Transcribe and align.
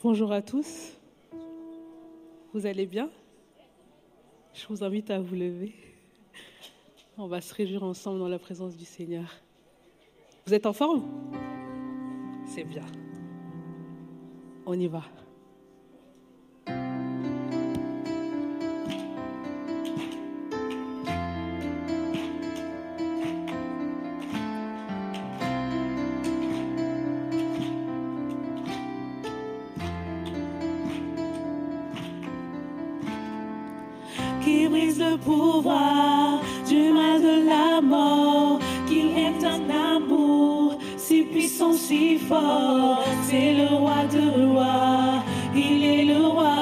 Bonjour 0.00 0.30
à 0.30 0.42
tous. 0.42 0.92
Vous 2.54 2.66
allez 2.66 2.86
bien? 2.86 3.10
Je 4.54 4.64
vous 4.68 4.84
invite 4.84 5.10
à 5.10 5.18
vous 5.18 5.34
lever. 5.34 5.74
On 7.16 7.26
va 7.26 7.40
se 7.40 7.52
réjouir 7.52 7.82
ensemble 7.82 8.20
dans 8.20 8.28
la 8.28 8.38
présence 8.38 8.76
du 8.76 8.84
Seigneur. 8.84 9.28
Vous 10.46 10.54
êtes 10.54 10.66
en 10.66 10.72
forme? 10.72 11.02
C'est 12.46 12.62
bien. 12.62 12.86
On 14.66 14.78
y 14.78 14.86
va. 14.86 15.02
c'est 41.88 43.54
le 43.54 43.74
roi 43.74 44.04
de 44.12 44.46
roi. 44.46 45.24
il 45.54 45.84
est 45.84 46.04
le 46.04 46.26
roi. 46.26 46.57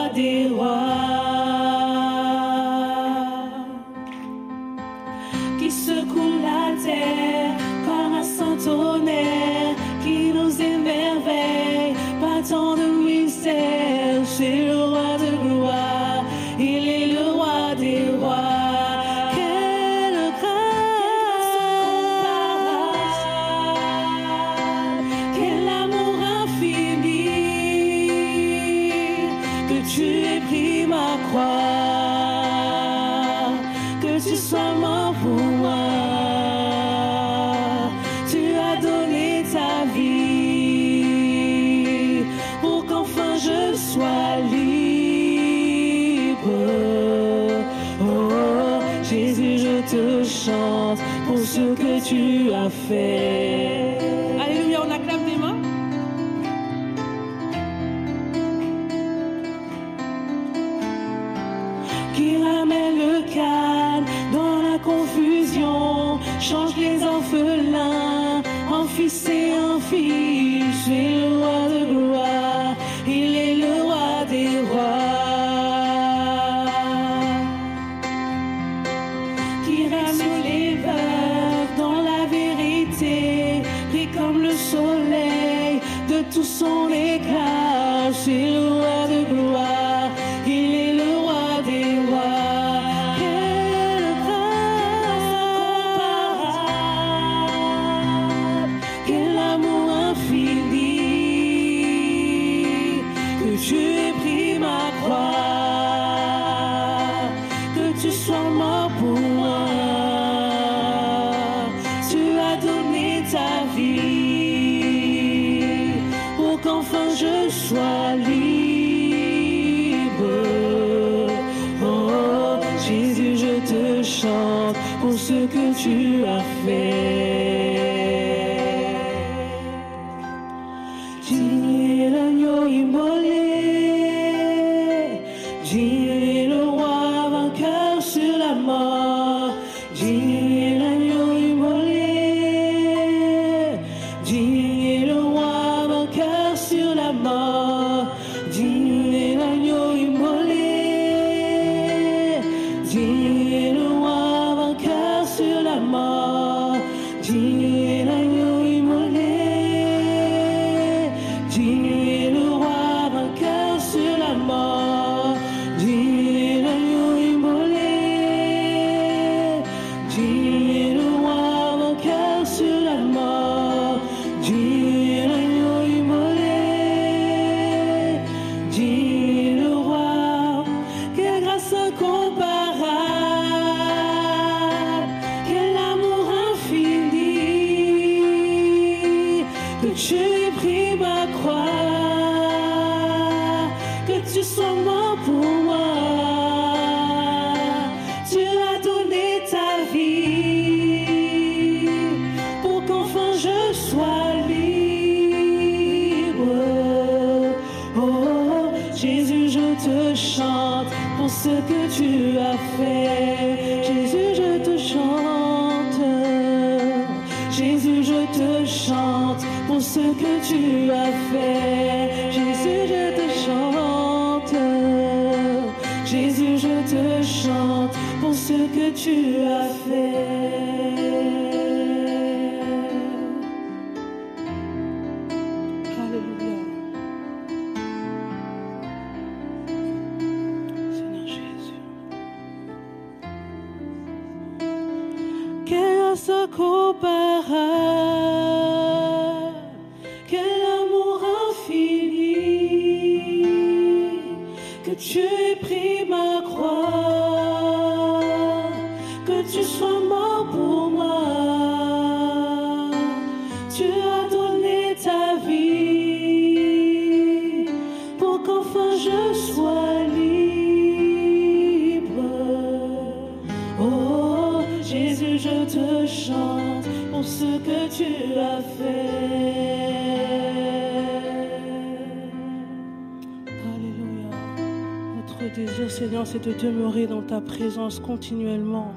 de 286.46 286.52
demeurer 286.52 287.08
dans 287.08 287.22
ta 287.22 287.40
présence 287.40 287.98
continuellement 287.98 288.92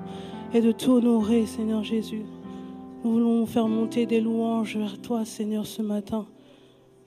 et 0.54 0.62
de 0.62 0.72
t'honorer, 0.72 1.48
Seigneur 1.48 1.84
Jésus. 1.84 2.24
Nous 3.04 3.12
voulons 3.12 3.46
faire 3.48 3.68
monter 3.68 4.06
des 4.06 4.22
louanges 4.22 4.78
vers 4.78 5.02
toi, 5.02 5.26
Seigneur, 5.26 5.66
ce 5.66 5.82
matin 5.82 6.28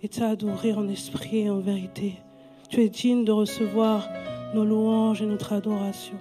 et 0.03 0.09
t'adorer 0.09 0.73
en 0.73 0.89
esprit 0.89 1.39
et 1.39 1.51
en 1.51 1.61
vérité. 1.61 2.15
Tu 2.71 2.83
es 2.83 2.89
digne 2.89 3.25
de 3.25 3.31
recevoir 3.31 4.09
nos 4.53 4.65
louanges 4.65 5.23
et 5.23 5.27
notre 5.27 5.53
adoration. 5.53 6.19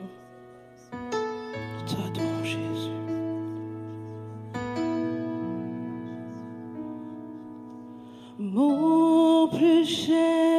Mon 8.37 9.47
plus 9.47 9.85
cher. 9.85 10.50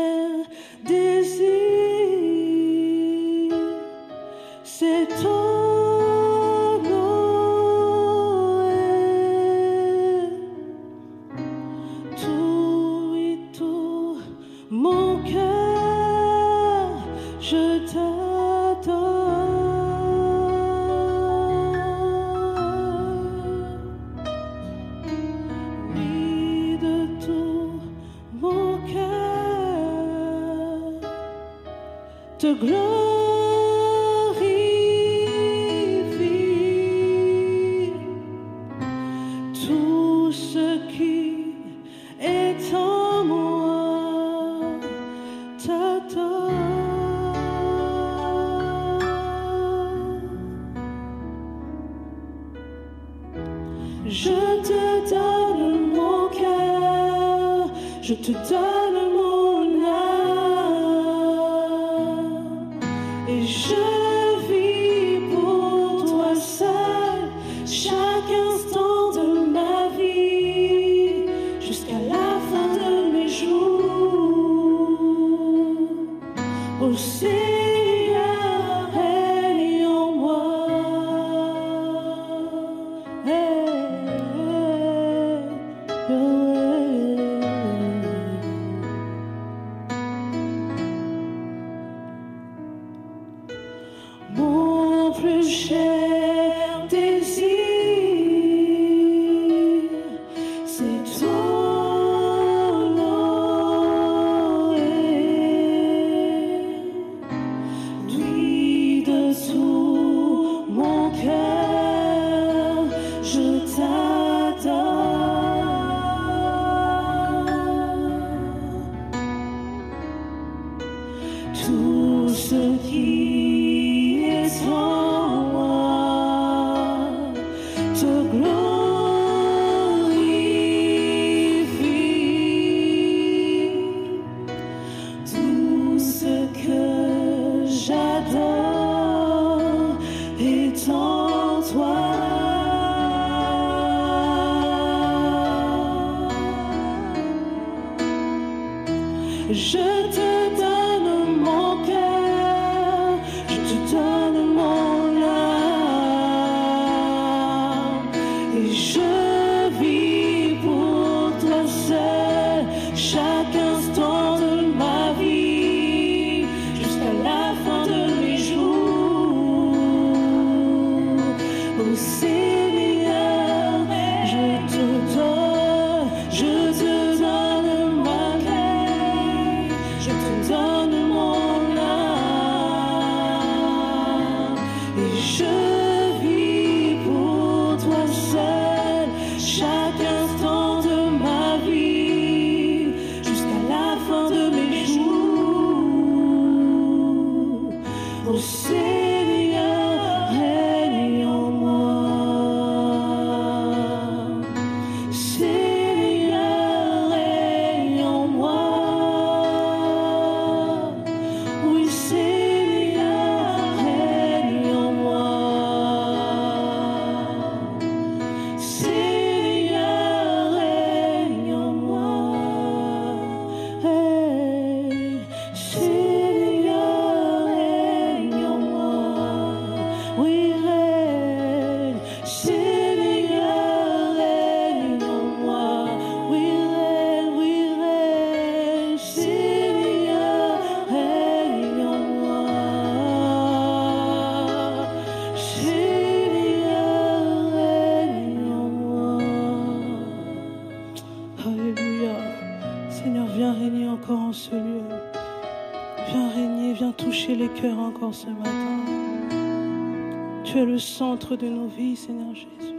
de 261.17 261.47
nos 261.47 261.67
vies, 261.67 261.97
Seigneur 261.97 262.35
Jésus. 262.35 262.75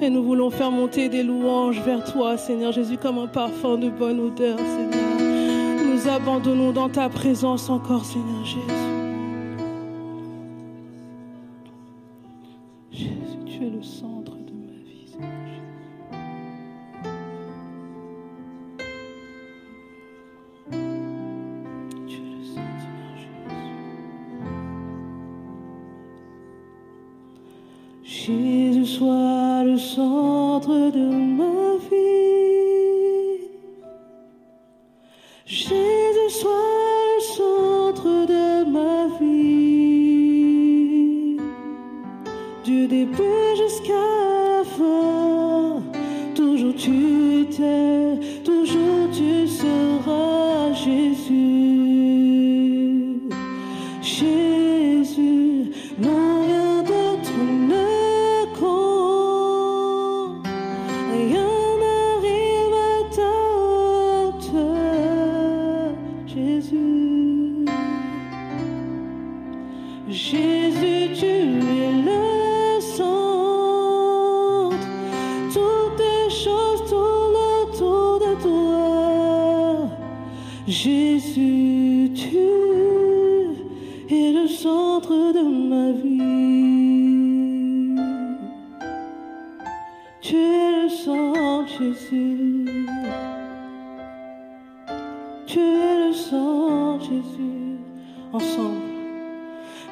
Et 0.00 0.10
nous 0.10 0.24
voulons 0.24 0.50
faire 0.50 0.70
monter 0.70 1.08
des 1.08 1.22
louanges 1.22 1.80
vers 1.80 2.04
toi, 2.12 2.36
Seigneur 2.36 2.72
Jésus, 2.72 2.96
comme 2.96 3.18
un 3.18 3.28
parfum 3.28 3.76
de 3.76 3.88
bonne 3.88 4.20
odeur, 4.20 4.58
Seigneur. 4.58 5.84
Nous 5.84 6.08
abandonnons 6.08 6.72
dans 6.72 6.88
ta 6.88 7.08
présence 7.08 7.70
encore, 7.70 8.04
Seigneur 8.04 8.44
Jésus. 8.44 8.77
Jésus, 80.68 82.10
tu 82.14 82.36
es 84.14 84.32
le 84.32 84.46
centre 84.46 85.32
de 85.32 85.40
ma 85.40 85.92
vie. 85.92 86.28
Tu 90.20 90.36
es 90.36 90.82
le 90.82 90.88
centre, 90.90 91.66
Jésus. 91.78 92.66
Tu 95.46 95.58
es 95.58 96.08
le 96.08 96.12
centre, 96.12 97.00
Jésus. 97.00 97.78
Ensemble. 98.34 98.76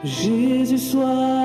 Jésus 0.05 0.77
soit 0.77 1.36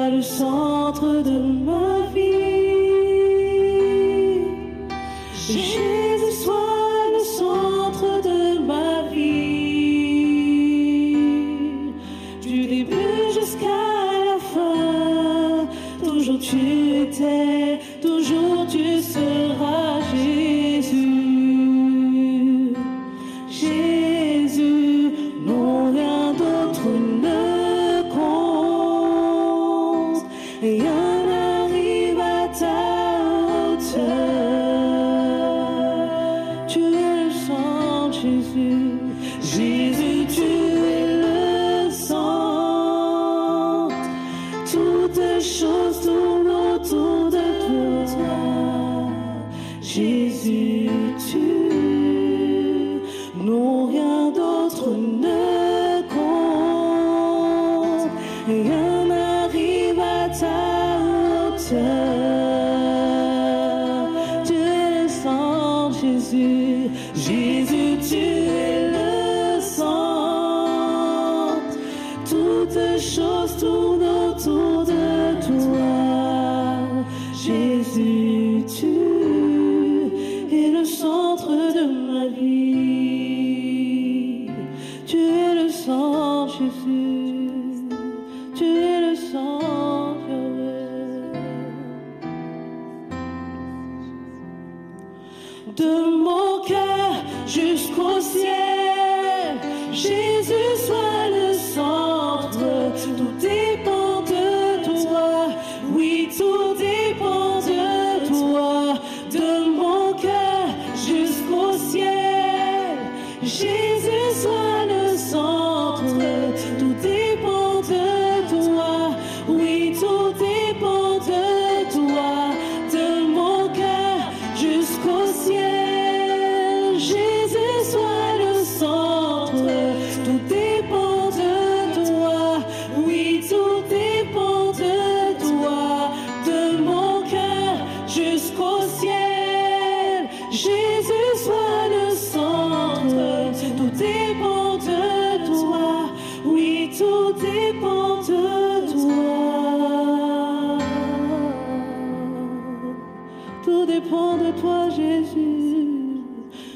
Tout 153.64 153.86
dépend 153.86 154.38
de 154.38 154.52
toi, 154.60 154.90
Jésus. 154.90 156.22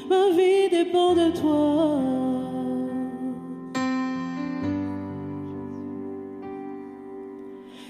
Ma 0.08 0.30
vie 0.30 0.68
dépend 0.70 1.14
de 1.14 1.30
toi. 1.30 2.00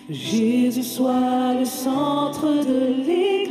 Jésus 0.08 0.82
soit 0.82 1.54
le 1.58 1.64
centre 1.64 2.46
de 2.46 3.04
l'Église. 3.06 3.46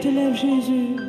T'élève, 0.00 0.34
je 0.34 0.40
t'élève, 0.40 0.60
Jésus. 0.62 0.99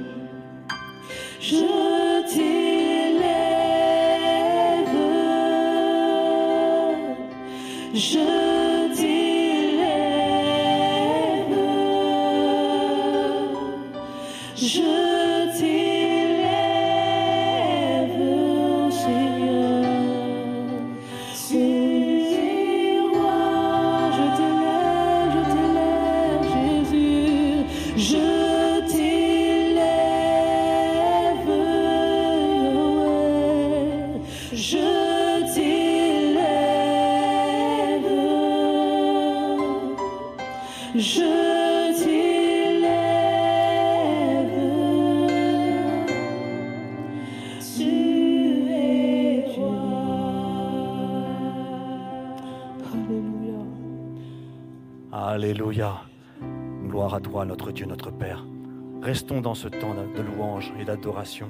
Dans 59.42 59.56
ce 59.56 59.68
temps 59.68 59.96
de 59.96 60.22
louange 60.22 60.72
et 60.80 60.86
d'adoration. 60.86 61.50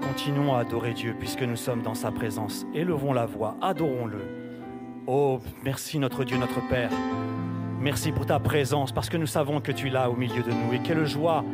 Continuons 0.00 0.54
à 0.54 0.60
adorer 0.60 0.92
Dieu 0.92 1.16
puisque 1.18 1.42
nous 1.42 1.56
sommes 1.56 1.82
dans 1.82 1.94
sa 1.94 2.12
présence. 2.12 2.66
Élevons 2.72 3.12
la 3.12 3.26
voix, 3.26 3.56
adorons-le. 3.60 4.20
Oh, 5.08 5.40
merci 5.64 5.98
notre 5.98 6.22
Dieu, 6.22 6.38
notre 6.38 6.60
Père. 6.68 6.90
Merci 7.80 8.12
pour 8.12 8.26
ta 8.26 8.38
présence 8.38 8.92
parce 8.92 9.08
que 9.08 9.16
nous 9.16 9.26
savons 9.26 9.60
que 9.60 9.72
tu 9.72 9.88
es 9.88 9.90
là 9.90 10.08
au 10.08 10.14
milieu 10.14 10.42
de 10.44 10.52
nous. 10.52 10.72
Et 10.72 10.78
quelle 10.78 11.04
joie, 11.04 11.44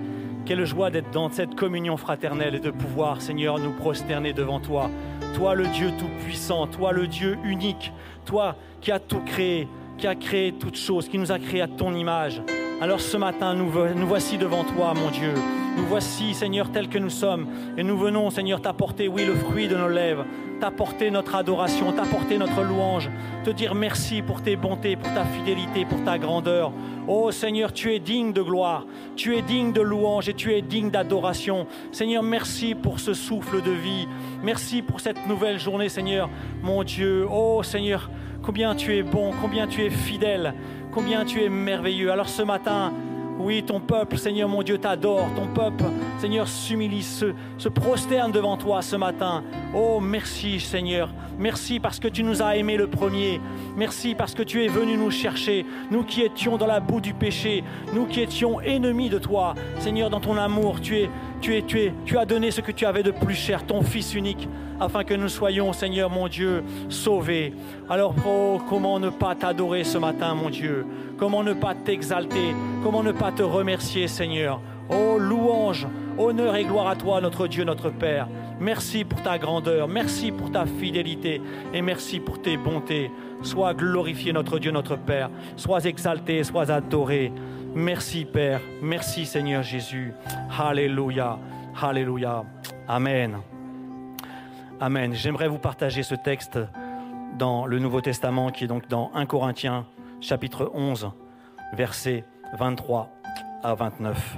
quelle 0.45 0.67
joie 0.67 0.91
d'être 0.91 1.11
dans 1.11 1.31
cette 1.31 1.55
communion 1.55 1.97
fraternelle 1.97 2.57
et 2.57 2.61
de 2.61 2.71
pouvoir, 2.71 3.23
Seigneur, 3.23 3.59
nous 3.59 3.73
prosterner 3.73 4.35
devant 4.35 4.61
toi. 4.61 4.91
Toi 5.35 5.55
le 5.55 5.67
Dieu 5.69 5.91
tout-puissant, 5.99 6.67
toi 6.67 6.93
le 6.93 7.07
Dieu 7.07 7.39
unique, 7.45 7.95
toi 8.27 8.57
qui 8.83 8.93
as 8.93 9.01
tout 9.01 9.21
créé, 9.21 9.69
qui 9.97 10.07
a 10.07 10.15
créé 10.15 10.53
toutes 10.53 10.77
choses, 10.77 11.09
qui 11.09 11.17
nous 11.17 11.33
a 11.33 11.39
créé 11.39 11.63
à 11.63 11.69
ton 11.69 11.95
image. 11.95 12.43
Alors 12.81 13.01
ce 13.01 13.17
matin, 13.17 13.55
nous, 13.55 13.71
voici 14.07 14.37
devant 14.37 14.65
toi, 14.65 14.95
mon 14.95 15.11
Dieu. 15.11 15.33
Nous 15.77 15.87
voici, 15.87 16.35
Seigneur, 16.35 16.71
tels 16.71 16.89
que 16.89 16.99
nous 16.99 17.11
sommes. 17.11 17.47
Et 17.77 17.83
nous 17.83 17.97
venons, 17.97 18.31
Seigneur, 18.31 18.61
t'apporter, 18.61 19.09
oui, 19.09 19.25
le 19.25 19.35
fruit 19.35 19.69
de 19.69 19.77
nos 19.77 19.89
lèvres, 19.89 20.27
t'apporter 20.61 21.11
notre 21.11 21.35
adoration, 21.35 21.93
t'apporter 21.93 22.37
notre 22.37 22.63
louange, 22.63 23.11
te 23.45 23.51
dire 23.51 23.75
merci 23.75 24.23
pour 24.23 24.43
tes 24.43 24.57
bontés, 24.57 24.97
pour 24.97 25.13
ta 25.15 25.25
fidélité, 25.25 25.85
pour 25.85 26.03
ta 26.05 26.19
grandeur. 26.19 26.73
Oh 27.07 27.31
Seigneur, 27.31 27.73
tu 27.73 27.95
es 27.95 28.01
digne 28.01 28.33
de 28.33 28.43
gloire, 28.43 28.87
tu 29.17 29.37
es 29.37 29.43
digne 29.43 29.73
de 29.73 29.81
louange 29.81 30.29
et 30.29 30.35
tu 30.35 30.53
es 30.53 30.61
digne 30.61 30.91
d'adoration. 30.91 31.67
Seigneur, 31.93 32.23
merci 32.23 32.75
pour 32.75 33.01
ce 33.01 33.15
souffle 33.15 33.63
de 33.63 33.71
vie. 33.71 34.09
Merci 34.43 34.83
pour 34.83 35.01
cette 35.01 35.27
nouvelle 35.27 35.59
journée, 35.59 35.89
Seigneur, 35.89 36.29
mon 36.63 36.83
Dieu. 36.83 37.27
Oh 37.31 37.63
Seigneur, 37.63 38.11
combien 38.43 38.75
tu 38.75 38.97
es 38.97 39.03
bon, 39.03 39.33
combien 39.41 39.67
tu 39.67 39.83
es 39.85 39.91
fidèle, 39.91 40.55
combien 40.95 41.25
tu 41.25 41.43
es 41.43 41.49
merveilleux. 41.49 42.13
Alors 42.13 42.29
ce 42.29 42.43
matin, 42.43 42.93
oui, 43.39 43.65
ton 43.65 43.81
peuple, 43.81 44.17
Seigneur 44.17 44.49
mon 44.49 44.63
Dieu, 44.63 44.79
t'adore. 44.79 45.29
Ton 45.35 45.49
peuple, 45.49 45.85
Seigneur, 46.19 46.47
s'humilie, 46.47 47.03
se, 47.03 47.69
prosterne 47.69 48.31
devant 48.31 48.57
toi 48.57 48.81
ce 48.81 48.95
matin. 48.95 49.43
Oh, 49.75 49.99
merci, 50.01 50.61
Seigneur. 50.61 51.13
Merci 51.37 51.81
parce 51.81 51.99
que 51.99 52.07
tu 52.07 52.23
nous 52.23 52.43
as 52.43 52.57
aimés 52.57 52.77
le 52.77 52.87
premier. 52.87 53.41
Merci 53.77 54.15
parce 54.15 54.35
que 54.35 54.45
tu 54.45 54.65
es 54.65 54.69
venu 54.69 54.97
nous 54.97 55.11
chercher. 55.11 55.67
Nous 55.91 56.05
qui 56.05 56.23
étions 56.23 56.57
dans 56.57 56.69
la 56.69 56.79
boue 56.79 57.01
du 57.01 57.13
péché. 57.13 57.65
Nous 57.93 58.07
qui 58.07 58.21
étions 58.21 58.61
ennemis 58.61 59.11
de 59.11 59.19
toi. 59.19 59.55
Seigneur, 59.81 60.11
dans 60.11 60.21
ton 60.21 60.37
amour, 60.37 60.81
tu 60.81 60.99
es, 60.99 61.11
tu 61.41 61.63
tu 62.05 62.19
as 62.19 62.25
donné 62.25 62.53
ce 62.53 62.61
que 62.61 62.71
tu 62.71 62.87
avais 62.87 63.03
de 63.03 63.11
plus 63.11 63.35
cher, 63.35 63.67
ton 63.67 63.83
Fils 63.83 64.15
unique, 64.15 64.49
afin 64.81 65.05
que 65.05 65.15
nous 65.15 65.29
soyons, 65.29 65.73
Seigneur 65.73 66.11
mon 66.11 66.29
Dieu, 66.29 66.63
sauvés. 66.89 67.53
Alors, 67.89 68.15
oh, 68.27 68.61
comment 68.69 68.99
ne 68.99 69.11
pas 69.11 69.35
t'adorer 69.35 69.85
ce 69.85 69.99
matin, 69.99 70.35
mon 70.35 70.51
Dieu? 70.51 70.87
Comment 71.19 71.43
ne 71.43 71.53
pas 71.53 71.75
t'exalter? 71.75 72.55
Comment 72.83 73.03
ne 73.03 73.13
pas 73.13 73.33
te 73.33 73.43
remercier, 73.43 74.09
Seigneur? 74.09 74.61
Oh, 74.89 75.17
louange, 75.19 75.87
honneur 76.19 76.57
et 76.57 76.65
gloire 76.65 76.89
à 76.89 76.97
toi, 76.97 77.21
notre 77.21 77.47
Dieu, 77.47 77.65
notre 77.65 77.91
Père. 77.91 78.29
Merci 78.61 79.05
pour 79.05 79.23
ta 79.23 79.39
grandeur, 79.39 79.89
merci 79.89 80.31
pour 80.31 80.51
ta 80.51 80.65
fidélité 80.67 81.41
et 81.73 81.83
merci 81.83 82.21
pour 82.21 82.41
tes 82.41 82.57
bontés. 82.57 83.11
Sois 83.43 83.75
glorifié, 83.75 84.33
notre 84.33 84.59
Dieu, 84.59 84.71
notre 84.71 84.97
Père. 84.97 85.31
Sois 85.57 85.85
exalté, 85.85 86.45
sois 86.45 86.71
adoré. 86.71 87.33
Merci, 87.75 88.25
Père. 88.25 88.61
Merci, 88.81 89.27
Seigneur 89.27 89.63
Jésus. 89.63 90.13
Alléluia. 90.57 91.39
Alléluia. 91.81 92.45
Amen. 92.87 93.54
Amen. 94.81 95.15
J'aimerais 95.15 95.47
vous 95.47 95.59
partager 95.59 96.03
ce 96.03 96.17
texte 96.17 96.59
dans 97.39 97.65
le 97.65 97.79
Nouveau 97.79 98.01
Testament 98.01 98.51
qui 98.51 98.65
est 98.65 98.67
donc 98.67 98.89
dans 98.89 99.13
1 99.15 99.25
Corinthiens 99.27 99.87
chapitre 100.21 100.71
11, 100.75 101.13
versets 101.75 102.25
23 102.59 103.09
à 103.63 103.75
29. 103.75 104.37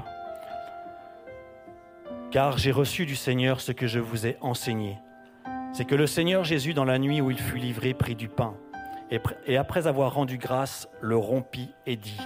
Car 2.30 2.58
j'ai 2.58 2.70
reçu 2.70 3.06
du 3.06 3.16
Seigneur 3.16 3.60
ce 3.60 3.72
que 3.72 3.86
je 3.86 3.98
vous 3.98 4.26
ai 4.26 4.36
enseigné. 4.42 4.98
C'est 5.72 5.86
que 5.86 5.94
le 5.94 6.06
Seigneur 6.06 6.44
Jésus, 6.44 6.74
dans 6.74 6.84
la 6.84 6.98
nuit 6.98 7.22
où 7.22 7.30
il 7.30 7.38
fut 7.38 7.58
livré, 7.58 7.94
prit 7.94 8.14
du 8.14 8.28
pain, 8.28 8.54
et 9.46 9.56
après 9.56 9.86
avoir 9.86 10.14
rendu 10.14 10.36
grâce, 10.36 10.88
le 11.00 11.16
rompit 11.16 11.70
et 11.86 11.96
dit, 11.96 12.20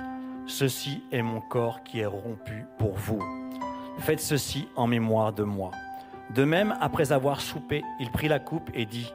Ceci 0.46 1.04
est 1.12 1.22
mon 1.22 1.40
corps 1.40 1.84
qui 1.84 2.00
est 2.00 2.06
rompu 2.06 2.64
pour 2.76 2.94
vous. 2.94 3.22
Faites 3.98 4.20
ceci 4.20 4.66
en 4.74 4.88
mémoire 4.88 5.32
de 5.32 5.44
moi. 5.44 5.70
De 6.34 6.44
même, 6.44 6.76
après 6.80 7.12
avoir 7.12 7.40
soupé, 7.40 7.82
il 7.98 8.10
prit 8.10 8.28
la 8.28 8.38
coupe 8.38 8.70
et 8.72 8.86
dit, 8.86 9.12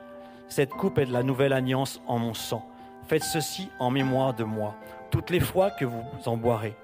Cette 0.49 0.71
coupe 0.71 0.97
est 0.97 1.05
de 1.05 1.13
la 1.13 1.23
nouvelle 1.23 1.53
alliance 1.53 2.01
en 2.07 2.19
mon 2.19 2.33
sang. 2.33 2.67
Faites 3.07 3.23
ceci 3.23 3.69
en 3.79 3.89
mémoire 3.89 4.33
de 4.33 4.43
moi, 4.43 4.75
toutes 5.11 5.29
les 5.29 5.39
fois 5.39 5.71
que 5.71 5.85
vous 5.85 6.03
en 6.25 6.35
boirez. 6.35 6.75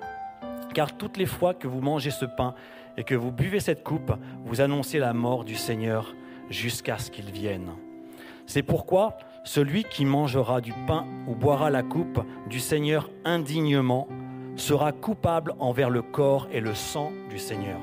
Car 0.74 0.96
toutes 0.96 1.18
les 1.18 1.26
fois 1.26 1.54
que 1.54 1.68
vous 1.68 1.82
mangez 1.82 2.12
ce 2.12 2.26
pain 2.26 2.54
et 2.96 3.04
que 3.04 3.16
vous 3.16 3.32
buvez 3.32 3.60
cette 3.60 3.84
coupe, 3.84 4.14
vous 4.46 4.62
annoncez 4.62 5.00
la 5.00 5.14
mort 5.14 5.44
du 5.44 5.56
Seigneur 5.56 6.16
jusqu'à 6.50 6.98
ce 6.98 7.12
qu'il 7.12 7.32
vienne. 7.32 7.72
C'est 8.46 8.64
pourquoi 8.64 9.18
celui 9.44 9.84
qui 9.84 10.06
mangera 10.06 10.62
du 10.62 10.74
pain 10.88 11.06
ou 11.28 11.36
boira 11.36 11.70
la 11.70 11.84
coupe 11.84 12.22
du 12.48 12.60
Seigneur 12.60 13.10
indignement 13.26 14.08
sera 14.56 14.92
coupable 14.92 15.56
envers 15.60 15.90
le 15.90 16.02
corps 16.02 16.48
et 16.52 16.62
le 16.62 16.74
sang 16.74 17.12
du 17.30 17.40
Seigneur. 17.40 17.80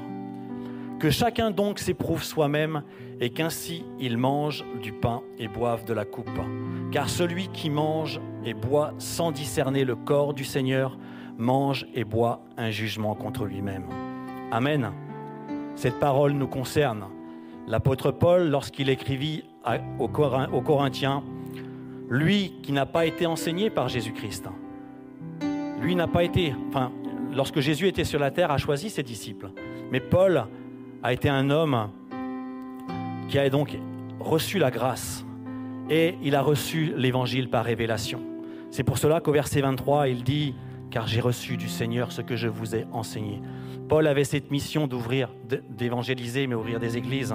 Que 0.99 1.11
chacun 1.11 1.53
donc 1.53 1.79
s'éprouve 1.79 2.25
soi-même 2.25 2.83
et 3.21 3.31
qu'ainsi 3.31 3.85
il 4.01 4.19
mange 4.19 4.65
du 4.83 4.93
pain 4.93 5.23
et 5.39 5.47
boive 5.47 5.85
de 5.85 5.93
la 5.93 6.05
coupe. 6.05 6.41
Car 6.91 7.09
celui 7.09 7.49
qui 7.49 7.71
mange 7.71 8.21
et 8.45 8.53
boit 8.53 8.93
sans 8.99 9.31
discerner 9.31 9.85
le 9.85 9.95
corps 9.95 10.35
du 10.35 10.45
Seigneur 10.45 10.99
mange 11.37 11.87
et 11.95 12.03
boit 12.03 12.41
un 12.57 12.71
jugement 12.71 13.15
contre 13.15 13.45
lui-même. 13.45 13.85
Amen. 14.51 14.91
Cette 15.77 16.01
parole 16.01 16.33
nous 16.33 16.49
concerne. 16.49 17.05
L'apôtre 17.69 18.11
Paul, 18.11 18.49
lorsqu'il 18.49 18.89
écrivit 18.89 19.45
aux 20.01 20.09
Corinthiens, 20.09 21.23
lui 22.09 22.55
qui 22.63 22.73
n'a 22.73 22.87
pas 22.87 23.07
été 23.07 23.27
enseigné 23.27 23.71
par 23.71 23.89
Jésus-Christ, 23.89 24.49
lui 25.81 25.95
n'a 25.95 26.09
pas 26.09 26.25
été, 26.25 26.55
enfin, 26.71 26.91
lorsque 27.33 27.61
Jésus 27.61 27.87
était 27.87 28.05
sur 28.05 28.19
la 28.19 28.33
terre, 28.33 28.51
a 28.51 28.59
choisi 28.59 28.91
ses 28.91 29.05
disciples. 29.05 29.51
Mais 29.93 30.01
Paul 30.01 30.47
a 31.03 31.13
été 31.13 31.29
un 31.29 31.51
homme 31.51 31.91
qui 33.29 33.39
a 33.39 33.49
donc 33.51 33.79
reçu 34.21 34.59
la 34.59 34.71
grâce 34.71 35.25
et 35.91 36.17
il 36.23 36.35
a 36.35 36.43
reçu 36.43 36.93
l'évangile 36.97 37.49
par 37.49 37.65
révélation. 37.65 38.21
C'est 38.71 38.83
pour 38.83 38.99
cela 38.99 39.21
qu'au 39.21 39.33
verset 39.33 39.61
23, 39.61 40.09
il 40.09 40.23
dit, 40.23 40.55
car 40.91 41.07
j'ai 41.07 41.21
reçu 41.21 41.57
du 41.57 41.69
Seigneur 41.69 42.13
ce 42.13 42.21
que 42.21 42.37
je 42.37 42.49
vous 42.49 42.75
ai 42.75 42.87
enseigné. 42.93 43.41
Paul 43.89 44.07
avait 44.07 44.25
cette 44.25 44.51
mission 44.51 44.87
d'ouvrir, 44.87 45.31
d'évangéliser, 45.71 46.47
mais 46.47 46.55
ouvrir 46.55 46.79
des 46.79 46.99
églises. 46.99 47.35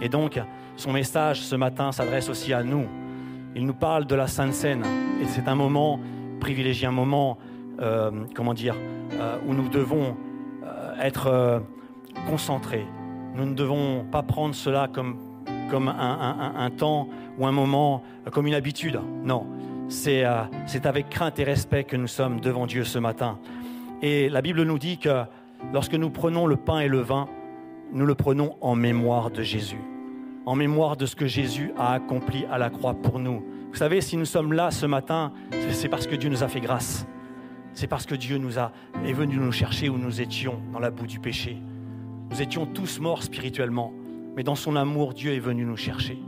Et 0.00 0.08
donc, 0.08 0.40
son 0.76 0.92
message 0.92 1.42
ce 1.42 1.54
matin 1.54 1.92
s'adresse 1.92 2.30
aussi 2.30 2.54
à 2.54 2.62
nous. 2.62 2.86
Il 3.54 3.66
nous 3.66 3.74
parle 3.74 4.06
de 4.06 4.14
la 4.14 4.26
Sainte 4.26 4.54
Seine. 4.54 4.84
Et 5.20 5.26
c'est 5.26 5.48
un 5.48 5.54
moment 5.54 6.00
privilégié, 6.40 6.86
un 6.86 6.92
moment, 6.92 7.36
euh, 7.80 8.10
comment 8.34 8.54
dire, 8.54 8.74
euh, 9.12 9.36
où 9.46 9.52
nous 9.52 9.68
devons 9.68 10.16
euh, 10.64 10.94
être 11.00 11.62
concentrés. 12.28 12.86
Nous 13.34 13.46
ne 13.46 13.54
devons 13.54 14.04
pas 14.10 14.22
prendre 14.22 14.54
cela 14.54 14.88
comme, 14.92 15.16
comme 15.70 15.88
un, 15.88 16.52
un 16.56 16.70
temps 16.70 17.08
ou 17.38 17.46
un 17.46 17.52
moment, 17.52 18.02
comme 18.30 18.46
une 18.46 18.54
habitude. 18.54 19.00
Non, 19.24 19.46
c'est 19.88 20.24
avec 20.24 21.08
crainte 21.08 21.38
et 21.38 21.44
respect 21.44 21.84
que 21.84 21.96
nous 21.96 22.06
sommes 22.06 22.40
devant 22.40 22.66
Dieu 22.66 22.84
ce 22.84 22.98
matin. 22.98 23.38
Et 24.02 24.28
la 24.28 24.42
Bible 24.42 24.62
nous 24.64 24.78
dit 24.78 24.98
que 24.98 25.22
lorsque 25.72 25.94
nous 25.94 26.10
prenons 26.10 26.46
le 26.46 26.56
pain 26.56 26.80
et 26.80 26.88
le 26.88 27.00
vin, 27.00 27.28
nous 27.92 28.06
le 28.06 28.14
prenons 28.14 28.56
en 28.60 28.74
mémoire 28.74 29.30
de 29.30 29.42
Jésus, 29.42 29.80
en 30.46 30.56
mémoire 30.56 30.96
de 30.96 31.06
ce 31.06 31.14
que 31.14 31.26
Jésus 31.26 31.72
a 31.78 31.92
accompli 31.92 32.44
à 32.50 32.58
la 32.58 32.70
croix 32.70 32.94
pour 32.94 33.18
nous. 33.18 33.44
Vous 33.70 33.76
savez, 33.76 34.00
si 34.00 34.16
nous 34.16 34.24
sommes 34.24 34.52
là 34.52 34.70
ce 34.70 34.86
matin, 34.86 35.32
c'est 35.70 35.88
parce 35.88 36.06
que 36.06 36.16
Dieu 36.16 36.30
nous 36.30 36.42
a 36.42 36.48
fait 36.48 36.60
grâce. 36.60 37.06
C'est 37.74 37.86
parce 37.86 38.04
que 38.04 38.14
Dieu 38.14 38.38
nous 38.38 38.58
a, 38.58 38.72
est 39.06 39.12
venu 39.12 39.36
nous 39.36 39.52
chercher 39.52 39.88
où 39.88 39.96
nous 39.96 40.20
étions 40.20 40.60
dans 40.72 40.78
la 40.78 40.90
boue 40.90 41.06
du 41.06 41.20
péché. 41.20 41.56
Nous 42.32 42.40
étions 42.40 42.64
tous 42.64 42.98
morts 42.98 43.22
spirituellement, 43.22 43.92
mais 44.34 44.42
dans 44.42 44.54
son 44.54 44.74
amour, 44.74 45.12
Dieu 45.12 45.34
est 45.34 45.38
venu 45.38 45.66
nous 45.66 45.76
chercher, 45.76 46.18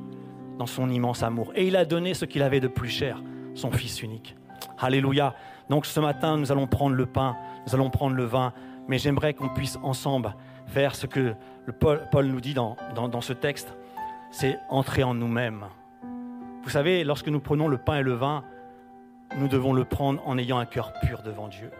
dans 0.59 0.67
son 0.67 0.91
immense 0.91 1.23
amour. 1.23 1.51
Et 1.55 1.67
il 1.67 1.77
a 1.77 1.87
donné 1.87 2.13
ce 2.13 2.27
qu'il 2.27 2.43
avait 2.43 2.61
de 2.61 2.69
plus 2.69 2.91
cher, 2.91 3.23
son 3.55 3.71
Fils 3.71 4.03
unique. 4.03 4.37
Alléluia. 4.79 5.35
Donc 5.71 5.87
ce 5.87 6.01
matin, 6.01 6.37
nous 6.37 6.53
allons 6.53 6.67
prendre 6.67 6.95
le 6.95 7.07
pain, 7.07 7.39
nous 7.67 7.75
allons 7.75 7.89
prendre 7.89 8.15
le 8.17 8.25
vin, 8.25 8.53
mais 8.87 8.99
j'aimerais 8.99 9.33
qu'on 9.33 9.49
puisse 9.49 9.79
ensemble 9.83 10.35
faire 10.67 10.95
ce 10.95 11.07
que 11.07 11.33
Paul, 11.81 12.27
nous 12.27 12.43
dit 12.43 12.53
dans, 12.53 12.77
ce 13.23 13.33
texte, 13.33 13.75
c'est 14.31 14.59
entrer 14.69 15.05
en 15.05 15.15
nous-mêmes. 15.15 15.65
Vous 16.65 16.71
savez, 16.71 17.03
lorsque 17.05 17.29
nous 17.29 17.41
prenons 17.41 17.67
le 17.67 17.79
pain 17.79 18.01
et 18.01 18.03
le 18.03 18.13
vin, 18.13 18.45
nous 19.39 19.49
devons 19.49 19.73
le 19.73 19.87
prendre 19.87 20.21
en 20.29 20.37
ayant 20.37 20.59
un 20.59 20.67
cœur 20.67 20.93
pur 21.01 21.23
devant 21.23 21.49
Dieu. 21.49 21.71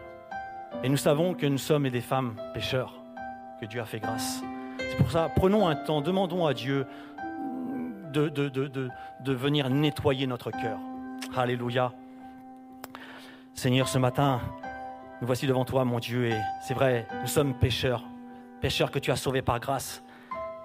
Et 0.81 0.89
nous 0.89 0.97
savons 0.97 1.35
que 1.35 1.45
nous 1.45 1.59
sommes 1.59 1.87
des 1.89 2.01
femmes 2.01 2.33
pécheurs, 2.55 3.04
que 3.59 3.65
Dieu 3.65 3.81
a 3.81 3.85
fait 3.85 3.99
grâce. 3.99 4.41
C'est 4.77 4.97
pour 4.97 5.11
ça, 5.11 5.29
prenons 5.35 5.67
un 5.67 5.75
temps, 5.75 6.01
demandons 6.01 6.45
à 6.45 6.53
Dieu 6.53 6.85
de, 8.13 9.33
venir 9.33 9.69
nettoyer 9.69 10.27
notre 10.27 10.51
cœur. 10.51 10.79
Alléluia. 11.35 11.91
Seigneur, 13.53 13.87
ce 13.87 13.97
matin, 13.97 14.41
nous 15.21 15.27
voici 15.27 15.47
devant 15.47 15.65
toi, 15.65 15.85
mon 15.85 15.99
Dieu, 15.99 16.27
et 16.27 16.39
c'est 16.61 16.73
vrai, 16.73 17.07
nous 17.21 17.27
sommes 17.27 17.53
pécheurs, 17.53 18.03
pécheurs 18.61 18.91
que 18.91 18.99
tu 18.99 19.11
as 19.11 19.15
sauvés 19.15 19.41
par 19.41 19.59
grâce. 19.59 20.03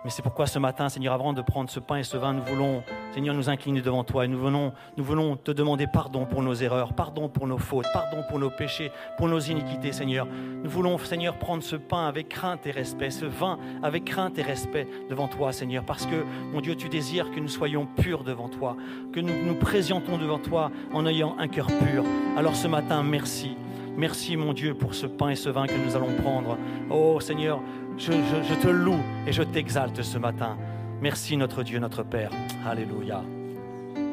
Mais 0.03 0.11
c'est 0.11 0.23
pourquoi 0.23 0.47
ce 0.47 0.59
matin, 0.59 0.89
Seigneur, 0.89 1.13
avant 1.13 1.35
de 1.35 1.43
prendre 1.43 1.69
ce 1.69 1.79
pain 1.79 1.97
et 1.97 2.05
ce 2.05 2.17
vin, 2.17 2.33
nous 2.33 2.43
voulons, 2.43 2.83
Seigneur, 3.13 3.35
nous 3.35 3.51
incliner 3.51 3.83
devant 3.83 4.03
toi 4.03 4.25
et 4.25 4.29
nous 4.29 4.39
voulons, 4.39 4.73
nous 4.97 5.05
voulons 5.05 5.37
te 5.37 5.51
demander 5.51 5.87
pardon 5.87 6.25
pour 6.25 6.43
nos 6.43 6.55
erreurs, 6.55 6.95
pardon 6.95 7.29
pour 7.29 7.47
nos 7.47 7.59
fautes, 7.59 7.87
pardon 7.93 8.25
pour 8.29 8.39
nos 8.39 8.49
péchés, 8.49 8.91
pour 9.19 9.29
nos 9.29 9.41
iniquités, 9.41 9.93
Seigneur. 9.93 10.27
Nous 10.27 10.71
voulons, 10.71 10.97
Seigneur, 10.97 11.37
prendre 11.37 11.63
ce 11.63 11.77
pain 11.77 12.07
avec 12.07 12.31
crainte 12.31 12.67
et 12.67 12.71
respect, 12.71 13.11
ce 13.11 13.27
vin 13.27 13.59
avec 13.83 14.07
crainte 14.07 14.39
et 14.39 14.43
respect 14.43 14.89
devant 15.11 15.29
toi, 15.29 15.53
Seigneur, 15.53 15.85
parce 15.85 16.07
que, 16.07 16.25
mon 16.51 16.63
Dieu, 16.63 16.77
tu 16.77 16.89
désires 16.89 17.31
que 17.31 17.41
nous 17.41 17.49
soyons 17.49 17.85
purs 17.85 18.25
devant 18.25 18.49
toi, 18.49 18.77
que 19.13 19.21
nous 19.21 19.45
nous 19.45 19.55
présentons 19.55 20.17
devant 20.17 20.39
toi 20.39 20.71
en 20.95 21.05
ayant 21.05 21.37
un 21.39 21.49
cœur 21.49 21.67
pur. 21.67 22.05
Alors 22.39 22.57
ce 22.57 22.69
matin, 22.69 23.03
merci. 23.03 23.55
Merci, 23.97 24.37
mon 24.37 24.53
Dieu, 24.53 24.73
pour 24.75 24.95
ce 24.95 25.07
pain 25.07 25.31
et 25.31 25.35
ce 25.35 25.51
vin 25.51 25.67
que 25.67 25.75
nous 25.75 25.95
allons 25.95 26.15
prendre. 26.23 26.57
Oh 26.89 27.21
Seigneur, 27.21 27.61
je, 28.01 28.55
te 28.55 28.69
loue 28.69 29.03
et 29.27 29.33
je 29.33 29.43
t'exalte 29.43 30.03
ce 30.03 30.19
matin. 30.19 30.57
Merci 31.03 31.37
notre 31.37 31.63
Dieu, 31.63 31.79
notre 31.79 32.03
Père. 32.03 32.31
Alléluia. 32.67 33.23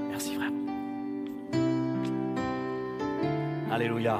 Merci 0.10 0.36
vraiment. 0.36 0.58
Alléluia. 3.72 4.20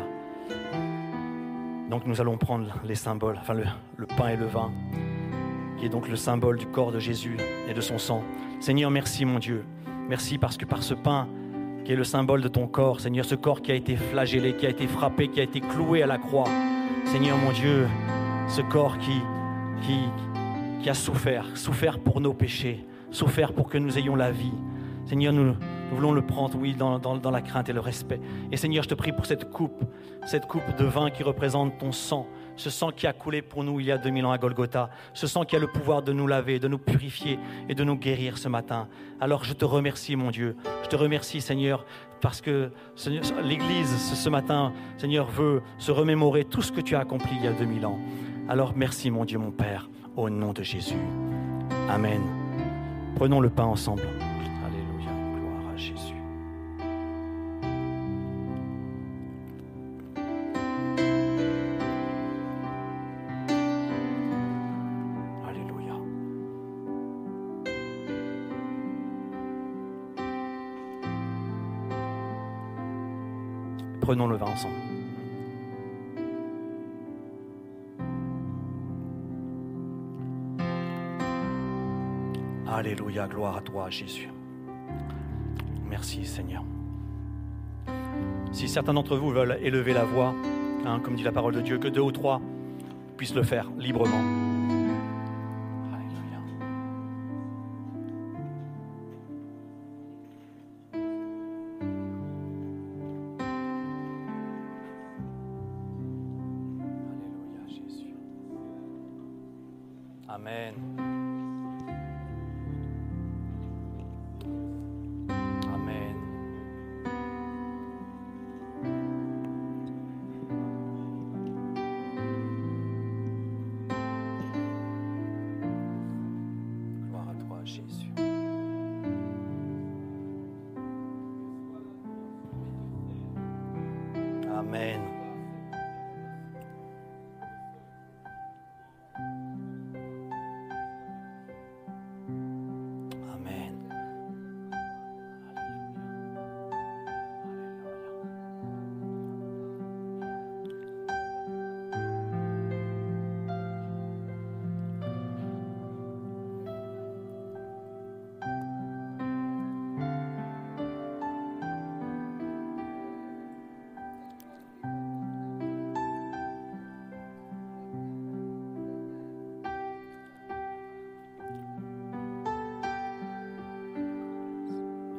Donc 1.90 2.06
nous 2.06 2.20
allons 2.22 2.38
prendre 2.38 2.74
les 2.86 2.96
symboles, 2.96 3.38
enfin 3.40 3.54
le, 3.54 3.66
le, 3.98 4.06
pain 4.06 4.30
et 4.30 4.36
le 4.36 4.46
vin, 4.46 4.72
qui 5.78 5.86
est 5.86 5.90
donc 5.90 6.08
le 6.08 6.16
symbole 6.16 6.58
du 6.58 6.68
corps 6.68 6.92
de 6.92 7.00
Jésus 7.00 7.38
et 7.70 7.74
de 7.74 7.82
son 7.82 7.98
sang. 7.98 8.24
Seigneur, 8.60 8.92
merci 8.92 9.26
mon 9.26 9.40
Dieu. 9.40 9.66
Merci 10.10 10.38
parce 10.38 10.58
que 10.58 10.66
par 10.66 10.84
ce 10.84 10.94
pain, 10.94 11.28
qui 11.86 11.94
est 11.94 11.96
le 11.96 12.04
symbole 12.04 12.42
de 12.42 12.50
ton 12.50 12.68
corps, 12.68 13.00
Seigneur, 13.00 13.26
ce 13.26 13.36
corps 13.36 13.62
qui 13.62 13.72
a 13.72 13.76
été 13.76 13.96
flagellé, 13.96 14.56
qui 14.56 14.66
a 14.66 14.70
été 14.70 14.88
frappé, 14.88 15.30
qui 15.30 15.40
a 15.40 15.44
été 15.44 15.62
cloué 15.62 16.04
à 16.04 16.08
la 16.08 16.18
croix. 16.18 16.50
Seigneur 17.06 17.38
mon 17.38 17.52
Dieu, 17.52 17.88
ce 18.50 18.62
corps 18.62 18.98
qui, 18.98 19.22
qui, 19.82 20.90
a 20.90 20.94
souffert, 20.94 21.46
souffert 21.56 22.00
pour 22.00 22.22
nos 22.22 22.34
péchés, 22.34 22.86
souffert 23.12 23.52
pour 23.52 23.68
que 23.68 23.78
nous 23.78 23.98
ayons 23.98 24.16
la 24.16 24.32
vie. 24.32 24.54
Seigneur, 25.06 25.34
nous, 25.34 25.56
voulons 25.92 26.12
le 26.12 26.22
prendre, 26.22 26.58
oui, 26.58 26.76
dans, 26.76 27.32
la 27.32 27.42
crainte 27.42 27.70
et 27.70 27.74
le 27.74 27.80
respect. 27.80 28.20
Et 28.52 28.58
Seigneur, 28.58 28.84
je 28.84 28.90
te 28.90 28.96
prie 28.96 29.12
pour 29.12 29.26
cette 29.26 29.50
coupe, 29.50 29.84
cette 30.26 30.48
coupe 30.48 30.76
de 30.78 30.86
vin 30.86 31.10
qui 31.10 31.24
représente 31.24 31.78
ton 31.78 31.92
sang, 31.92 32.28
ce 32.56 32.70
sang 32.70 32.92
qui 32.92 33.08
a 33.08 33.14
coulé 33.14 33.42
pour 33.42 33.64
nous 33.64 33.80
il 33.80 33.88
y 33.88 33.92
a 33.92 33.98
2000 33.98 34.26
ans 34.26 34.32
à 34.32 34.38
Golgotha, 34.38 34.90
ce 35.14 35.28
sang 35.28 35.44
qui 35.44 35.56
a 35.56 35.60
le 35.60 35.68
pouvoir 35.68 36.02
de 36.02 36.12
nous 36.12 36.28
laver, 36.28 36.60
de 36.60 36.68
nous 36.68 36.78
purifier 36.78 37.40
et 37.70 37.76
de 37.76 37.84
nous 37.84 37.96
guérir 37.96 38.38
ce 38.38 38.50
matin. 38.50 38.88
Alors 39.20 39.44
je 39.44 39.54
te 39.54 39.66
remercie, 39.66 40.16
mon 40.16 40.32
Dieu. 40.32 40.56
Je 40.84 40.88
te 40.88 40.96
remercie, 40.96 41.42
Seigneur, 41.42 41.86
parce 42.22 42.42
que 42.42 42.72
l'Église, 43.44 43.96
ce 43.98 44.30
matin, 44.30 44.74
Seigneur, 44.98 45.28
veut 45.28 45.62
se 45.78 45.92
remémorer 45.92 46.46
tout 46.46 46.62
ce 46.62 46.72
que 46.72 46.82
tu 46.82 46.96
as 46.96 47.00
accompli 47.00 47.32
il 47.38 47.46
y 47.46 47.48
a 47.48 47.54
2000 47.54 47.86
ans. 47.86 48.00
Alors 48.50 48.74
merci 48.78 49.12
mon 49.12 49.26
Dieu, 49.26 49.38
mon 49.38 49.52
Père, 49.52 49.90
au 50.16 50.30
nom 50.30 50.54
de 50.54 50.64
Jésus. 50.64 50.96
Amen. 51.90 52.22
Prenons 53.16 53.42
le 53.42 53.50
pain 53.50 53.66
ensemble. 53.66 54.04
Alléluia, 54.66 55.12
gloire 55.36 55.74
à 55.74 55.76
Jésus. 55.76 56.16
Alléluia. 65.46 65.94
Prenons 74.00 74.28
le 74.28 74.38
vin 74.38 74.46
ensemble. 74.46 74.97
Alléluia, 82.78 83.28
gloire 83.28 83.58
à 83.58 83.62
toi 83.62 83.90
Jésus. 83.90 84.30
Merci 85.90 86.24
Seigneur. 86.28 86.64
Si 88.52 88.68
certains 88.68 88.94
d'entre 88.94 89.18
vous 89.18 89.32
veulent 89.32 89.58
élever 89.64 89.94
la 89.94 90.04
voix, 90.04 90.36
hein, 90.86 91.00
comme 91.04 91.16
dit 91.16 91.24
la 91.24 91.32
parole 91.32 91.56
de 91.56 91.62
Dieu, 91.62 91.80
que 91.80 91.88
deux 91.88 92.02
ou 92.02 92.12
trois 92.12 92.40
puissent 93.18 93.34
le 93.34 93.42
faire 93.42 93.68
librement. 93.80 94.47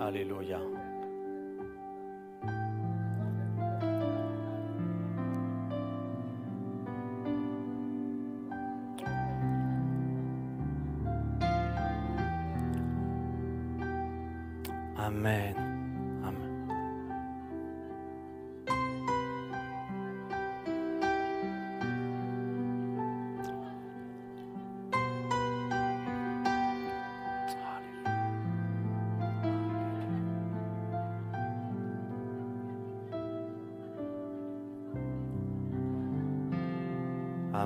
Alléluia. 0.08 0.77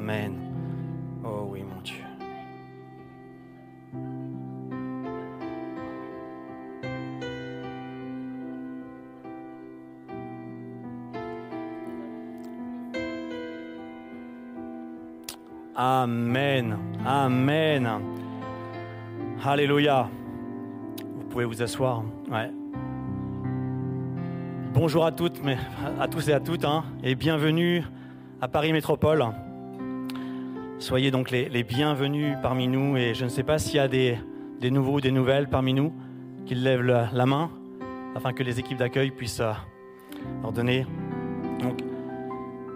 Amen. 0.02 0.34
Oh 1.24 1.46
oui, 1.48 1.62
mon 1.62 1.80
Dieu. 1.80 2.02
Amen. 15.76 16.76
Amen. 17.06 17.88
Alléluia. 19.44 20.08
Vous 21.14 21.24
pouvez 21.30 21.44
vous 21.44 21.62
asseoir. 21.62 22.02
Ouais. 22.28 22.50
Bonjour 24.74 25.04
à 25.06 25.12
toutes, 25.12 25.40
mais 25.44 25.58
à 26.00 26.08
tous 26.08 26.28
et 26.28 26.32
à 26.32 26.40
toutes, 26.40 26.64
hein, 26.64 26.82
et 27.04 27.14
bienvenue 27.14 27.84
à 28.40 28.48
Paris 28.48 28.72
Métropole. 28.72 29.24
Soyez 30.82 31.12
donc 31.12 31.30
les, 31.30 31.62
bienvenus 31.62 32.36
parmi 32.42 32.66
nous 32.66 32.96
et 32.96 33.14
je 33.14 33.22
ne 33.22 33.28
sais 33.28 33.44
pas 33.44 33.60
s'il 33.60 33.76
y 33.76 33.78
a 33.78 33.86
des, 33.86 34.18
nouveaux 34.64 34.94
ou 34.94 35.00
des 35.00 35.12
nouvelles 35.12 35.48
parmi 35.48 35.74
nous 35.74 35.94
qui 36.44 36.56
lèvent 36.56 36.82
la, 36.82 37.24
main 37.24 37.52
afin 38.16 38.32
que 38.32 38.42
les 38.42 38.58
équipes 38.58 38.78
d'accueil 38.78 39.12
puissent 39.12 39.38
euh, 39.38 39.52
leur 40.42 40.50
donner. 40.50 40.84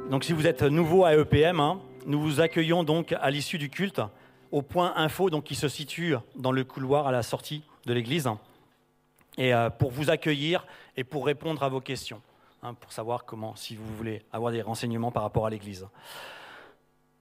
Donc, 0.09 0.23
si 0.23 0.33
vous 0.33 0.47
êtes 0.47 0.63
nouveau 0.63 1.05
à 1.05 1.15
EPM, 1.17 1.59
hein, 1.59 1.81
nous 2.07 2.21
vous 2.21 2.41
accueillons 2.41 2.85
donc 2.85 3.13
à 3.13 3.29
l'issue 3.29 3.59
du 3.59 3.71
culte 3.71 4.01
au 4.53 4.63
point 4.63 4.93
info 4.95 5.29
donc, 5.29 5.43
qui 5.43 5.57
se 5.57 5.67
situe 5.67 6.15
dans 6.37 6.53
le 6.53 6.63
couloir 6.63 7.09
à 7.09 7.11
la 7.11 7.25
sortie 7.25 7.65
de 7.87 7.93
l'église 7.93 8.29
et 9.37 9.53
euh, 9.53 9.69
pour 9.69 9.91
vous 9.91 10.11
accueillir 10.11 10.65
et 10.97 11.03
pour 11.03 11.27
répondre 11.27 11.61
à 11.65 11.69
vos 11.69 11.81
questions, 11.81 12.23
hein, 12.63 12.75
pour 12.75 12.93
savoir 12.93 13.25
comment, 13.25 13.57
si 13.57 13.75
vous 13.75 13.97
voulez 13.97 14.23
avoir 14.33 14.53
des 14.53 14.63
renseignements 14.63 15.11
par 15.11 15.25
rapport 15.25 15.45
à 15.47 15.51
l'église. 15.51 15.89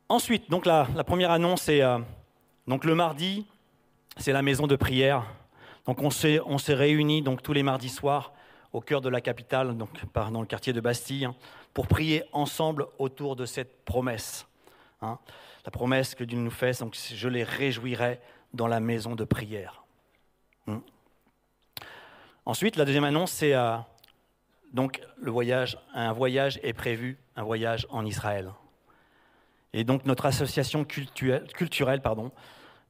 Ensuite, 0.08 0.52
donc 0.52 0.68
la, 0.68 0.86
première 1.04 1.32
annonce, 1.32 1.64
c'est 1.64 1.82
euh, 1.82 1.98
donc 2.68 2.86
le 2.86 2.94
mardi, 2.94 3.48
c'est 4.18 4.34
la 4.34 4.44
maison 4.44 4.68
de 4.68 4.76
prière. 4.76 5.26
Donc 5.88 6.02
on 6.02 6.12
s'est, 6.12 6.40
on 6.46 6.60
s'est 6.60 6.76
réunis 6.76 7.24
donc 7.24 7.42
tous 7.42 7.54
les 7.54 7.64
mardis 7.64 7.90
soirs 7.90 8.32
au 8.72 8.82
cœur 8.82 9.02
de 9.02 9.10
la 9.10 9.22
capitale, 9.22 9.76
donc 9.76 9.90
dans 10.14 10.42
le 10.42 10.46
quartier 10.46 10.74
de 10.74 10.82
Bastille, 10.82 11.28
pour 11.74 11.88
prier 11.88 12.24
ensemble 12.34 12.86
autour 13.00 13.36
de 13.36 13.46
cette 13.46 13.84
promesse. 13.84 14.48
Hein. 15.02 15.18
la 15.66 15.72
promesse 15.72 16.16
que 16.16 16.24
Dieu 16.24 16.38
nous 16.38 16.52
fait, 16.52 16.80
donc 16.80 16.96
je 16.96 17.28
les 17.28 17.44
réjouirai 17.44 18.20
dans 18.54 18.68
la 18.68 18.80
maison 18.80 19.16
de 19.16 19.24
prière. 19.24 19.84
Hmm. 20.68 20.80
Ensuite, 22.46 22.76
la 22.76 22.86
deuxième 22.86 23.04
annonce, 23.04 23.32
c'est 23.32 23.54
euh, 23.54 23.78
donc 24.72 25.02
le 25.18 25.32
voyage. 25.32 25.78
Un 25.94 26.14
voyage 26.14 26.60
est 26.64 26.74
prévu, 26.74 27.18
un 27.36 27.44
voyage 27.44 27.88
en 27.90 28.06
Israël. 28.06 28.52
Et 29.78 29.84
donc 29.84 30.06
notre 30.06 30.26
association 30.26 30.86
culturelle, 30.86 31.46
culturelle 31.54 32.02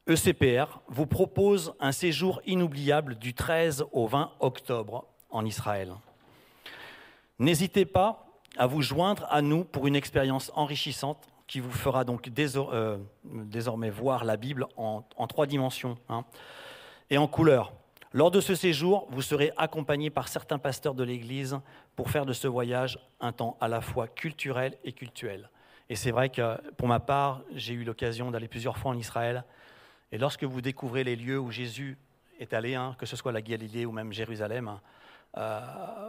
ECPR 0.08 0.82
vous 0.88 1.08
propose 1.08 1.74
un 1.80 1.92
séjour 1.92 2.44
inoubliable 2.46 3.16
du 3.16 3.34
13 3.34 3.86
au 3.92 4.06
20 4.06 4.32
octobre 4.40 5.08
en 5.32 5.46
Israël. 5.46 5.96
N'hésitez 7.40 7.86
pas 7.86 8.28
à 8.56 8.68
vous 8.68 8.84
joindre 8.84 9.26
à 9.32 9.42
nous 9.42 9.64
pour 9.64 9.88
une 9.88 9.96
expérience 9.96 10.52
enrichissante 10.54 11.28
qui 11.48 11.60
vous 11.60 11.72
fera 11.72 12.04
donc 12.04 12.30
euh, 12.38 12.98
désormais 13.24 13.90
voir 13.90 14.24
la 14.24 14.38
Bible 14.38 14.68
en, 14.78 15.02
trois 15.28 15.48
dimensions 15.48 15.98
hein, 16.08 16.24
et 17.10 17.18
en 17.18 17.28
couleur. 17.28 17.74
Lors 18.14 18.30
de 18.30 18.40
ce 18.40 18.54
séjour, 18.54 19.08
vous 19.10 19.24
serez 19.24 19.52
accompagné 19.58 20.12
par 20.12 20.28
certains 20.28 20.60
pasteurs 20.60 20.94
de 20.94 21.04
l'Église 21.04 21.58
pour 21.96 22.12
faire 22.12 22.28
de 22.28 22.34
ce 22.34 22.48
voyage 22.48 23.00
un 23.20 23.32
temps 23.32 23.58
à 23.60 23.68
la 23.68 23.82
fois 23.82 24.08
culturel 24.08 24.78
et 24.84 24.94
cultuel. 24.94 25.50
Et 25.90 25.96
c'est 25.96 26.12
vrai 26.12 26.30
que 26.30 26.60
pour 26.74 26.88
ma 26.88 27.00
part, 27.00 27.42
j'ai 27.54 27.74
eu 27.74 27.84
l'occasion 27.84 28.32
d'aller 28.32 28.48
plusieurs 28.48 28.78
fois 28.78 28.92
en 28.92 28.98
Israël. 28.98 29.44
Et 30.12 30.18
lorsque 30.18 30.44
vous 30.44 30.62
découvrez 30.62 31.04
les 31.04 31.16
lieux 31.16 31.40
où 31.40 31.52
Jésus 31.52 31.98
est 32.40 32.54
allé, 32.54 32.76
hein, 32.76 32.96
que 32.98 33.06
ce 33.06 33.16
soit 33.16 33.32
la 33.32 33.42
Galilée 33.42 33.86
ou 33.86 33.92
même 33.92 34.12
Jérusalem, 34.12 34.80
euh, 35.38 35.60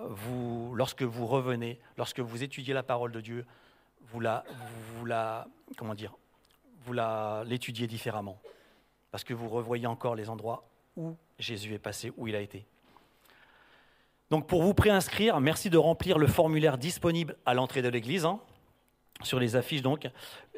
vous, 0.09 0.75
lorsque 0.75 1.03
vous 1.03 1.27
revenez, 1.27 1.79
lorsque 1.97 2.21
vous 2.21 2.43
étudiez 2.43 2.73
la 2.73 2.83
parole 2.83 3.13
de 3.13 3.21
Dieu, 3.21 3.45
vous 4.13 4.21
la, 4.21 4.45
vous 4.95 5.05
la 5.05 5.49
comment 5.77 5.95
dire, 5.95 6.15
vous 6.85 6.93
la, 6.93 7.43
l'étudiez 7.47 7.87
différemment, 7.87 8.41
parce 9.11 9.25
que 9.25 9.35
vous 9.35 9.49
revoyez 9.49 9.87
encore 9.87 10.15
les 10.15 10.31
endroits 10.31 10.69
où 10.97 11.17
Jésus 11.39 11.75
est 11.75 11.79
passé, 11.79 12.13
où 12.17 12.29
il 12.29 12.37
a 12.37 12.41
été. 12.41 12.67
Donc 14.31 14.47
pour 14.47 14.63
vous 14.63 14.75
préinscrire, 14.75 15.41
merci 15.41 15.71
de 15.71 15.79
remplir 15.79 16.19
le 16.19 16.27
formulaire 16.27 16.79
disponible 16.79 17.37
à 17.45 17.55
l'entrée 17.55 17.83
de 17.83 17.89
l'église, 17.89 18.25
hein, 18.25 18.41
sur 19.23 19.39
les 19.39 19.57
affiches 19.57 19.83
donc, 19.83 20.09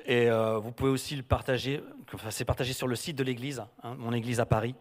et 0.04 0.30
euh, 0.30 0.58
vous 0.58 0.72
pouvez 0.72 0.90
aussi 0.90 1.16
le 1.16 1.22
partager, 1.22 1.82
c'est 2.30 2.44
partagé 2.44 2.72
sur 2.72 2.88
le 2.88 2.96
site 2.96 3.16
de 3.16 3.22
l'église, 3.22 3.62
hein, 3.82 3.94
mon 3.98 4.12
église 4.12 4.40
à 4.40 4.46
Paris. 4.46 4.74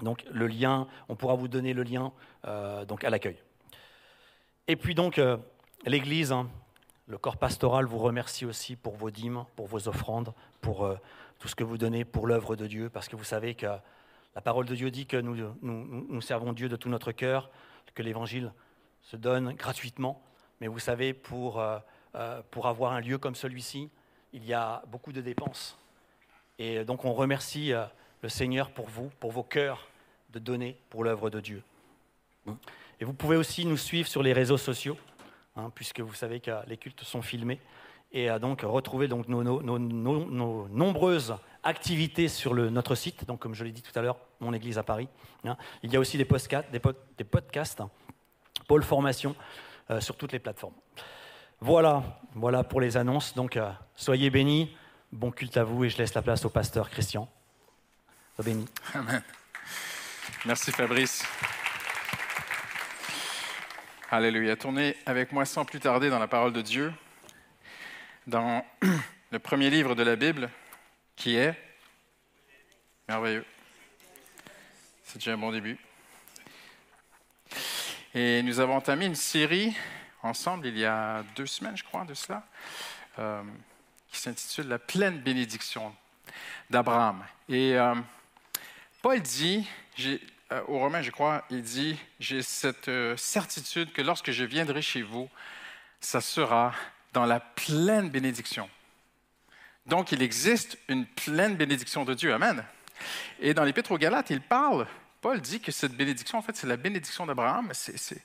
Donc 0.00 0.24
le 0.30 0.46
lien, 0.46 0.86
on 1.08 1.16
pourra 1.16 1.34
vous 1.34 1.48
donner 1.48 1.72
le 1.72 1.82
lien 1.82 2.12
euh, 2.46 2.84
donc 2.84 3.02
à 3.02 3.10
l'accueil. 3.10 3.38
Et 4.68 4.76
puis 4.76 4.94
donc 4.94 5.18
euh, 5.18 5.38
l'église, 5.86 6.32
hein, 6.32 6.50
le 7.06 7.16
corps 7.16 7.38
pastoral 7.38 7.86
vous 7.86 7.98
remercie 7.98 8.44
aussi 8.44 8.76
pour 8.76 8.94
vos 8.96 9.10
dîmes, 9.10 9.44
pour 9.56 9.66
vos 9.66 9.88
offrandes, 9.88 10.34
pour 10.60 10.90
tout 11.38 11.48
ce 11.48 11.54
que 11.54 11.62
vous 11.62 11.78
donnez 11.78 12.04
pour 12.04 12.26
l'œuvre 12.26 12.56
de 12.56 12.66
Dieu, 12.66 12.90
parce 12.90 13.08
que 13.08 13.14
vous 13.14 13.24
savez 13.24 13.54
que 13.54 13.66
la 14.34 14.40
parole 14.42 14.66
de 14.66 14.74
Dieu 14.74 14.90
dit 14.90 15.06
que 15.06 15.16
nous, 15.16 15.36
nous, 15.62 16.20
servons 16.20 16.52
Dieu 16.52 16.68
de 16.68 16.74
tout 16.74 16.88
notre 16.88 17.12
cœur, 17.12 17.48
que 17.94 18.02
l'Évangile 18.02 18.52
se 19.02 19.16
donne 19.16 19.52
gratuitement. 19.52 20.20
Mais 20.60 20.66
vous 20.66 20.80
savez, 20.80 21.14
pour, 21.14 21.62
euh, 22.16 22.38
euh, 22.38 22.42
pour 22.50 22.66
avoir 22.66 22.92
un 22.92 23.00
lieu 23.00 23.18
comme 23.18 23.34
celui-ci, 23.34 23.90
il 24.32 24.44
y 24.44 24.52
a 24.52 24.82
beaucoup 24.88 25.12
de 25.12 25.20
dépenses. 25.20 25.76
Et 26.58 26.84
donc 26.84 27.04
on 27.04 27.12
remercie 27.12 27.72
euh, 27.72 27.84
le 28.22 28.28
Seigneur 28.28 28.70
pour 28.70 28.88
vous, 28.88 29.10
pour 29.20 29.32
vos 29.32 29.42
cœurs 29.42 29.86
de 30.30 30.38
donner 30.38 30.78
pour 30.90 31.04
l'œuvre 31.04 31.30
de 31.30 31.40
Dieu. 31.40 31.62
Et 33.00 33.04
vous 33.04 33.12
pouvez 33.12 33.36
aussi 33.36 33.66
nous 33.66 33.76
suivre 33.76 34.08
sur 34.08 34.22
les 34.22 34.32
réseaux 34.32 34.56
sociaux, 34.56 34.96
hein, 35.56 35.70
puisque 35.74 36.00
vous 36.00 36.14
savez 36.14 36.40
que 36.40 36.50
les 36.66 36.76
cultes 36.76 37.02
sont 37.02 37.22
filmés, 37.22 37.60
et 38.12 38.28
donc 38.38 38.62
retrouver 38.62 39.08
donc 39.08 39.28
nos, 39.28 39.42
nos, 39.42 39.78
nos 39.78 40.68
nombreuses 40.68 41.34
activités 41.62 42.28
sur 42.28 42.54
le, 42.54 42.70
notre 42.70 42.94
site, 42.94 43.26
donc 43.26 43.40
comme 43.40 43.54
je 43.54 43.64
l'ai 43.64 43.72
dit 43.72 43.82
tout 43.82 43.96
à 43.98 44.02
l'heure, 44.02 44.16
mon 44.40 44.52
église 44.52 44.78
à 44.78 44.84
Paris. 44.84 45.08
Hein. 45.44 45.56
Il 45.82 45.92
y 45.92 45.96
a 45.96 46.00
aussi 46.00 46.16
des 46.16 46.24
podcasts, 46.24 46.70
des, 46.70 46.80
des 47.18 47.24
podcasts 47.24 47.80
hein, 47.80 47.90
Pôle 48.68 48.84
Formation 48.84 49.34
euh, 49.90 50.00
sur 50.00 50.16
toutes 50.16 50.32
les 50.32 50.38
plateformes. 50.38 50.74
Voilà, 51.60 52.02
voilà 52.34 52.64
pour 52.64 52.80
les 52.80 52.96
annonces. 52.96 53.34
Donc 53.34 53.56
euh, 53.56 53.70
soyez 53.94 54.30
bénis, 54.30 54.76
bon 55.12 55.30
culte 55.30 55.56
à 55.56 55.64
vous 55.64 55.84
et 55.84 55.88
je 55.88 55.96
laisse 55.96 56.14
la 56.14 56.22
place 56.22 56.44
au 56.44 56.50
pasteur 56.50 56.90
Christian. 56.90 57.28
Sois 58.34 58.44
béni. 58.44 58.66
Amen. 58.94 59.22
Merci 60.44 60.70
Fabrice. 60.70 61.24
Alléluia. 64.10 64.54
Tournez 64.56 64.96
avec 65.06 65.32
moi 65.32 65.44
sans 65.46 65.64
plus 65.64 65.80
tarder 65.80 66.10
dans 66.10 66.18
la 66.18 66.28
parole 66.28 66.52
de 66.52 66.60
Dieu, 66.60 66.92
dans 68.26 68.64
le 69.30 69.38
premier 69.38 69.70
livre 69.70 69.94
de 69.94 70.02
la 70.02 70.14
Bible, 70.14 70.50
qui 71.16 71.36
est 71.36 71.54
merveilleux. 73.08 73.44
C'est 75.04 75.18
déjà 75.18 75.32
un 75.32 75.38
bon 75.38 75.52
début. 75.52 75.78
Et 78.14 78.42
nous 78.42 78.60
avons 78.60 78.76
entamé 78.76 79.06
une 79.06 79.14
série 79.14 79.74
ensemble 80.26 80.66
il 80.66 80.78
y 80.78 80.84
a 80.84 81.22
deux 81.34 81.46
semaines, 81.46 81.76
je 81.76 81.84
crois, 81.84 82.04
de 82.04 82.14
cela, 82.14 82.46
euh, 83.18 83.42
qui 84.10 84.18
s'intitule 84.20 84.68
La 84.68 84.78
pleine 84.78 85.18
bénédiction 85.20 85.94
d'Abraham. 86.70 87.24
Et 87.48 87.74
euh, 87.74 87.94
Paul 89.02 89.20
dit, 89.20 89.66
euh, 90.52 90.62
aux 90.68 90.78
Romains, 90.78 91.02
je 91.02 91.10
crois, 91.10 91.44
il 91.50 91.62
dit, 91.62 91.98
j'ai 92.20 92.42
cette 92.42 92.90
certitude 93.16 93.92
que 93.92 94.02
lorsque 94.02 94.30
je 94.30 94.44
viendrai 94.44 94.82
chez 94.82 95.02
vous, 95.02 95.28
ça 96.00 96.20
sera 96.20 96.72
dans 97.12 97.24
la 97.24 97.40
pleine 97.40 98.10
bénédiction. 98.10 98.68
Donc, 99.86 100.12
il 100.12 100.20
existe 100.20 100.78
une 100.88 101.06
pleine 101.06 101.56
bénédiction 101.56 102.04
de 102.04 102.14
Dieu. 102.14 102.34
Amen. 102.34 102.64
Et 103.40 103.54
dans 103.54 103.64
l'Épître 103.64 103.92
aux 103.92 103.98
Galates, 103.98 104.30
il 104.30 104.40
parle, 104.40 104.86
Paul 105.20 105.40
dit 105.40 105.60
que 105.60 105.72
cette 105.72 105.92
bénédiction, 105.92 106.38
en 106.38 106.42
fait, 106.42 106.56
c'est 106.56 106.66
la 106.66 106.76
bénédiction 106.76 107.26
d'Abraham. 107.26 107.70
C'est 107.72 108.22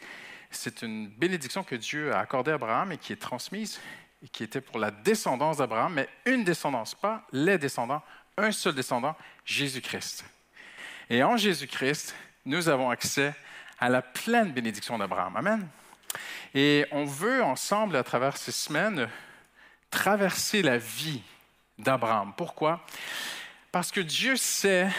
une 0.82 1.08
bénédiction 1.08 1.64
que 1.64 1.76
Dieu 1.76 2.14
a 2.14 2.20
accordée 2.20 2.52
à 2.52 2.56
Abraham 2.56 2.92
et 2.92 2.98
qui 2.98 3.14
est 3.14 3.22
transmise 3.22 3.80
et 4.24 4.28
qui 4.28 4.44
était 4.44 4.62
pour 4.62 4.78
la 4.78 4.92
descendance 4.92 5.58
d'Abraham, 5.58 5.94
mais 5.94 6.10
une 6.26 6.44
descendance, 6.44 6.94
pas 6.94 7.26
les 7.32 7.58
descendants, 7.58 8.04
un 8.38 8.52
seul 8.52 8.76
descendant, 8.76 9.16
Jésus-Christ. 9.46 10.26
Et 11.10 11.24
en 11.24 11.38
Jésus-Christ, 11.38 12.16
nous 12.46 12.70
avons 12.70 12.90
accès 12.90 13.34
à 13.80 13.90
la 13.90 14.02
pleine 14.02 14.52
bénédiction 14.52 14.98
d'Abraham. 14.98 15.36
Amen. 15.36 15.68
Et 16.54 16.86
on 16.92 17.06
veut 17.06 17.44
ensemble, 17.44 17.96
à 17.96 18.04
travers 18.04 18.38
ces 18.38 18.52
semaines, 18.52 19.10
traverser 19.90 20.62
la 20.62 20.78
vie 20.78 21.22
d'Abraham. 21.78 22.34
Pourquoi? 22.38 22.86
Parce 23.72 23.92
que 23.92 24.02
Dieu 24.02 24.36
sait 24.36 24.90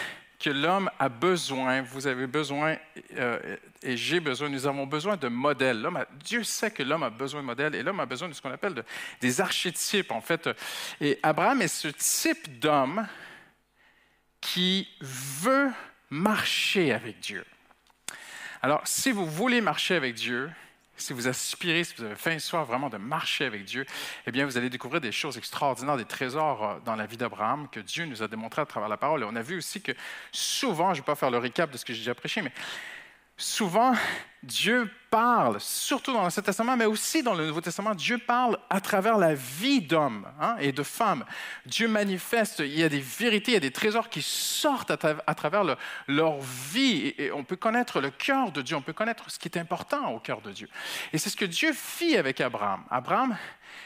que 0.43 0.49
l'homme 0.49 0.91
a 0.99 1.07
besoin, 1.07 1.81
vous 1.83 2.05
avez 2.05 2.27
besoin 2.27 2.75
euh, 3.15 3.55
et 3.81 3.95
j'ai 3.95 4.19
besoin, 4.19 4.49
nous 4.49 4.67
avons 4.67 4.85
besoin 4.85 5.15
de 5.15 5.29
modèles. 5.29 5.87
Dieu 6.21 6.43
sait 6.43 6.69
que 6.69 6.83
l'homme 6.83 7.03
a 7.03 7.09
besoin 7.09 7.39
de 7.39 7.45
modèles 7.45 7.75
et 7.75 7.81
l'homme 7.81 8.01
a 8.01 8.05
besoin 8.05 8.27
de 8.27 8.33
ce 8.33 8.41
qu'on 8.41 8.51
appelle 8.51 8.83
des 9.21 9.39
archétypes, 9.39 10.11
en 10.11 10.19
fait. 10.19 10.49
Et 10.99 11.17
Abraham 11.23 11.61
est 11.61 11.69
ce 11.69 11.87
type 11.87 12.59
d'homme 12.59 13.07
qui 14.41 14.89
veut 14.99 15.71
marcher 16.09 16.91
avec 16.91 17.21
Dieu. 17.21 17.45
Alors, 18.61 18.81
si 18.85 19.13
vous 19.13 19.25
voulez 19.25 19.61
marcher 19.61 19.95
avec 19.95 20.13
Dieu, 20.13 20.51
si 21.03 21.13
vous 21.13 21.27
aspirez, 21.27 21.83
si 21.83 21.93
vous 21.97 22.03
avez 22.03 22.15
faim 22.15 22.39
soir 22.39 22.65
vraiment 22.65 22.89
de 22.89 22.97
marcher 22.97 23.45
avec 23.45 23.65
Dieu, 23.65 23.85
eh 24.25 24.31
bien, 24.31 24.45
vous 24.45 24.57
allez 24.57 24.69
découvrir 24.69 25.01
des 25.01 25.11
choses 25.11 25.37
extraordinaires, 25.37 25.97
des 25.97 26.05
trésors 26.05 26.63
euh, 26.63 26.79
dans 26.85 26.95
la 26.95 27.05
vie 27.05 27.17
d'Abraham 27.17 27.67
que 27.69 27.81
Dieu 27.81 28.05
nous 28.05 28.23
a 28.23 28.27
démontré 28.27 28.61
à 28.61 28.65
travers 28.65 28.89
la 28.89 28.97
parole. 28.97 29.21
Et 29.21 29.25
on 29.25 29.35
a 29.35 29.41
vu 29.41 29.57
aussi 29.57 29.81
que 29.81 29.91
souvent, 30.31 30.93
je 30.93 30.99
ne 30.99 31.03
vais 31.03 31.05
pas 31.05 31.15
faire 31.15 31.31
le 31.31 31.37
récap 31.37 31.69
de 31.71 31.77
ce 31.77 31.85
que 31.85 31.93
j'ai 31.93 31.99
déjà 31.99 32.15
prêché, 32.15 32.41
mais 32.41 32.53
souvent, 33.37 33.93
Dieu 34.43 34.89
parle, 35.09 35.59
surtout 35.61 36.11
dans 36.11 36.21
l'Ancien 36.21 36.43
Testament, 36.43 36.75
mais 36.75 36.85
aussi 36.85 37.23
dans 37.23 37.33
le 37.33 37.45
Nouveau 37.45 37.61
Testament, 37.61 37.95
Dieu 37.95 38.17
parle 38.17 38.57
à 38.69 38.81
travers 38.81 39.17
la 39.17 39.33
vie 39.35 39.81
d'hommes 39.81 40.27
hein, 40.39 40.55
et 40.59 40.71
de 40.71 40.83
femmes. 40.83 41.23
Dieu 41.65 41.87
manifeste, 41.87 42.59
il 42.59 42.77
y 42.77 42.83
a 42.83 42.89
des 42.89 42.99
vérités, 42.99 43.51
il 43.51 43.53
y 43.53 43.57
a 43.57 43.61
des 43.61 43.71
trésors 43.71 44.09
qui 44.09 44.21
sortent 44.21 44.91
à, 44.91 45.35
travers 45.35 45.77
leur 46.07 46.39
vie. 46.41 47.13
Et, 47.17 47.31
on 47.31 47.43
peut 47.43 47.55
connaître 47.55 48.01
le 48.01 48.09
cœur 48.09 48.51
de 48.51 48.61
Dieu, 48.61 48.75
on 48.75 48.81
peut 48.81 48.93
connaître 48.93 49.29
ce 49.31 49.39
qui 49.39 49.47
est 49.47 49.57
important 49.57 50.13
au 50.13 50.19
cœur 50.19 50.41
de 50.41 50.51
Dieu. 50.51 50.67
Et 51.13 51.17
c'est 51.17 51.29
ce 51.29 51.37
que 51.37 51.45
Dieu 51.45 51.71
fit 51.73 52.17
avec 52.17 52.41
Abraham. 52.41 52.83
Abraham 52.89 53.37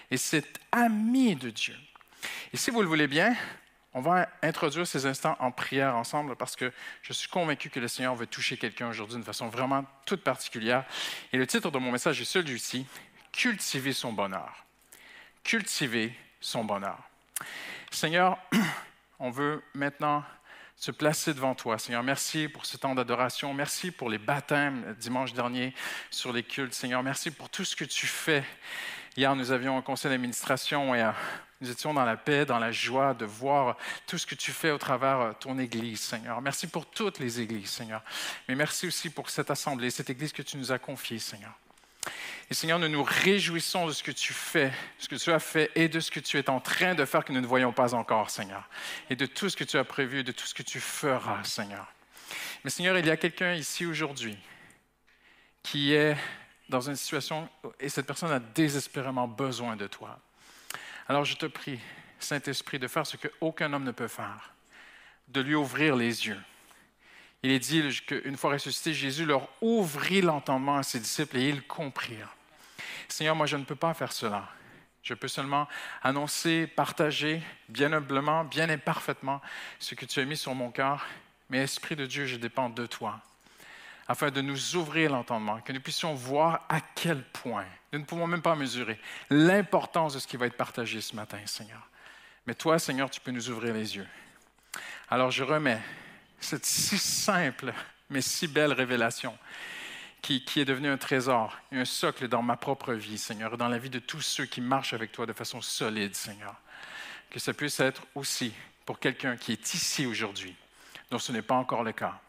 est 0.10 0.18
cet 0.18 0.60
ami 0.72 1.36
de 1.36 1.50
Dieu. 1.50 1.76
Et 2.52 2.58
si 2.58 2.72
vous 2.72 2.82
le 2.82 2.88
voulez 2.88 3.08
bien, 3.08 3.36
on 3.98 4.02
va 4.02 4.30
introduire 4.44 4.86
ces 4.86 5.08
instants 5.08 5.36
en 5.40 5.52
prière 5.52 5.96
ensemble 5.96 6.36
parce 6.36 6.56
que 6.56 6.72
je 7.02 7.14
suis 7.14 7.28
convaincu 7.28 7.72
que 7.72 7.80
le 7.80 7.88
Seigneur 7.88 8.14
veut 8.14 8.28
toucher 8.28 8.56
quelqu'un 8.56 8.90
aujourd'hui 8.90 9.16
d'une 9.16 9.26
façon 9.26 9.48
vraiment 9.48 9.84
toute 10.06 10.24
particulière. 10.24 10.86
Et 11.34 11.38
le 11.38 11.48
titre 11.48 11.72
de 11.72 11.80
mon 11.80 11.92
message 11.92 12.22
est 12.22 12.26
celui-ci, 12.26 12.86
Cultiver 13.32 13.94
son 13.94 14.14
bonheur. 14.14 14.66
Cultiver 15.44 16.14
son 16.40 16.64
bonheur. 16.64 17.00
Seigneur, 17.90 18.38
on 19.20 19.32
veut 19.32 19.64
maintenant 19.74 20.24
se 20.76 20.92
placer 20.92 21.34
devant 21.34 21.56
toi. 21.56 21.80
Seigneur, 21.80 22.04
merci 22.04 22.48
pour 22.50 22.68
ce 22.68 22.78
temps 22.78 22.94
d'adoration. 22.94 23.52
Merci 23.56 23.90
pour 23.90 24.12
les 24.12 24.20
baptêmes 24.20 24.96
dimanche 25.00 25.34
dernier 25.34 25.74
sur 26.12 26.32
les 26.34 26.44
cultes. 26.44 26.76
Seigneur, 26.76 27.02
merci 27.02 27.32
pour 27.32 27.50
tout 27.50 27.66
ce 27.66 27.76
que 27.76 27.86
tu 27.86 28.06
fais. 28.06 28.44
Hier, 29.16 29.36
nous 29.36 29.52
avions 29.52 29.76
un 29.76 29.82
conseil 29.82 30.12
d'administration 30.12 30.94
et 30.94 31.02
nous 31.62 31.72
étions 31.72 31.94
dans 31.94 32.06
la 32.06 32.18
paix, 32.18 32.46
dans 32.46 32.60
la 32.60 32.72
joie 32.72 33.14
de 33.14 33.26
voir 33.26 33.78
tout 34.06 34.18
ce 34.18 34.26
que 34.26 34.36
tu 34.36 34.52
fais 34.52 34.72
au 34.72 34.78
travers 34.78 35.20
de 35.20 35.24
euh, 35.24 35.34
ton 35.34 35.58
Église, 35.58 36.02
Seigneur. 36.02 36.42
Merci 36.42 36.68
pour 36.68 36.86
toutes 36.86 37.20
les 37.20 37.42
Églises, 37.42 37.70
Seigneur. 37.70 38.04
Mais 38.48 38.56
merci 38.56 38.88
aussi 38.88 39.10
pour 39.10 39.30
cette 39.30 39.50
assemblée, 39.50 39.90
cette 39.90 40.10
Église 40.10 40.32
que 40.32 40.44
tu 40.44 40.58
nous 40.58 40.72
as 40.72 40.80
confiée, 40.80 41.20
Seigneur. 41.20 41.54
Et 42.50 42.54
Seigneur, 42.54 42.80
nous 42.80 42.88
nous 42.88 43.04
réjouissons 43.04 43.88
de 43.88 43.92
ce 43.92 44.04
que 44.04 44.12
tu 44.12 44.34
fais, 44.34 44.72
ce 45.00 45.08
que 45.08 45.16
tu 45.16 45.32
as 45.32 45.40
fait 45.40 45.72
et 45.76 45.90
de 45.90 46.00
ce 46.00 46.12
que 46.12 46.20
tu 46.20 46.38
es 46.38 46.50
en 46.50 46.60
train 46.60 46.96
de 46.96 47.04
faire 47.04 47.26
que 47.26 47.34
nous 47.34 47.42
ne 47.42 47.48
voyons 47.48 47.74
pas 47.74 47.94
encore, 47.94 48.30
Seigneur. 48.30 48.70
Et 49.10 49.16
de 49.16 49.26
tout 49.26 49.50
ce 49.50 49.58
que 49.58 49.66
tu 49.66 49.78
as 49.78 49.84
prévu, 49.84 50.24
de 50.24 50.32
tout 50.32 50.46
ce 50.46 50.54
que 50.54 50.64
tu 50.64 50.80
feras, 50.80 51.44
Seigneur. 51.44 51.92
Mais 52.64 52.70
Seigneur, 52.70 52.98
il 52.98 53.06
y 53.06 53.10
a 53.10 53.18
quelqu'un 53.18 53.54
ici 53.54 53.86
aujourd'hui 53.86 54.38
qui 55.64 55.94
est 55.94 56.16
dans 56.70 56.82
une 56.82 56.96
situation 56.96 57.50
et 57.80 57.90
cette 57.90 58.06
personne 58.06 58.32
a 58.32 58.40
désespérément 58.40 59.28
besoin 59.28 59.76
de 59.76 59.88
toi. 59.88 60.20
Alors 61.10 61.24
je 61.24 61.36
te 61.36 61.46
prie, 61.46 61.80
Saint-Esprit, 62.20 62.80
de 62.80 62.88
faire 62.88 63.08
ce 63.08 63.16
qu'aucun 63.16 63.72
homme 63.72 63.86
ne 63.86 63.92
peut 63.92 64.08
faire, 64.10 64.54
de 65.30 65.40
lui 65.40 65.56
ouvrir 65.56 65.96
les 65.96 66.28
yeux. 66.28 66.42
Il 67.44 67.52
est 67.52 67.60
dit 67.60 67.82
qu'une 68.06 68.36
fois 68.36 68.52
ressuscité, 68.52 68.94
Jésus 68.94 69.26
leur 69.26 69.48
ouvrit 69.62 70.22
l'entendement 70.22 70.78
à 70.78 70.84
ses 70.84 71.00
disciples 71.00 71.38
et 71.38 71.50
ils 71.50 71.66
comprirent. 71.66 72.36
Seigneur, 73.08 73.36
moi 73.36 73.46
je 73.46 73.56
ne 73.56 73.64
peux 73.64 73.76
pas 73.76 73.94
faire 73.94 74.12
cela. 74.12 74.50
Je 75.02 75.14
peux 75.14 75.30
seulement 75.30 75.70
annoncer, 76.04 76.68
partager 76.68 77.42
bien 77.70 77.94
humblement, 77.94 78.44
bien 78.44 78.70
imparfaitement 78.70 79.42
ce 79.80 79.96
que 79.96 80.06
tu 80.06 80.20
as 80.20 80.26
mis 80.26 80.36
sur 80.36 80.54
mon 80.54 80.72
cœur. 80.72 81.06
Mais 81.50 81.60
Esprit 81.60 81.96
de 81.96 82.06
Dieu, 82.06 82.26
je 82.26 82.36
dépends 82.36 82.70
de 82.70 82.86
toi 82.86 83.22
afin 84.08 84.32
de 84.32 84.42
nous 84.42 84.76
ouvrir 84.76 85.12
l'entendement, 85.12 85.60
que 85.60 85.74
nous 85.74 85.82
puissions 85.82 86.14
voir 86.14 86.66
à 86.70 86.80
quel 86.96 87.24
point, 87.24 87.66
nous 87.98 88.04
ne 88.04 88.08
pouvons 88.08 88.28
même 88.28 88.42
pas 88.42 88.56
mesurer, 88.56 89.00
l'importance 89.30 90.14
de 90.14 90.20
ce 90.20 90.28
qui 90.28 90.38
va 90.38 90.46
être 90.46 90.58
partagé 90.58 91.02
ce 91.02 91.16
matin, 91.16 91.40
Seigneur. 91.46 91.90
Mais 92.46 92.54
toi, 92.54 92.78
Seigneur, 92.78 93.10
tu 93.10 93.20
peux 93.20 93.32
nous 93.32 93.50
ouvrir 93.50 93.74
les 93.74 93.96
yeux. 93.96 94.08
Alors 95.10 95.32
je 95.32 95.44
remets 95.44 95.82
cette 96.40 96.66
si 96.66 96.98
simple, 96.98 97.74
mais 98.10 98.22
si 98.22 98.48
belle 98.48 98.72
révélation 98.74 99.36
qui, 100.22 100.46
qui, 100.46 100.60
est 100.60 100.66
devenue 100.66 100.90
un 100.90 100.98
trésor, 100.98 101.58
un 101.72 101.86
socle 101.86 102.28
dans 102.28 102.44
ma 102.44 102.56
propre 102.56 102.94
vie, 102.94 103.18
Seigneur, 103.18 103.56
et 103.56 103.58
dans 103.58 103.68
la 103.68 103.80
vie 103.80 103.90
de 103.90 104.00
tous 104.00 104.22
ceux 104.22 104.46
qui 104.46 104.62
marchent 104.62 104.94
avec 104.94 105.12
toi 105.12 105.26
de 105.26 105.34
façon 105.34 105.62
solide, 105.62 106.16
Seigneur. 106.16 106.56
Que 107.32 107.40
ça 107.40 107.54
puisse 107.54 107.80
être 107.80 108.04
aussi 108.14 108.54
pour 108.86 109.00
quelqu'un 109.00 109.38
qui 109.38 109.52
est 109.52 109.74
ici 109.74 110.06
aujourd'hui, 110.06 110.56
dont 111.10 111.20
ce 111.20 111.32
n'est 111.32 111.42
pas 111.42 111.56
encore 111.56 111.84
le 111.84 111.94
cas. 111.94 112.20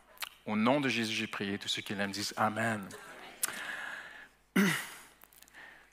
Au 0.47 0.57
nom 0.57 0.81
de 0.81 0.89
Jésus, 0.89 1.15
j'ai 1.15 1.27
prié. 1.27 1.59
Tous 1.59 1.69
ceux 1.69 1.83
qui 1.83 1.95
l'aiment 1.95 2.11
disent 2.11 2.33
Amen. 2.37 2.89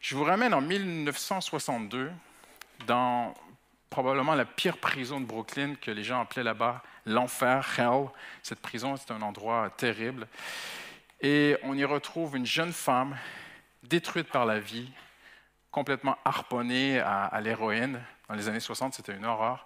Je 0.08 0.14
vous 0.14 0.24
ramène 0.24 0.54
en 0.54 0.62
1962 0.62 2.12
dans 2.86 3.34
probablement 3.90 4.36
la 4.36 4.46
pire 4.46 4.78
prison 4.78 5.20
de 5.20 5.26
Brooklyn 5.26 5.74
que 5.82 5.90
les 5.90 6.04
gens 6.04 6.22
appelaient 6.22 6.44
là-bas 6.44 6.84
l'enfer, 7.08 7.68
Hell. 7.80 8.10
Cette 8.44 8.60
prison, 8.60 8.98
c'est 8.98 9.12
un 9.12 9.24
endroit 9.24 9.72
terrible. 9.72 10.28
Et 11.22 11.58
on 11.64 11.76
y 11.76 11.84
retrouve 11.84 12.38
une 12.38 12.46
jeune 12.46 12.72
femme 12.72 13.18
détruite 13.82 14.28
par 14.28 14.46
la 14.46 14.60
vie, 14.60 14.92
complètement 15.72 16.20
harponnée 16.24 17.00
à, 17.00 17.42
l'héroïne. 17.42 18.00
Dans 18.30 18.36
les 18.36 18.48
années 18.48 18.60
60, 18.60 18.94
c'était 18.94 19.16
une 19.16 19.26
horreur. 19.26 19.66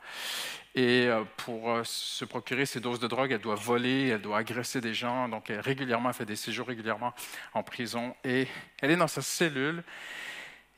Et 0.73 1.07
euh, 1.07 1.25
pour 1.35 1.69
euh, 1.69 1.83
se 1.83 2.23
procurer 2.23 2.65
ces 2.65 2.79
doses 2.79 2.99
de 3.01 3.07
drogue, 3.07 3.33
elle 3.33 3.41
doit 3.41 3.55
voler, 3.55 4.07
elle 4.07 4.21
doit 4.21 4.37
agresser 4.37 4.79
des 4.79 4.93
gens. 4.93 5.27
Donc, 5.27 5.49
elle 5.49 5.59
régulièrement 5.59 6.13
fait 6.13 6.25
des 6.25 6.37
séjours 6.37 6.67
régulièrement 6.67 7.13
en 7.53 7.61
prison. 7.61 8.15
Et 8.23 8.47
elle 8.81 8.91
est 8.91 8.95
dans 8.95 9.09
sa 9.09 9.21
cellule. 9.21 9.83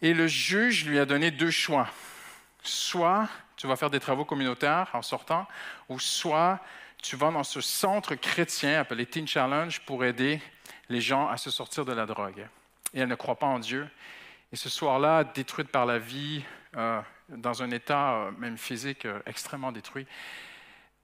Et 0.01 0.13
le 0.13 0.27
juge 0.27 0.85
lui 0.85 0.99
a 0.99 1.05
donné 1.05 1.31
deux 1.31 1.51
choix. 1.51 1.87
Soit 2.63 3.27
tu 3.55 3.67
vas 3.67 3.75
faire 3.75 3.89
des 3.89 3.99
travaux 3.99 4.25
communautaires 4.25 4.89
en 4.93 5.01
sortant, 5.01 5.47
ou 5.87 5.99
soit 5.99 6.59
tu 7.01 7.15
vas 7.15 7.31
dans 7.31 7.43
ce 7.43 7.61
centre 7.61 8.15
chrétien 8.15 8.79
appelé 8.79 9.05
Teen 9.05 9.27
Challenge 9.27 9.79
pour 9.81 10.03
aider 10.03 10.41
les 10.89 11.01
gens 11.01 11.27
à 11.27 11.37
se 11.37 11.51
sortir 11.51 11.85
de 11.85 11.93
la 11.93 12.05
drogue. 12.05 12.47
Et 12.93 12.99
elle 12.99 13.07
ne 13.07 13.15
croit 13.15 13.37
pas 13.37 13.47
en 13.47 13.59
Dieu. 13.59 13.87
Et 14.51 14.55
ce 14.55 14.69
soir-là, 14.69 15.23
détruite 15.23 15.69
par 15.69 15.85
la 15.85 15.99
vie, 15.99 16.43
euh, 16.75 17.01
dans 17.29 17.63
un 17.63 17.71
état 17.71 18.13
euh, 18.13 18.31
même 18.37 18.57
physique 18.57 19.05
euh, 19.05 19.19
extrêmement 19.25 19.71
détruit, 19.71 20.05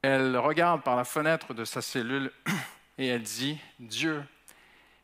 elle 0.01 0.37
regarde 0.37 0.83
par 0.83 0.95
la 0.95 1.03
fenêtre 1.03 1.53
de 1.53 1.65
sa 1.65 1.81
cellule 1.81 2.31
et 2.97 3.07
elle 3.07 3.23
dit, 3.23 3.57
Dieu, 3.79 4.23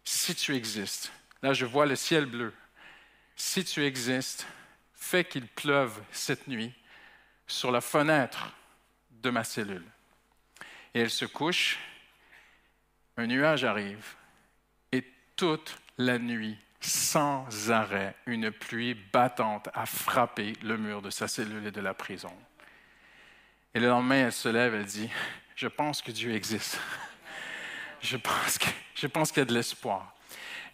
si 0.04 0.36
tu 0.36 0.56
existes, 0.56 1.12
là 1.42 1.54
je 1.54 1.66
vois 1.66 1.86
le 1.86 1.96
ciel 1.96 2.26
bleu, 2.26 2.54
si 3.36 3.64
tu 3.64 3.86
existes, 3.86 4.46
fais 4.94 5.24
qu'il 5.24 5.48
pleuve 5.48 6.02
cette 6.12 6.48
nuit 6.48 6.74
sur 7.48 7.72
la 7.72 7.82
fenêtre 7.82 8.54
de 9.12 9.30
ma 9.30 9.44
cellule. 9.44 9.86
Et 10.94 11.02
elle 11.02 11.10
se 11.10 11.26
couche, 11.26 11.80
un 13.18 13.28
nuage 13.28 13.64
arrive, 13.64 14.16
et 14.92 15.04
toute 15.36 15.78
la 15.98 16.20
nuit, 16.20 16.58
sans 16.80 17.72
arrêt, 17.72 18.16
une 18.26 18.52
pluie 18.52 18.94
battante 18.94 19.70
a 19.74 19.86
frappé 19.86 20.54
le 20.62 20.78
mur 20.78 21.02
de 21.02 21.10
sa 21.10 21.28
cellule 21.28 21.68
et 21.68 21.72
de 21.72 21.82
la 21.82 21.94
prison. 21.94 22.36
Et 23.74 23.80
le 23.80 23.88
lendemain, 23.88 24.26
elle 24.26 24.32
se 24.32 24.50
lève, 24.50 24.76
elle 24.76 24.86
dit, 24.86 25.10
je 25.56 25.68
pense 25.68 26.02
que 26.02 26.12
Dieu 26.12 26.34
existe. 26.34 26.80
je 28.02 28.18
pense, 28.18 28.58
qu'il 29.32 29.38
y 29.38 29.42
a 29.42 29.46
de 29.46 29.54
l'espoir. 29.54 30.13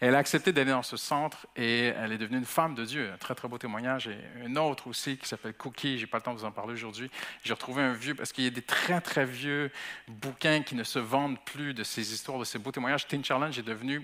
Elle 0.00 0.14
a 0.14 0.18
accepté 0.18 0.50
d'aller 0.52 0.70
dans 0.70 0.82
ce 0.82 0.96
centre 0.96 1.46
et 1.56 1.88
elle 1.88 2.12
est 2.12 2.18
devenue 2.18 2.38
une 2.38 2.46
femme 2.46 2.74
de 2.74 2.86
Dieu. 2.86 3.10
Un 3.12 3.18
très, 3.18 3.34
très 3.34 3.48
beau 3.48 3.58
témoignage. 3.58 4.08
Et 4.08 4.18
un 4.46 4.56
autre 4.56 4.86
aussi 4.86 5.18
qui 5.18 5.28
s'appelle 5.28 5.52
Cookie. 5.52 5.98
Je 5.98 6.04
n'ai 6.04 6.06
pas 6.06 6.16
le 6.16 6.22
temps 6.22 6.32
de 6.32 6.38
vous 6.38 6.46
en 6.46 6.52
parler 6.52 6.72
aujourd'hui. 6.72 7.10
J'ai 7.44 7.52
retrouvé 7.52 7.82
un 7.82 7.92
vieux, 7.92 8.14
parce 8.14 8.32
qu'il 8.32 8.44
y 8.44 8.46
a 8.46 8.50
des 8.50 8.62
très, 8.62 9.02
très 9.02 9.26
vieux 9.26 9.70
bouquins 10.08 10.62
qui 10.62 10.74
ne 10.74 10.84
se 10.84 10.98
vendent 10.98 11.38
plus 11.44 11.74
de 11.74 11.84
ces 11.84 12.14
histoires, 12.14 12.38
de 12.38 12.44
ces 12.44 12.58
beaux 12.58 12.72
témoignages. 12.72 13.06
Teen 13.06 13.22
Challenge 13.22 13.58
est 13.58 13.62
devenu 13.62 14.02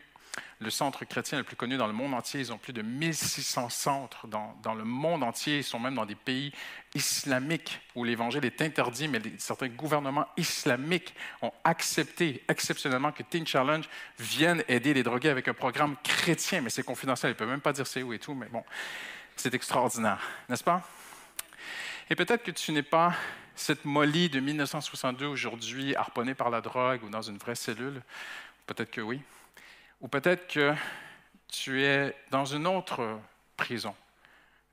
le 0.58 0.70
centre 0.70 1.04
chrétien 1.04 1.38
le 1.38 1.44
plus 1.44 1.56
connu 1.56 1.76
dans 1.76 1.86
le 1.86 1.92
monde 1.92 2.14
entier. 2.14 2.40
Ils 2.40 2.52
ont 2.52 2.58
plus 2.58 2.72
de 2.72 2.82
1600 2.82 3.68
centres 3.68 4.26
dans, 4.26 4.74
le 4.74 4.84
monde 4.84 5.22
entier. 5.22 5.58
Ils 5.58 5.64
sont 5.64 5.78
même 5.78 5.94
dans 5.94 6.06
des 6.06 6.14
pays 6.14 6.52
islamiques 6.94 7.80
où 7.94 8.04
l'évangile 8.04 8.44
est 8.44 8.62
interdit, 8.62 9.08
mais 9.08 9.20
certains 9.38 9.68
gouvernements 9.68 10.26
islamiques 10.36 11.14
ont 11.42 11.52
accepté 11.64 12.42
exceptionnellement 12.48 13.12
que 13.12 13.22
Teen 13.22 13.46
Challenge 13.46 13.88
vienne 14.18 14.62
aider 14.68 14.94
les 14.94 15.02
drogués 15.02 15.30
avec 15.30 15.48
un 15.48 15.54
programme 15.54 15.96
chrétien. 16.02 16.60
Mais 16.60 16.70
c'est 16.70 16.82
confidentiel, 16.82 17.30
ils 17.30 17.34
ne 17.34 17.38
peuvent 17.38 17.48
même 17.48 17.60
pas 17.60 17.72
dire 17.72 17.86
c'est 17.86 18.02
où 18.02 18.12
et 18.12 18.18
tout, 18.18 18.34
mais 18.34 18.46
bon, 18.46 18.64
c'est 19.36 19.54
extraordinaire, 19.54 20.20
n'est-ce 20.48 20.64
pas? 20.64 20.82
Et 22.08 22.14
peut-être 22.14 22.44
que 22.44 22.52
tu 22.52 22.72
n'es 22.72 22.82
pas 22.82 23.14
cette 23.56 23.84
Molly 23.84 24.28
de 24.28 24.38
1962 24.38 25.26
aujourd'hui, 25.26 25.96
harponnée 25.96 26.34
par 26.34 26.50
la 26.50 26.60
drogue 26.60 27.02
ou 27.02 27.08
dans 27.08 27.22
une 27.22 27.38
vraie 27.38 27.54
cellule. 27.54 28.02
Peut-être 28.66 28.90
que 28.90 29.00
oui. 29.00 29.20
Ou 30.00 30.08
peut-être 30.08 30.46
que 30.46 30.74
tu 31.48 31.82
es 31.82 32.14
dans 32.30 32.44
une 32.44 32.66
autre 32.66 33.18
prison, 33.56 33.94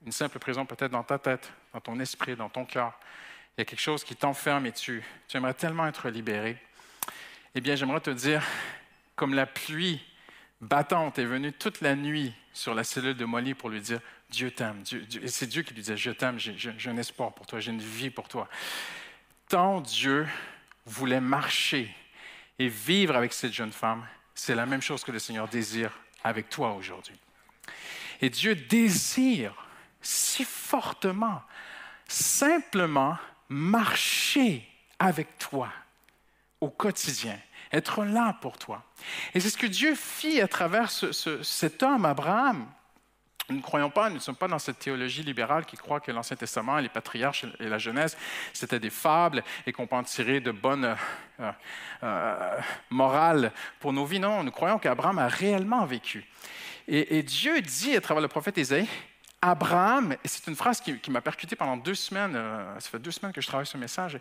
une 0.05 0.11
simple 0.11 0.39
prison 0.39 0.65
peut-être 0.65 0.91
dans 0.91 1.03
ta 1.03 1.17
tête, 1.17 1.51
dans 1.74 1.80
ton 1.80 1.99
esprit, 1.99 2.36
dans 2.36 2.49
ton 2.49 2.65
cœur. 2.65 2.97
Il 3.57 3.61
y 3.61 3.63
a 3.63 3.65
quelque 3.65 3.80
chose 3.80 4.03
qui 4.03 4.15
t'enferme 4.15 4.65
et 4.65 4.71
tu, 4.71 5.03
tu 5.28 5.38
aimerais 5.38 5.53
tellement 5.53 5.88
être 5.88 6.09
libéré. 6.09 6.57
Eh 7.55 7.61
bien, 7.61 7.76
j'aimerais 7.76 8.01
te 8.01 8.09
dire, 8.09 8.43
comme 9.15 9.34
la 9.34 9.45
pluie 9.45 10.01
battante 10.59 11.19
est 11.19 11.26
venue 11.26 11.53
toute 11.53 11.82
la 11.82 11.95
nuit 11.95 12.34
sur 12.53 12.74
la 12.74 12.84
cellule 12.84 13.15
de 13.15 13.26
Molly 13.26 13.53
pour 13.53 13.69
lui 13.69 13.82
dire 13.82 13.99
Dieu 14.30 14.51
t'aime. 14.51 14.84
et 15.21 15.28
c'est 15.28 15.47
Dieu 15.47 15.61
qui 15.61 15.74
lui 15.74 15.82
disait 15.82 15.97
Je 15.97 16.11
t'aime, 16.11 16.39
j'ai 16.39 16.89
un 16.89 16.97
espoir 16.97 17.34
pour 17.34 17.45
toi, 17.45 17.59
j'ai 17.59 17.71
une 17.71 17.82
vie 17.82 18.09
pour 18.09 18.28
toi. 18.28 18.47
Tant 19.47 19.82
Dieu 19.82 20.28
voulait 20.86 21.21
marcher 21.21 21.95
et 22.59 22.67
vivre 22.67 23.15
avec 23.15 23.34
cette 23.34 23.53
jeune 23.53 23.71
femme 23.71 24.05
c'est 24.36 24.55
la 24.55 24.65
même 24.65 24.81
chose 24.81 25.03
que 25.03 25.11
le 25.11 25.19
Seigneur 25.19 25.47
désire 25.47 25.91
avec 26.23 26.49
toi 26.49 26.73
aujourd'hui. 26.73 27.15
Et 28.21 28.29
Dieu 28.29 28.55
désire 28.55 29.53
si 30.01 30.43
fortement, 30.43 31.41
simplement 32.07 33.17
marcher 33.49 34.67
avec 34.99 35.38
toi 35.38 35.69
au 36.61 36.69
quotidien, 36.69 37.38
être 37.71 38.03
là 38.03 38.38
pour 38.41 38.57
toi. 38.57 38.84
Et 39.34 39.39
c'est 39.39 39.49
ce 39.49 39.57
que 39.57 39.67
Dieu 39.67 39.95
fit 39.95 40.39
à 40.41 40.47
travers 40.47 40.91
cet 40.91 41.84
homme, 41.84 42.05
Abraham. 42.05 42.67
Nous 43.49 43.57
ne 43.57 43.61
croyons 43.61 43.89
pas, 43.89 44.09
nous 44.09 44.15
ne 44.15 44.21
sommes 44.21 44.37
pas 44.37 44.47
dans 44.47 44.59
cette 44.59 44.79
théologie 44.79 45.21
libérale 45.21 45.65
qui 45.65 45.75
croit 45.75 45.99
que 45.99 46.11
l'Ancien 46.11 46.37
Testament, 46.37 46.77
les 46.77 46.89
patriarches 46.89 47.45
et 47.59 47.67
la 47.67 47.77
Genèse, 47.77 48.17
c'était 48.53 48.79
des 48.79 48.89
fables 48.89 49.43
et 49.67 49.73
qu'on 49.73 49.85
peut 49.85 49.97
en 49.97 50.03
tirer 50.03 50.39
de 50.39 50.51
bonnes 50.51 50.95
euh, 51.39 51.51
euh, 52.03 52.57
morales 52.89 53.51
pour 53.79 53.91
nos 53.91 54.05
vies. 54.05 54.19
Non, 54.19 54.43
nous 54.43 54.51
croyons 54.51 54.79
qu'Abraham 54.79 55.19
a 55.19 55.27
réellement 55.27 55.85
vécu. 55.85 56.25
Et, 56.87 57.23
Dieu 57.23 57.61
dit 57.61 57.95
à 57.95 58.01
travers 58.01 58.21
le 58.21 58.27
prophète 58.27 58.57
Isaïe, 58.57 58.87
Abraham, 59.41 60.13
et 60.13 60.27
c'est 60.27 60.47
une 60.47 60.55
phrase 60.55 60.81
qui, 60.81 61.11
m'a 61.11 61.21
percuté 61.21 61.55
pendant 61.55 61.77
deux 61.77 61.95
semaines, 61.95 62.35
euh, 62.35 62.79
ça 62.79 62.89
fait 62.89 62.99
deux 62.99 63.11
semaines 63.11 63.33
que 63.33 63.41
je 63.41 63.47
travaille 63.47 63.65
ce 63.65 63.77
message, 63.77 64.19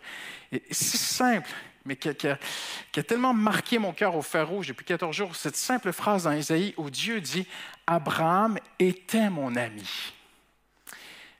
et, 0.51 0.61
c'est 0.71 0.97
simple, 0.97 1.49
mais 1.85 1.95
qui 1.95 2.09
a, 2.09 3.03
tellement 3.03 3.33
marqué 3.33 3.77
mon 3.77 3.91
cœur 3.91 4.15
au 4.15 4.21
fer 4.21 4.47
rouge 4.47 4.67
depuis 4.67 4.85
14 4.85 5.15
jours, 5.15 5.35
cette 5.35 5.55
simple 5.55 5.91
phrase 5.91 6.23
dans 6.23 6.31
Isaïe 6.31 6.73
où 6.77 6.89
Dieu 6.89 7.19
dit, 7.19 7.45
Abraham 7.87 8.57
était 8.79 9.29
mon 9.29 9.55
ami. 9.55 10.13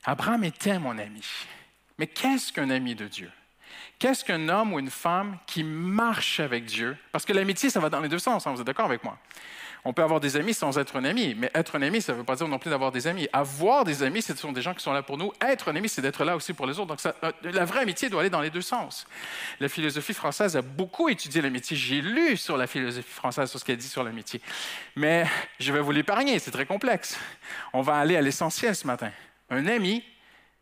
Abraham 0.04 0.44
était 0.44 0.80
mon 0.80 0.98
ami. 0.98 1.24
Mais 1.98 2.08
qu'est-ce 2.08 2.52
qu'un 2.52 2.70
ami 2.70 2.96
de 2.96 3.08
Dieu? 3.08 3.32
Qu'est-ce 4.00 4.26
qu'un 4.26 4.50
homme 4.50 4.74
ou 4.74 4.80
une 4.80 4.90
femme 4.90 5.38
qui 5.48 5.64
marche 5.64 6.40
avec 6.42 6.66
Dieu? 6.66 6.98
Parce 7.12 7.24
que 7.24 7.32
l'amitié, 7.32 7.70
ça 7.70 7.80
va 7.80 7.90
dans 7.90 8.02
les 8.02 8.10
deux 8.10 8.20
sens, 8.20 8.46
hein, 8.46 8.52
vous 8.52 8.60
êtes 8.60 8.68
d'accord 8.68 8.86
avec 8.86 9.04
moi? 9.04 9.18
On 9.86 9.92
peut 9.92 10.02
avoir 10.02 10.22
des 10.22 10.38
amis 10.38 10.54
sans 10.54 10.78
être 10.78 10.96
un 10.96 11.04
ami, 11.04 11.36
mais 11.36 11.52
être 11.54 11.76
un 11.76 11.82
ami, 11.82 12.02
ça 12.02 12.14
ne 12.14 12.18
veut 12.18 12.24
pas 12.24 12.36
dire 12.36 12.48
non 12.48 12.58
plus 12.58 12.70
d'avoir 12.70 12.92
des 12.92 13.06
amis. 13.06 13.28
Avoir 13.34 13.84
des 13.84 14.02
amis, 14.02 14.22
ce 14.22 14.34
sont 14.34 14.54
des 14.54 14.62
gens 14.62 14.74
qui 14.74 14.82
sont 14.82 14.94
là 14.94 15.04
pour 15.04 15.18
nous. 15.18 15.34
Être 15.42 15.70
un 15.70 15.76
ami, 15.76 15.90
c'est 15.90 16.02
d'être 16.02 16.24
là 16.24 16.38
aussi 16.38 16.54
pour 16.54 16.66
les 16.68 16.80
autres. 16.80 16.96
Donc, 16.96 17.00
euh, 17.06 17.32
la 17.44 17.66
vraie 17.66 17.82
amitié 17.82 18.10
doit 18.10 18.22
aller 18.22 18.30
dans 18.30 18.40
les 18.40 18.50
deux 18.50 18.62
sens. 18.62 19.06
La 19.60 19.68
philosophie 19.68 20.14
française 20.14 20.56
a 20.56 20.62
beaucoup 20.62 21.10
étudié 21.10 21.42
l'amitié. 21.42 21.76
J'ai 21.76 22.02
lu 22.02 22.38
sur 22.38 22.56
la 22.56 22.66
philosophie 22.66 23.12
française, 23.12 23.50
sur 23.50 23.60
ce 23.60 23.66
qu'elle 23.66 23.78
dit 23.78 23.90
sur 23.90 24.04
l'amitié. 24.04 24.40
Mais 24.96 25.28
je 25.60 25.74
vais 25.74 25.82
vous 25.82 25.92
l'épargner, 25.92 26.40
c'est 26.40 26.52
très 26.52 26.66
complexe. 26.66 27.20
On 27.74 27.82
va 27.82 27.98
aller 27.98 28.16
à 28.16 28.22
l'essentiel 28.22 28.76
ce 28.76 28.88
matin. 28.88 29.12
Un 29.50 29.68
ami, 29.68 30.02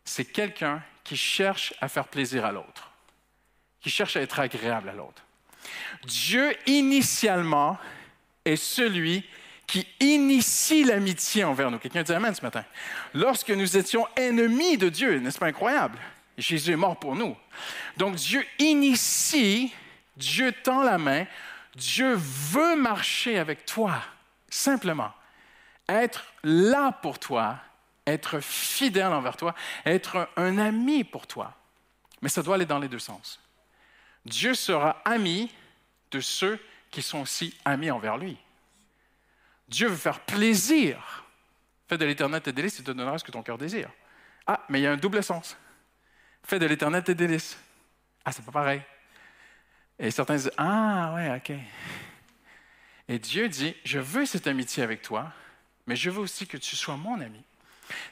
c'est 0.04 0.24
quelqu'un 0.24 0.82
qui 1.04 1.16
cherche 1.16 1.74
à 1.80 1.88
faire 1.88 2.08
plaisir 2.08 2.44
à 2.44 2.50
l'autre, 2.50 2.90
qui 3.80 3.90
cherche 3.90 4.16
à 4.16 4.20
être 4.20 4.40
agréable 4.40 4.88
à 4.88 4.92
l'autre. 4.92 5.22
Dieu, 6.06 6.56
initialement, 6.66 7.78
est 8.44 8.56
celui 8.56 9.24
qui 9.66 9.86
initie 10.00 10.84
l'amitié 10.84 11.44
envers 11.44 11.70
nous. 11.70 11.78
Quelqu'un 11.78 12.02
dit 12.02 12.12
Amen 12.12 12.34
ce 12.34 12.42
matin. 12.42 12.64
Lorsque 13.14 13.50
nous 13.50 13.76
étions 13.76 14.06
ennemis 14.16 14.76
de 14.76 14.88
Dieu, 14.88 15.18
n'est-ce 15.18 15.38
pas 15.38 15.46
incroyable? 15.46 15.98
Jésus 16.36 16.72
est 16.72 16.76
mort 16.76 16.98
pour 16.98 17.14
nous. 17.14 17.36
Donc 17.96 18.16
Dieu 18.16 18.44
initie, 18.58 19.72
Dieu 20.16 20.52
tend 20.52 20.82
la 20.82 20.98
main, 20.98 21.26
Dieu 21.74 22.14
veut 22.14 22.76
marcher 22.76 23.38
avec 23.38 23.64
toi, 23.64 24.02
simplement. 24.48 25.12
Être 25.88 26.24
là 26.42 26.92
pour 26.92 27.18
toi, 27.18 27.58
être 28.06 28.40
fidèle 28.40 29.12
envers 29.12 29.36
toi, 29.36 29.54
être 29.84 30.28
un, 30.36 30.58
ami 30.58 31.04
pour 31.04 31.26
toi. 31.26 31.54
Mais 32.20 32.28
ça 32.28 32.42
doit 32.42 32.56
aller 32.56 32.66
dans 32.66 32.78
les 32.78 32.88
deux 32.88 32.98
sens. 32.98 33.40
Dieu 34.24 34.54
sera 34.54 35.00
ami 35.04 35.50
de 36.10 36.20
ceux 36.20 36.60
qui 36.92 37.02
sont 37.02 37.20
aussi 37.20 37.58
amis 37.64 37.90
envers 37.90 38.16
lui. 38.16 38.38
Dieu 39.66 39.88
veut 39.88 39.96
faire 39.96 40.20
plaisir. 40.20 41.24
Fais 41.88 41.98
de 41.98 42.04
l'éternel 42.04 42.40
tes 42.40 42.52
délices 42.52 42.78
et 42.78 42.84
te 42.84 42.92
donnera 42.92 43.18
ce 43.18 43.24
que 43.24 43.32
ton 43.32 43.42
cœur 43.42 43.58
désire. 43.58 43.90
Ah, 44.46 44.64
mais 44.68 44.80
il 44.80 44.82
y 44.82 44.86
a 44.86 44.92
un 44.92 44.96
double 44.96 45.24
sens. 45.24 45.56
Fais 46.44 46.58
de 46.58 46.66
l'éternel 46.66 47.02
tes 47.02 47.14
délices. 47.14 47.58
Ah, 48.24 48.30
c'est 48.30 48.44
pas 48.44 48.52
pareil. 48.52 48.82
Et 49.98 50.10
certains 50.10 50.36
disent 50.36 50.52
Ah, 50.56 51.12
ouais, 51.14 51.36
OK. 51.36 51.56
Et 53.08 53.18
Dieu 53.18 53.48
dit 53.48 53.74
Je 53.84 53.98
veux 53.98 54.26
cette 54.26 54.46
amitié 54.46 54.82
avec 54.82 55.00
toi, 55.02 55.32
mais 55.86 55.96
je 55.96 56.10
veux 56.10 56.20
aussi 56.20 56.46
que 56.46 56.58
tu 56.58 56.76
sois 56.76 56.96
mon 56.96 57.20
ami. 57.20 57.42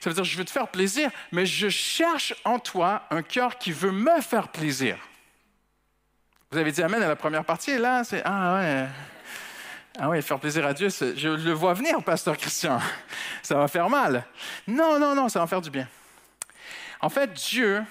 Ça 0.00 0.08
veut 0.08 0.14
dire 0.14 0.24
Je 0.24 0.36
veux 0.38 0.44
te 0.44 0.50
faire 0.50 0.68
plaisir, 0.68 1.10
mais 1.32 1.44
je 1.44 1.68
cherche 1.68 2.34
en 2.44 2.58
toi 2.58 3.06
un 3.10 3.22
cœur 3.22 3.58
qui 3.58 3.72
veut 3.72 3.92
me 3.92 4.20
faire 4.22 4.48
plaisir. 4.48 4.98
Vous 6.52 6.58
avez 6.58 6.72
dit 6.72 6.82
Amen 6.82 7.00
à 7.00 7.06
la 7.06 7.14
première 7.14 7.44
partie, 7.44 7.70
et 7.70 7.78
là, 7.78 8.02
c'est 8.02 8.22
Ah 8.24 8.56
ouais. 8.56 8.88
Ah 9.96 10.08
oui, 10.08 10.20
faire 10.20 10.40
plaisir 10.40 10.66
à 10.66 10.74
Dieu, 10.74 10.88
je 10.88 11.28
le 11.28 11.52
vois 11.52 11.74
venir, 11.74 12.02
pasteur 12.02 12.36
Christian. 12.36 12.80
Ça 13.40 13.54
va 13.56 13.68
faire 13.68 13.88
mal. 13.88 14.24
Non, 14.66 14.98
non, 14.98 15.14
non, 15.14 15.28
ça 15.28 15.38
va 15.38 15.46
faire 15.46 15.60
du 15.60 15.70
bien. 15.70 15.86
En 17.00 17.08
fait, 17.08 17.32
Dieu 17.32 17.84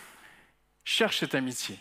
cherche 0.84 1.20
cette 1.20 1.36
amitié. 1.36 1.80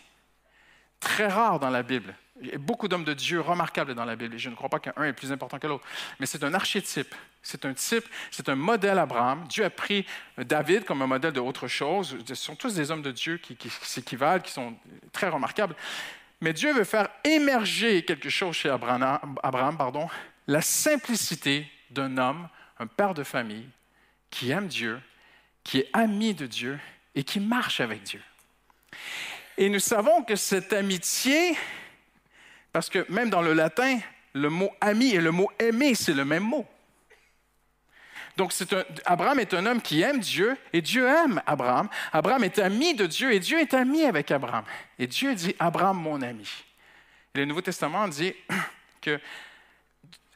Très 1.01 1.27
rare 1.27 1.59
dans 1.59 1.69
la 1.69 1.83
Bible. 1.83 2.15
Il 2.41 2.47
y 2.47 2.53
a 2.53 2.57
beaucoup 2.57 2.87
d'hommes 2.87 3.03
de 3.03 3.13
Dieu 3.13 3.41
remarquables 3.41 3.93
dans 3.93 4.05
la 4.05 4.15
Bible. 4.15 4.35
Et 4.35 4.39
je 4.39 4.49
ne 4.49 4.55
crois 4.55 4.69
pas 4.69 4.79
qu'un 4.79 5.03
est 5.03 5.11
plus 5.11 5.33
important 5.33 5.59
que 5.59 5.67
l'autre. 5.67 5.83
Mais 6.21 6.25
c'est 6.25 6.45
un 6.45 6.53
archétype. 6.53 7.13
C'est 7.41 7.65
un 7.65 7.73
type, 7.73 8.05
c'est 8.31 8.47
un 8.47 8.55
modèle 8.55 8.99
Abraham. 8.99 9.45
Dieu 9.47 9.65
a 9.65 9.69
pris 9.69 10.05
David 10.37 10.85
comme 10.85 11.01
un 11.01 11.07
modèle 11.07 11.33
de 11.33 11.39
autre 11.39 11.67
chose. 11.67 12.17
Ce 12.25 12.35
sont 12.35 12.55
tous 12.55 12.73
des 12.73 12.91
hommes 12.91 13.01
de 13.01 13.11
Dieu 13.11 13.37
qui, 13.37 13.55
qui 13.55 13.69
s'équivalent, 13.69 14.41
qui 14.41 14.51
sont 14.51 14.75
très 15.11 15.29
remarquables. 15.29 15.75
Mais 16.41 16.53
Dieu 16.53 16.73
veut 16.73 16.85
faire 16.85 17.09
émerger 17.23 18.03
quelque 18.03 18.29
chose 18.29 18.55
chez 18.55 18.69
Abraham, 18.69 19.77
pardon, 19.77 20.07
la 20.47 20.61
simplicité 20.61 21.69
d'un 21.91 22.17
homme, 22.17 22.47
un 22.79 22.87
père 22.87 23.13
de 23.13 23.23
famille, 23.23 23.67
qui 24.29 24.51
aime 24.51 24.67
Dieu, 24.67 25.01
qui 25.63 25.79
est 25.79 25.89
ami 25.93 26.33
de 26.33 26.45
Dieu 26.45 26.79
et 27.15 27.23
qui 27.23 27.39
marche 27.39 27.81
avec 27.81 28.03
Dieu. 28.03 28.21
Et 29.57 29.69
nous 29.69 29.79
savons 29.79 30.23
que 30.23 30.35
cette 30.35 30.71
amitié, 30.71 31.57
parce 32.71 32.89
que 32.89 33.05
même 33.11 33.29
dans 33.29 33.41
le 33.41 33.53
latin, 33.53 33.99
le 34.33 34.49
mot 34.49 34.71
ami 34.79 35.09
et 35.09 35.21
le 35.21 35.31
mot 35.31 35.51
aimer, 35.59 35.95
c'est 35.95 36.13
le 36.13 36.23
même 36.23 36.43
mot. 36.43 36.65
Donc, 38.39 38.53
Abraham 39.03 39.37
est 39.41 39.53
un 39.53 39.65
homme 39.65 39.81
qui 39.81 40.01
aime 40.01 40.21
Dieu 40.21 40.55
et 40.71 40.81
Dieu 40.81 41.05
aime 41.05 41.41
Abraham. 41.45 41.89
Abraham 42.13 42.45
est 42.45 42.57
ami 42.57 42.95
de 42.95 43.05
Dieu 43.05 43.33
et 43.33 43.39
Dieu 43.41 43.59
est 43.59 43.73
ami 43.73 44.05
avec 44.05 44.31
Abraham. 44.31 44.63
Et 44.97 45.07
Dieu 45.07 45.35
dit 45.35 45.53
Abraham, 45.59 45.97
mon 45.97 46.21
ami. 46.21 46.49
le 47.35 47.43
Nouveau 47.43 47.59
Testament 47.59 48.07
dit 48.07 48.33
que 49.01 49.19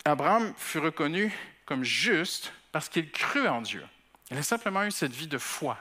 Abraham 0.03 0.53
fut 0.57 0.79
reconnu 0.79 1.33
comme 1.65 1.85
juste 1.85 2.51
parce 2.73 2.89
qu'il 2.89 3.09
crut 3.09 3.47
en 3.47 3.61
Dieu. 3.61 3.85
Il 4.29 4.37
a 4.37 4.43
simplement 4.43 4.83
eu 4.83 4.91
cette 4.91 5.13
vie 5.13 5.27
de 5.27 5.37
foi. 5.37 5.77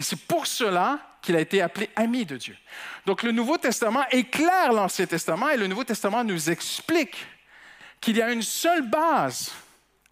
Et 0.00 0.02
c'est 0.02 0.20
pour 0.20 0.46
cela 0.46 1.18
qu'il 1.20 1.36
a 1.36 1.40
été 1.40 1.60
appelé 1.60 1.90
ami 1.94 2.24
de 2.24 2.38
Dieu. 2.38 2.56
Donc 3.04 3.22
le 3.22 3.32
Nouveau 3.32 3.58
Testament 3.58 4.06
éclaire 4.12 4.72
l'Ancien 4.72 5.04
Testament 5.04 5.50
et 5.50 5.58
le 5.58 5.66
Nouveau 5.66 5.84
Testament 5.84 6.24
nous 6.24 6.48
explique 6.48 7.26
qu'il 8.00 8.16
y 8.16 8.22
a 8.22 8.32
une 8.32 8.40
seule 8.40 8.88
base 8.88 9.52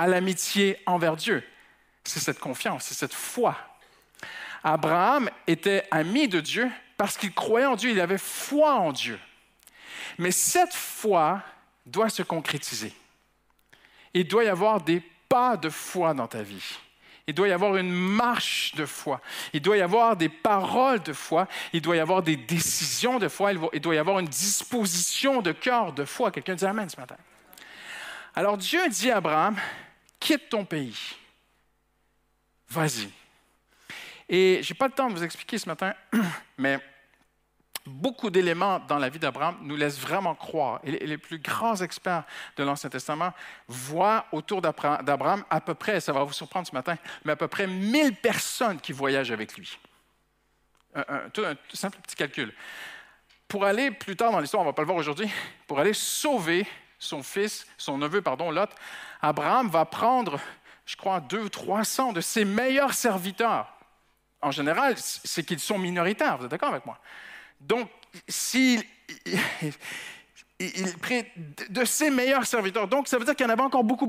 à 0.02 0.08
l'amitié 0.08 0.78
envers 0.84 1.14
Dieu. 1.14 1.44
C'est 2.02 2.18
cette 2.18 2.40
confiance, 2.40 2.86
c'est 2.86 2.94
cette 2.94 3.14
foi. 3.14 3.56
Abraham 4.64 5.30
était 5.46 5.86
ami 5.92 6.26
de 6.26 6.40
Dieu 6.40 6.68
parce 6.96 7.16
qu'il 7.16 7.32
croyait 7.32 7.66
en 7.66 7.76
Dieu, 7.76 7.90
il 7.90 8.00
avait 8.00 8.18
foi 8.18 8.74
en 8.74 8.90
Dieu. 8.90 9.16
Mais 10.18 10.32
cette 10.32 10.74
foi 10.74 11.40
doit 11.86 12.08
se 12.08 12.24
concrétiser. 12.24 12.92
Il 14.12 14.26
doit 14.26 14.42
y 14.42 14.48
avoir 14.48 14.80
des 14.80 15.00
pas 15.28 15.56
de 15.56 15.70
foi 15.70 16.14
dans 16.14 16.26
ta 16.26 16.42
vie. 16.42 16.78
Il 17.28 17.34
doit 17.34 17.46
y 17.46 17.52
avoir 17.52 17.76
une 17.76 17.92
marche 17.92 18.74
de 18.74 18.86
foi. 18.86 19.20
Il 19.52 19.62
doit 19.62 19.76
y 19.76 19.82
avoir 19.82 20.16
des 20.16 20.28
paroles 20.28 21.00
de 21.04 21.12
foi. 21.12 21.46
Il 21.72 21.80
doit 21.80 21.94
y 21.94 22.00
avoir 22.00 22.24
des 22.24 22.36
décisions 22.36 23.20
de 23.20 23.28
foi. 23.28 23.52
Il 23.72 23.80
doit 23.80 23.94
y 23.94 23.98
avoir 23.98 24.18
une 24.18 24.26
disposition 24.26 25.42
de 25.42 25.52
cœur 25.52 25.92
de 25.92 26.04
foi. 26.04 26.32
Quelqu'un 26.32 26.56
dit 26.56 26.66
Amen 26.66 26.90
ce 26.90 26.98
matin. 26.98 27.16
Alors 28.34 28.58
Dieu 28.58 28.80
dit 28.88 29.10
à 29.10 29.18
Abraham, 29.18 29.56
quitte 30.22 30.48
ton 30.48 30.64
pays. 30.64 30.96
Vas-y. 32.68 33.10
Et 34.28 34.62
je 34.62 34.72
n'ai 34.72 34.78
pas 34.78 34.86
le 34.86 34.92
temps 34.92 35.08
de 35.10 35.14
vous 35.14 35.24
expliquer 35.24 35.58
ce 35.58 35.68
matin, 35.68 35.94
mais 36.58 36.78
beaucoup 37.84 38.30
d'éléments 38.30 38.78
dans 38.78 38.98
la 38.98 39.08
vie 39.08 39.18
d'Abraham 39.18 39.58
nous 39.62 39.76
laissent 39.76 39.98
vraiment 39.98 40.36
croire, 40.36 40.80
et 40.84 40.92
les 40.92 41.18
plus 41.18 41.38
grands 41.38 41.76
experts 41.76 42.24
de 42.56 42.62
l'Ancien 42.62 42.88
Testament 42.88 43.32
voient 43.66 44.26
autour 44.30 44.62
d'Abraham 44.62 45.44
à 45.50 45.60
peu 45.60 45.74
près, 45.74 46.00
ça 46.00 46.12
va 46.12 46.22
vous 46.22 46.32
surprendre 46.32 46.68
ce 46.68 46.74
matin, 46.74 46.96
mais 47.24 47.32
à 47.32 47.36
peu 47.36 47.48
près 47.48 47.66
1000 47.66 48.14
personnes 48.14 48.80
qui 48.80 48.92
voyagent 48.92 49.32
avec 49.32 49.56
lui. 49.56 49.76
Un, 50.94 51.04
un 51.38 51.56
simple 51.72 51.98
petit 52.00 52.16
calcul. 52.16 52.54
Pour 53.48 53.64
aller 53.64 53.90
plus 53.90 54.14
tard 54.14 54.30
dans 54.30 54.40
l'histoire, 54.40 54.62
on 54.62 54.66
ne 54.66 54.70
va 54.70 54.74
pas 54.74 54.82
le 54.82 54.86
voir 54.86 54.98
aujourd'hui, 54.98 55.28
pour 55.66 55.80
aller 55.80 55.94
sauver 55.94 56.66
son 57.02 57.22
fils, 57.22 57.66
son 57.76 57.98
neveu, 57.98 58.22
pardon, 58.22 58.52
Lot, 58.52 58.70
Abraham 59.22 59.68
va 59.70 59.84
prendre, 59.84 60.38
je 60.84 60.96
crois, 60.96 61.20
deux 61.20 61.44
ou 61.44 61.48
trois 61.48 61.84
cents 61.84 62.12
de 62.12 62.20
ses 62.20 62.44
meilleurs 62.44 62.92
serviteurs. 62.92 63.72
En 64.40 64.50
général, 64.50 64.96
c'est 64.98 65.44
qu'ils 65.44 65.60
sont 65.60 65.78
minoritaires, 65.78 66.36
vous 66.36 66.44
êtes 66.44 66.50
d'accord 66.50 66.70
avec 66.70 66.84
moi? 66.84 66.98
Donc, 67.60 67.88
s'il 68.28 68.82
il 70.58 70.96
de 71.70 71.84
ses 71.84 72.10
meilleurs 72.10 72.46
serviteurs. 72.46 72.86
Donc, 72.88 73.08
ça 73.08 73.18
veut 73.18 73.24
dire 73.24 73.34
qu'il 73.34 73.46
y 73.46 73.48
en 73.48 73.52
avait 73.52 73.62
encore 73.62 73.84
beaucoup 73.84 74.08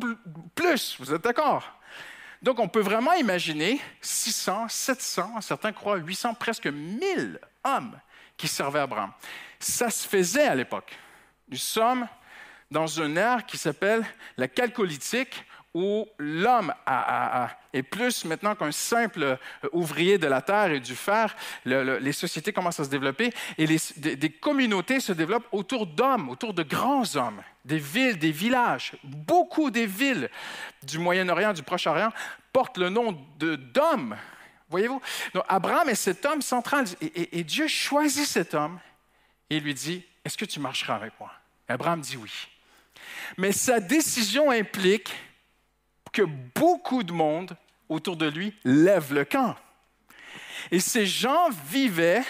plus. 0.56 0.98
Vous 1.00 1.14
êtes 1.14 1.24
d'accord? 1.24 1.64
Donc, 2.42 2.60
on 2.60 2.68
peut 2.68 2.82
vraiment 2.82 3.14
imaginer 3.14 3.80
600, 4.02 4.68
700, 4.70 5.42
certains 5.42 5.72
croient 5.72 5.98
800, 5.98 6.34
presque 6.36 6.68
1000 6.68 7.40
hommes 7.64 8.00
qui 8.36 8.48
servaient 8.48 8.82
Abraham. 8.82 9.12
Ça 9.60 9.90
se 9.90 10.08
faisait 10.08 10.48
à 10.48 10.56
l'époque. 10.56 10.98
Nous 11.48 11.58
sommes 11.58 12.08
dans 12.74 12.88
une 12.88 13.18
ère 13.18 13.46
qui 13.46 13.58
s'appelle 13.58 14.04
la 14.36 14.48
calcolytique, 14.48 15.46
où 15.76 16.08
l'homme 16.20 16.74
est 17.72 17.84
plus 17.84 18.26
maintenant 18.26 18.54
qu'un 18.54 18.72
simple 18.72 19.24
euh, 19.24 19.38
ouvrier 19.72 20.20
de 20.20 20.28
la 20.28 20.42
terre 20.42 20.72
et 20.72 20.80
du 20.80 20.96
fer. 20.96 21.36
les 21.66 22.12
sociétés 22.12 22.54
commencent 22.54 22.80
à 22.80 22.84
se 22.84 22.90
développer 22.90 23.34
et 23.58 23.66
des, 23.66 24.30
communautés 24.30 25.00
se 25.00 25.14
développent 25.14 25.48
autour 25.52 25.88
d'hommes, 25.88 26.30
autour 26.30 26.54
de 26.54 26.62
grands 26.62 27.16
hommes, 27.16 27.42
des 27.66 27.80
villes, 27.80 28.20
des 28.20 28.32
villages. 28.32 28.94
Beaucoup 29.04 29.72
des 29.72 29.88
villes 29.88 30.30
du 30.84 31.00
Moyen-Orient, 31.00 31.54
du 31.54 31.64
Proche-Orient 31.64 32.12
portent 32.52 32.78
le 32.78 32.90
nom 32.90 33.18
d'hommes. 33.40 34.16
Voyez-vous? 34.70 35.02
Abraham 35.48 35.90
est 35.90 35.96
cet 35.96 36.24
homme 36.26 36.44
central 36.44 36.86
et, 37.02 37.40
et 37.40 37.44
Dieu 37.44 37.68
choisit 37.68 38.28
cet 38.28 38.54
homme 38.54 38.80
et 39.50 39.60
lui 39.60 39.74
dit, 39.74 40.06
est-ce 40.24 40.38
que 40.38 40.46
tu 40.46 40.60
marcheras 40.60 40.96
avec 40.96 41.14
moi? 41.20 41.32
Abraham 41.68 42.02
dit 42.02 42.18
oui. 42.18 42.32
Mais 43.38 43.52
sa 43.52 43.80
décision 43.80 44.52
implique 44.52 45.14
que 46.12 46.22
beaucoup 46.22 47.04
de 47.04 47.12
monde 47.12 47.56
autour 47.90 48.16
de 48.16 48.28
lui 48.28 48.54
lève 48.64 49.14
le 49.14 49.26
camp. 49.26 49.56
Et 50.72 50.80
ces 50.80 51.06
gens 51.06 51.50
vivaient 51.68 52.24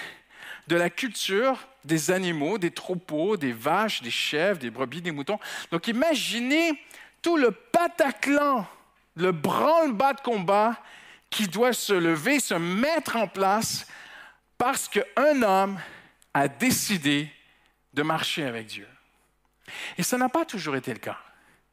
de 0.67 0.75
la 0.75 0.89
culture 0.89 1.59
des 1.83 2.11
animaux, 2.11 2.57
des 2.57 2.71
troupeaux, 2.71 3.35
des 3.37 3.51
vaches, 3.51 4.01
des 4.01 4.11
chèvres, 4.11 4.59
des 4.59 4.69
brebis, 4.69 5.01
des 5.01 5.11
moutons. 5.11 5.39
Donc 5.71 5.87
imaginez 5.87 6.71
tout 7.21 7.37
le 7.37 7.51
pataclan, 7.51 8.65
le 9.15 9.31
branle-bas 9.31 10.13
de 10.13 10.21
combat 10.21 10.77
qui 11.29 11.47
doit 11.47 11.73
se 11.73 11.93
lever, 11.93 12.39
se 12.39 12.53
mettre 12.53 13.17
en 13.17 13.27
place 13.27 13.85
parce 14.57 14.87
qu'un 14.87 15.41
homme 15.41 15.79
a 16.33 16.47
décidé 16.47 17.29
de 17.93 18.03
marcher 18.03 18.45
avec 18.45 18.67
Dieu. 18.67 18.87
Et 19.97 20.03
ça 20.03 20.17
n'a 20.17 20.29
pas 20.29 20.45
toujours 20.45 20.75
été 20.75 20.93
le 20.93 20.99
cas. 20.99 21.17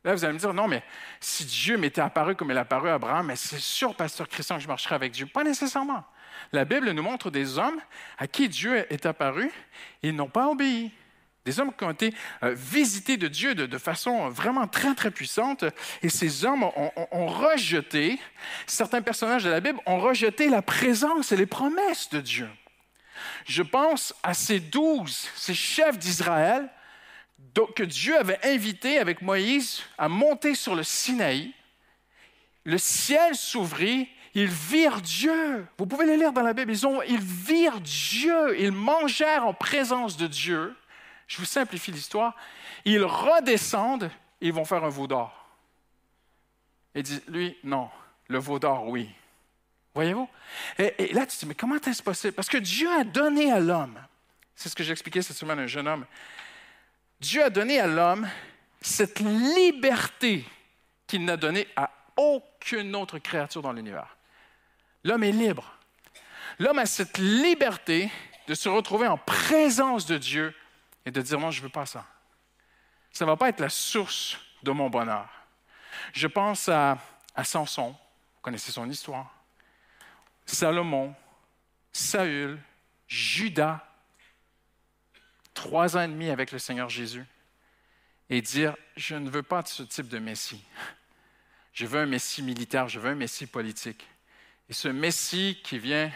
Là, 0.02 0.14
vous 0.14 0.24
allez 0.24 0.32
me 0.32 0.38
dire, 0.38 0.54
non, 0.54 0.66
mais 0.66 0.82
si 1.20 1.44
Dieu 1.44 1.76
m'était 1.76 2.00
apparu 2.00 2.34
comme 2.34 2.50
il 2.50 2.56
a 2.56 2.62
apparu 2.62 2.88
à 2.88 2.94
Abraham, 2.94 3.32
c'est 3.36 3.60
sûr, 3.60 3.94
pasteur 3.94 4.28
Christian, 4.28 4.56
que 4.56 4.62
je 4.62 4.68
marcherai 4.68 4.94
avec 4.94 5.12
Dieu. 5.12 5.26
Pas 5.26 5.44
nécessairement. 5.44 6.04
La 6.52 6.64
Bible 6.64 6.90
nous 6.92 7.02
montre 7.02 7.30
des 7.30 7.58
hommes 7.58 7.78
à 8.16 8.26
qui 8.26 8.48
Dieu 8.48 8.86
est 8.90 9.04
apparu 9.04 9.50
ils 10.02 10.16
n'ont 10.16 10.28
pas 10.28 10.48
obéi. 10.48 10.90
Des 11.44 11.58
hommes 11.58 11.72
qui 11.74 11.84
ont 11.84 11.90
été 11.90 12.14
euh, 12.42 12.54
visités 12.54 13.16
de 13.16 13.26
Dieu 13.26 13.54
de, 13.54 13.78
façon 13.78 14.28
vraiment 14.28 14.66
très, 14.66 14.94
très 14.94 15.10
puissante. 15.10 15.64
Et 16.02 16.08
ces 16.08 16.44
hommes 16.44 16.64
ont, 16.64 17.26
rejeté, 17.26 18.18
certains 18.66 19.00
personnages 19.00 19.44
de 19.44 19.50
la 19.50 19.60
Bible 19.60 19.80
ont 19.86 19.98
rejeté 19.98 20.48
la 20.48 20.62
présence 20.62 21.32
et 21.32 21.36
les 21.36 21.46
promesses 21.46 22.10
de 22.10 22.20
Dieu. 22.20 22.48
Je 23.46 23.62
pense 23.62 24.14
à 24.22 24.34
ces 24.34 24.60
douze, 24.60 25.28
ces 25.34 25.54
chefs 25.54 25.98
d'Israël 25.98 26.68
que 27.74 27.82
Dieu 27.82 28.18
avait 28.18 28.38
invité 28.44 28.98
avec 28.98 29.22
Moïse 29.22 29.82
à 29.98 30.08
monter 30.08 30.54
sur 30.54 30.74
le 30.74 30.82
Sinaï. 30.82 31.52
Le 32.64 32.78
ciel 32.78 33.34
s'ouvrit, 33.34 34.08
ils 34.34 34.48
virent 34.48 35.00
Dieu. 35.00 35.66
Vous 35.78 35.86
pouvez 35.86 36.06
le 36.06 36.16
lire 36.16 36.32
dans 36.32 36.42
la 36.42 36.52
Bible. 36.52 36.70
Ils, 36.70 36.86
ont, 36.86 37.02
ils 37.02 37.20
virent 37.20 37.80
Dieu. 37.80 38.60
Ils 38.60 38.72
mangèrent 38.72 39.46
en 39.46 39.54
présence 39.54 40.16
de 40.16 40.26
Dieu. 40.26 40.76
Je 41.26 41.38
vous 41.38 41.44
simplifie 41.44 41.92
l'histoire. 41.92 42.34
Ils 42.84 43.04
redescendent, 43.04 44.10
ils 44.40 44.52
vont 44.52 44.64
faire 44.64 44.84
un 44.84 44.88
veau 44.88 45.06
d'or. 45.06 45.48
Et 46.94 47.02
dit, 47.02 47.20
lui, 47.28 47.56
non. 47.64 47.88
Le 48.28 48.38
veau 48.38 48.58
d'or, 48.58 48.86
oui. 48.86 49.08
Voyez-vous? 49.94 50.28
Et, 50.78 50.94
et, 50.98 51.12
là, 51.12 51.26
tu 51.26 51.36
te 51.36 51.40
dis, 51.40 51.46
mais 51.46 51.54
comment 51.54 51.76
est-ce 51.76 52.02
possible? 52.02 52.32
Parce 52.32 52.48
que 52.48 52.58
Dieu 52.58 52.88
a 52.90 53.04
donné 53.04 53.50
à 53.50 53.58
l'homme, 53.58 53.98
c'est 54.54 54.68
ce 54.68 54.74
que 54.76 54.84
j'expliquais 54.84 55.22
cette 55.22 55.36
semaine 55.36 55.58
à 55.58 55.62
un 55.62 55.66
jeune 55.66 55.88
homme, 55.88 56.06
Dieu 57.20 57.44
a 57.44 57.50
donné 57.50 57.78
à 57.78 57.86
l'homme 57.86 58.28
cette 58.80 59.20
liberté 59.20 60.44
qu'il 61.06 61.24
n'a 61.24 61.36
donnée 61.36 61.68
à 61.76 61.90
aucune 62.16 62.96
autre 62.96 63.18
créature 63.18 63.62
dans 63.62 63.72
l'univers. 63.72 64.16
L'homme 65.04 65.24
est 65.24 65.32
libre. 65.32 65.70
L'homme 66.58 66.78
a 66.78 66.86
cette 66.86 67.18
liberté 67.18 68.10
de 68.46 68.54
se 68.54 68.68
retrouver 68.68 69.06
en 69.06 69.18
présence 69.18 70.06
de 70.06 70.18
Dieu 70.18 70.54
et 71.04 71.10
de 71.10 71.20
dire, 71.20 71.38
non, 71.38 71.50
je 71.50 71.60
ne 71.60 71.64
veux 71.64 71.70
pas 71.70 71.86
ça. 71.86 72.06
Ça 73.12 73.24
ne 73.24 73.30
va 73.30 73.36
pas 73.36 73.48
être 73.48 73.60
la 73.60 73.68
source 73.68 74.38
de 74.62 74.70
mon 74.70 74.88
bonheur. 74.88 75.28
Je 76.12 76.26
pense 76.26 76.68
à, 76.68 76.98
à 77.34 77.44
Samson, 77.44 77.90
vous 77.90 78.40
connaissez 78.42 78.72
son 78.72 78.88
histoire, 78.88 79.34
Salomon, 80.46 81.14
Saül, 81.92 82.58
Judas, 83.06 83.80
trois 85.60 85.94
ans 85.94 86.00
et 86.00 86.08
demi 86.08 86.30
avec 86.30 86.52
le 86.52 86.58
Seigneur 86.58 86.88
Jésus 86.88 87.24
et 88.30 88.40
dire, 88.40 88.74
je 88.96 89.14
ne 89.14 89.28
veux 89.28 89.42
pas 89.42 89.60
de 89.60 89.68
ce 89.68 89.82
type 89.82 90.08
de 90.08 90.18
Messie. 90.18 90.64
Je 91.74 91.84
veux 91.84 92.00
un 92.00 92.06
Messie 92.06 92.42
militaire, 92.42 92.88
je 92.88 92.98
veux 92.98 93.10
un 93.10 93.14
Messie 93.14 93.46
politique. 93.46 94.08
Et 94.70 94.72
ce 94.72 94.88
Messie 94.88 95.60
qui 95.62 95.78
vient, 95.78 96.10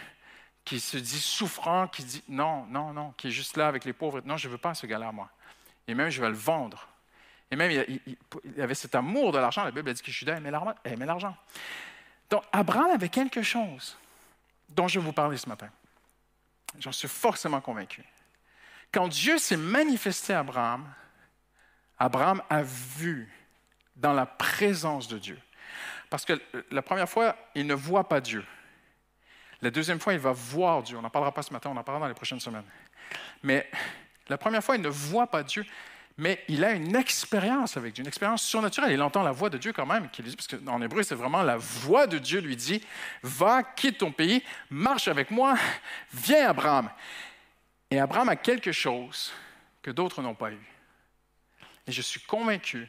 qui 0.64 0.80
se 0.80 0.96
dit 0.96 1.20
souffrant, 1.20 1.88
qui 1.88 2.04
dit 2.04 2.24
non, 2.26 2.64
non, 2.70 2.94
non, 2.94 3.12
qui 3.18 3.28
est 3.28 3.32
juste 3.32 3.58
là 3.58 3.68
avec 3.68 3.84
les 3.84 3.92
pauvres, 3.92 4.22
non, 4.24 4.38
je 4.38 4.48
ne 4.48 4.52
veux 4.52 4.58
pas 4.58 4.72
ce 4.72 4.86
gars-là, 4.86 5.12
moi. 5.12 5.28
Et 5.86 5.94
même, 5.94 6.08
je 6.08 6.22
vais 6.22 6.30
le 6.30 6.34
vendre. 6.34 6.88
Et 7.50 7.56
même, 7.56 7.70
il, 7.70 8.60
avait 8.62 8.74
cet 8.74 8.94
amour 8.94 9.30
de 9.30 9.38
l'argent. 9.38 9.62
La 9.62 9.72
Bible 9.72 9.90
a 9.90 9.92
dit 9.92 10.02
que 10.02 10.10
Judas 10.10 10.38
aimait 10.38 11.06
l'argent. 11.06 11.36
Donc, 12.30 12.44
Abraham 12.50 12.92
avait 12.92 13.10
quelque 13.10 13.42
chose 13.42 13.98
dont 14.70 14.88
je 14.88 14.98
vais 14.98 15.04
vous 15.04 15.12
parler 15.12 15.36
ce 15.36 15.50
matin. 15.50 15.68
J'en 16.78 16.92
suis 16.92 17.08
forcément 17.08 17.60
convaincu. 17.60 18.02
Quand 18.94 19.08
Dieu 19.08 19.38
s'est 19.38 19.56
manifesté 19.56 20.32
à 20.32 20.38
Abraham, 20.38 20.86
Abraham 21.98 22.40
a 22.48 22.62
vu 22.62 23.28
dans 23.96 24.12
la 24.12 24.24
présence 24.24 25.08
de 25.08 25.18
Dieu. 25.18 25.36
Parce 26.10 26.24
que 26.24 26.40
la 26.70 26.80
première 26.80 27.08
fois, 27.08 27.34
il 27.56 27.66
ne 27.66 27.74
voit 27.74 28.08
pas 28.08 28.20
Dieu. 28.20 28.44
La 29.62 29.72
deuxième 29.72 29.98
fois, 29.98 30.12
il 30.12 30.20
va 30.20 30.30
voir 30.30 30.84
Dieu. 30.84 30.96
On 30.96 31.02
n'en 31.02 31.10
parlera 31.10 31.34
pas 31.34 31.42
ce 31.42 31.52
matin, 31.52 31.70
on 31.74 31.76
en 31.76 31.82
parlera 31.82 32.04
dans 32.04 32.08
les 32.08 32.14
prochaines 32.14 32.38
semaines. 32.38 32.64
Mais 33.42 33.68
la 34.28 34.38
première 34.38 34.62
fois, 34.62 34.76
il 34.76 34.82
ne 34.82 34.88
voit 34.88 35.26
pas 35.26 35.42
Dieu, 35.42 35.66
mais 36.16 36.44
il 36.46 36.62
a 36.62 36.70
une 36.70 36.94
expérience 36.94 37.76
avec 37.76 37.94
Dieu, 37.94 38.02
une 38.02 38.08
expérience 38.08 38.44
surnaturelle. 38.44 38.92
Il 38.92 39.02
entend 39.02 39.24
la 39.24 39.32
voix 39.32 39.50
de 39.50 39.58
Dieu 39.58 39.72
quand 39.72 39.86
même, 39.86 40.08
qui 40.10 40.22
dit, 40.22 40.36
parce 40.36 40.46
qu'en 40.46 40.80
hébreu, 40.80 41.02
c'est 41.02 41.16
vraiment 41.16 41.42
la 41.42 41.56
voix 41.56 42.06
de 42.06 42.18
Dieu 42.18 42.40
lui 42.40 42.54
dit, 42.54 42.80
va, 43.24 43.64
quitte 43.64 43.98
ton 43.98 44.12
pays, 44.12 44.44
marche 44.70 45.08
avec 45.08 45.32
moi, 45.32 45.56
viens 46.12 46.50
Abraham. 46.50 46.90
Et 47.94 48.00
Abraham 48.00 48.28
a 48.28 48.34
quelque 48.34 48.72
chose 48.72 49.32
que 49.80 49.92
d'autres 49.92 50.20
n'ont 50.20 50.34
pas 50.34 50.50
eu. 50.50 50.58
Et 51.86 51.92
je 51.92 52.02
suis 52.02 52.18
convaincu 52.18 52.88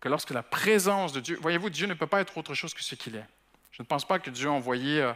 que 0.00 0.08
lorsque 0.08 0.30
la 0.30 0.42
présence 0.42 1.12
de 1.12 1.20
Dieu, 1.20 1.38
voyez-vous, 1.42 1.68
Dieu 1.68 1.86
ne 1.86 1.92
peut 1.92 2.06
pas 2.06 2.22
être 2.22 2.38
autre 2.38 2.54
chose 2.54 2.72
que 2.72 2.82
ce 2.82 2.94
qu'il 2.94 3.14
est. 3.14 3.26
Je 3.72 3.82
ne 3.82 3.86
pense 3.86 4.06
pas 4.06 4.18
que 4.18 4.30
Dieu 4.30 4.48
a 4.48 4.52
envoyé 4.52 5.02
euh, 5.02 5.12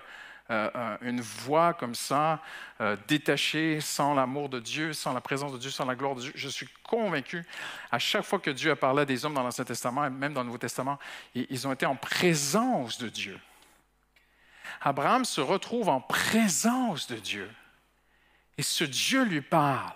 euh, 0.51 0.99
une 1.01 1.23
voix 1.23 1.73
comme 1.73 1.95
ça, 1.95 2.43
euh, 2.83 2.95
détachée, 3.09 3.81
sans 3.81 4.13
l'amour 4.13 4.51
de 4.51 4.61
Dieu, 4.61 4.93
sans 4.93 5.15
la 5.15 5.23
présence 5.23 5.51
de 5.51 5.59
Dieu, 5.59 5.71
sans 5.71 5.87
la 5.87 5.95
gloire 5.95 6.15
de 6.15 6.21
Dieu. 6.21 6.33
Je 6.35 6.49
suis 6.51 6.69
convaincu, 6.83 7.43
à 7.91 7.99
chaque 7.99 8.25
fois 8.25 8.39
que 8.39 8.51
Dieu 8.51 8.71
a 8.71 8.77
parlé 8.77 9.01
à 9.01 9.05
des 9.07 9.25
hommes 9.25 9.33
dans 9.33 9.43
l'Ancien 9.43 9.65
Testament, 9.65 10.05
et 10.05 10.11
même 10.11 10.35
dans 10.35 10.43
le 10.43 10.47
Nouveau 10.49 10.59
Testament, 10.59 10.99
ils 11.35 11.67
ont 11.67 11.73
été 11.73 11.87
en 11.87 11.97
présence 11.97 12.99
de 12.99 13.09
Dieu. 13.09 13.41
Abraham 14.83 15.25
se 15.25 15.41
retrouve 15.41 15.89
en 15.89 16.03
présence 16.03 17.07
de 17.07 17.17
Dieu. 17.17 17.51
Et 18.59 18.63
ce 18.63 18.85
Dieu 18.85 19.25
lui 19.25 19.41
parle. 19.41 19.93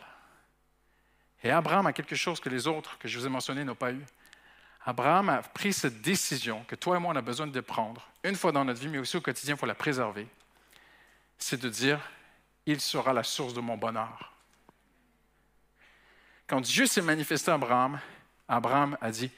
Et 1.42 1.50
Abraham 1.50 1.86
a 1.86 1.92
quelque 1.92 2.16
chose 2.16 2.40
que 2.40 2.48
les 2.48 2.66
autres 2.66 2.98
que 2.98 3.08
je 3.08 3.18
vous 3.18 3.26
ai 3.26 3.30
mentionnés 3.30 3.64
n'ont 3.64 3.74
pas 3.74 3.92
eu. 3.92 4.04
Abraham 4.84 5.28
a 5.28 5.42
pris 5.42 5.72
cette 5.72 6.00
décision 6.00 6.64
que 6.64 6.74
toi 6.74 6.96
et 6.96 7.00
moi, 7.00 7.12
on 7.12 7.16
a 7.16 7.22
besoin 7.22 7.46
de 7.46 7.60
prendre, 7.60 8.08
une 8.24 8.34
fois 8.34 8.52
dans 8.52 8.64
notre 8.64 8.80
vie, 8.80 8.88
mais 8.88 8.98
aussi 8.98 9.16
au 9.16 9.20
quotidien, 9.20 9.54
il 9.54 9.58
faut 9.58 9.66
la 9.66 9.74
préserver. 9.74 10.26
C'est 11.38 11.60
de 11.60 11.68
dire, 11.68 12.00
il 12.66 12.80
sera 12.80 13.12
la 13.12 13.22
source 13.22 13.54
de 13.54 13.60
mon 13.60 13.76
bonheur. 13.76 14.32
Quand 16.46 16.60
Dieu 16.60 16.86
s'est 16.86 17.02
manifesté 17.02 17.50
à 17.50 17.54
Abraham, 17.54 18.00
Abraham 18.48 18.96
a 19.00 19.10
dit, 19.10 19.30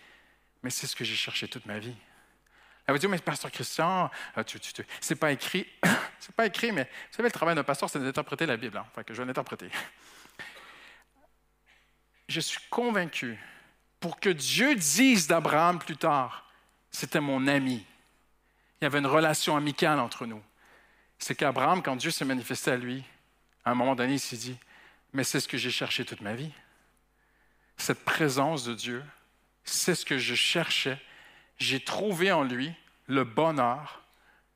mais 0.63 0.71
c'est 0.71 0.87
ce 0.87 0.97
que 0.97 1.05
j'ai 1.05 1.17
cherché 1.17 1.49
toute 1.49 1.67
ma 1.67 1.79
vie. 1.79 1.95
Elle 2.87 2.95
va 2.95 2.99
dire, 2.99 3.09
mais 3.09 3.19
pasteur 3.19 3.51
Christian, 3.51 4.11
euh, 4.37 4.43
tu, 4.43 4.59
tu, 4.59 4.85
c'est 5.01 5.17
pas 5.17 5.33
écrit. 5.33 5.67
c'est 6.19 6.35
pas 6.35 6.47
écrit, 6.47 6.73
mais 6.73 6.85
vous 6.85 7.17
savez, 7.17 7.29
le 7.29 7.33
travail 7.33 7.55
d'un 7.55 7.63
pasteur, 7.63 7.89
c'est 7.89 8.01
d'interpréter 8.01 8.47
la 8.47 8.57
Bible. 8.57 8.79
Enfin, 8.79 9.03
que 9.03 9.15
je 9.15 9.23
vais 9.23 9.27
l'interpréter. 9.27 9.71
Je 12.29 12.41
suis 12.41 12.61
convaincu, 12.71 13.39
pour 14.01 14.19
que 14.19 14.31
Dieu 14.31 14.75
dise 14.75 15.29
d'Abraham 15.29 15.79
plus 15.79 15.97
tard, 15.97 16.51
c'était 16.91 17.21
mon 17.21 17.47
ami. 17.47 17.87
Il 18.81 18.85
y 18.85 18.87
avait 18.87 18.99
une 18.99 19.07
relation 19.07 19.57
amicale 19.57 20.01
entre 20.01 20.27
nous. 20.27 20.43
C'est 21.19 21.37
qu'Abraham, 21.37 21.83
quand 21.83 21.95
Dieu 21.95 22.11
s'est 22.11 22.25
manifesté 22.25 22.73
à 22.73 22.77
lui, 22.77 23.05
à 23.65 23.71
un 23.71 23.75
moment 23.75 23.95
donné, 23.95 24.15
il 24.15 24.21
s'est 24.21 24.37
dit, 24.37 24.57
mais 25.13 25.23
c'est 25.25 25.39
ce 25.39 25.47
que 25.47 25.57
j'ai 25.57 25.71
cherché 25.71 26.05
toute 26.05 26.21
ma 26.21 26.35
vie. 26.35 26.53
cette 27.77 28.05
présence 28.05 28.65
de 28.65 28.75
Dieu. 28.75 29.05
C'est 29.65 29.95
ce 29.95 30.05
que 30.05 30.19
je 30.19 30.35
cherchais. 30.35 30.99
J'ai 31.59 31.81
trouvé 31.81 32.33
en 32.33 32.43
lui 32.43 32.73
le 33.07 33.25
bonheur 33.25 34.03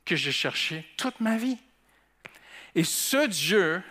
que 0.05 0.17
j'ai 0.17 0.33
cherché 0.33 0.85
toute 0.97 1.21
ma 1.21 1.37
vie. 1.37 1.59
Et 2.75 2.85
ce 2.85 3.27
Dieu 3.27 3.83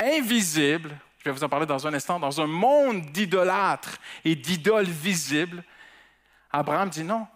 invisible, 0.00 0.96
je 1.18 1.24
vais 1.24 1.30
vous 1.30 1.44
en 1.44 1.48
parler 1.48 1.66
dans 1.66 1.86
un 1.86 1.94
instant, 1.94 2.18
dans 2.20 2.40
un 2.40 2.46
monde 2.46 3.06
d'idolâtres 3.12 3.98
et 4.24 4.34
d'idoles 4.34 4.84
visibles, 4.84 5.64
Abraham 6.50 6.88
dit 6.88 7.04
non, 7.04 7.26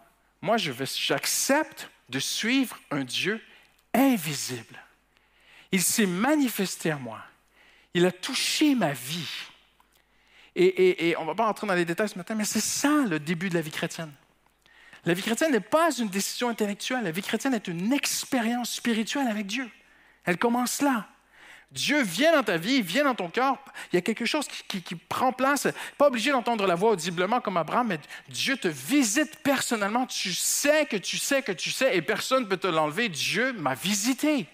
moi 0.43 0.57
j'accepte 0.57 1.91
de 2.09 2.19
suivre 2.19 2.79
un 2.91 3.05
Dieu 3.05 3.43
invisible. 3.95 4.79
Il 5.73 5.83
s'est 5.83 6.07
manifesté 6.07 6.91
à 6.91 6.97
moi. 6.97 7.21
Il 7.95 8.07
a 8.07 8.13
touché 8.13 8.75
ma 8.75 8.93
vie. 8.93 9.29
Et, 10.55 11.15
on 11.19 11.23
ne 11.23 11.27
va 11.27 11.35
pas 11.35 11.47
entrer 11.47 11.67
dans 11.67 11.75
les 11.75 11.85
détails 11.85 12.09
ce 12.09 12.19
matin, 12.19 12.35
mais 12.35 12.45
c'est 12.45 12.61
ça 12.61 13.05
le 13.09 13.21
début 13.21 13.49
de 13.49 13.55
la 13.55 13.61
vie 13.61 13.71
chrétienne. 13.71 14.13
La 15.05 15.15
vie 15.15 15.23
chrétienne 15.23 15.53
n'est 15.53 15.61
pas 15.61 15.91
une 15.97 16.09
décision 16.09 16.49
intellectuelle. 16.49 17.05
La 17.05 17.11
vie 17.11 17.23
chrétienne 17.23 17.55
est 17.55 17.69
une 17.69 17.93
expérience 17.93 18.75
spirituelle 18.75 19.29
avec 19.29 19.47
Dieu. 19.47 19.71
Elle 20.25 20.39
commence 20.39 20.83
là. 20.83 21.09
Dieu 21.71 22.03
vient 22.03 22.33
dans 22.33 22.43
ta 22.43 22.57
vie, 22.57 22.81
vient 22.81 23.05
dans 23.05 23.15
ton 23.15 23.29
cœur. 23.29 23.59
Il 23.93 23.97
y 23.97 23.99
a 23.99 24.03
quelque 24.03 24.25
chose 24.25 24.49
qui, 24.49 24.81
prend 24.95 25.33
place. 25.33 25.69
Pas 25.99 26.07
obligé 26.07 26.31
d'entendre 26.31 26.67
la 26.67 26.75
voix 26.75 26.93
audiblement 26.93 27.41
comme 27.41 27.59
Abraham, 27.59 27.89
mais 27.89 28.01
Dieu 28.29 28.57
te 28.57 28.69
visite 28.69 29.43
personnellement. 29.43 30.07
Tu 30.07 30.33
sais 30.33 30.87
que 30.87 30.97
tu 30.97 31.19
sais 31.19 31.43
que 31.43 31.53
tu 31.53 31.71
sais 31.71 31.95
et 31.97 32.01
personne 32.01 32.45
ne 32.45 32.49
peut 32.49 32.57
te 32.57 32.67
l'enlever. 32.67 33.11
Dieu 33.11 33.53
m'a 33.53 33.75
visité. 33.75 34.47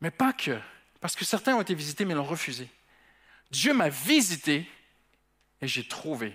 Mais 0.00 0.12
pas 0.12 0.32
que. 0.32 0.58
Parce 1.00 1.16
que 1.16 1.24
certains 1.24 1.54
ont 1.56 1.60
été 1.60 1.74
visités, 1.74 2.04
mais 2.04 2.14
l'ont 2.14 2.24
refusé. 2.24 2.68
Dieu 3.50 3.72
m'a 3.72 3.88
visité 3.88 4.68
et 5.60 5.66
j'ai 5.66 5.86
trouvé 5.86 6.32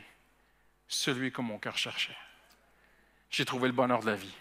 celui 0.92 1.32
que 1.32 1.42
mon 1.42 1.58
cœur 1.58 1.78
cherchait. 1.78 2.16
J'ai 3.30 3.46
trouvé 3.46 3.68
le 3.68 3.74
bonheur 3.74 4.02
de 4.02 4.08
la 4.08 4.16
vie. 4.16 4.36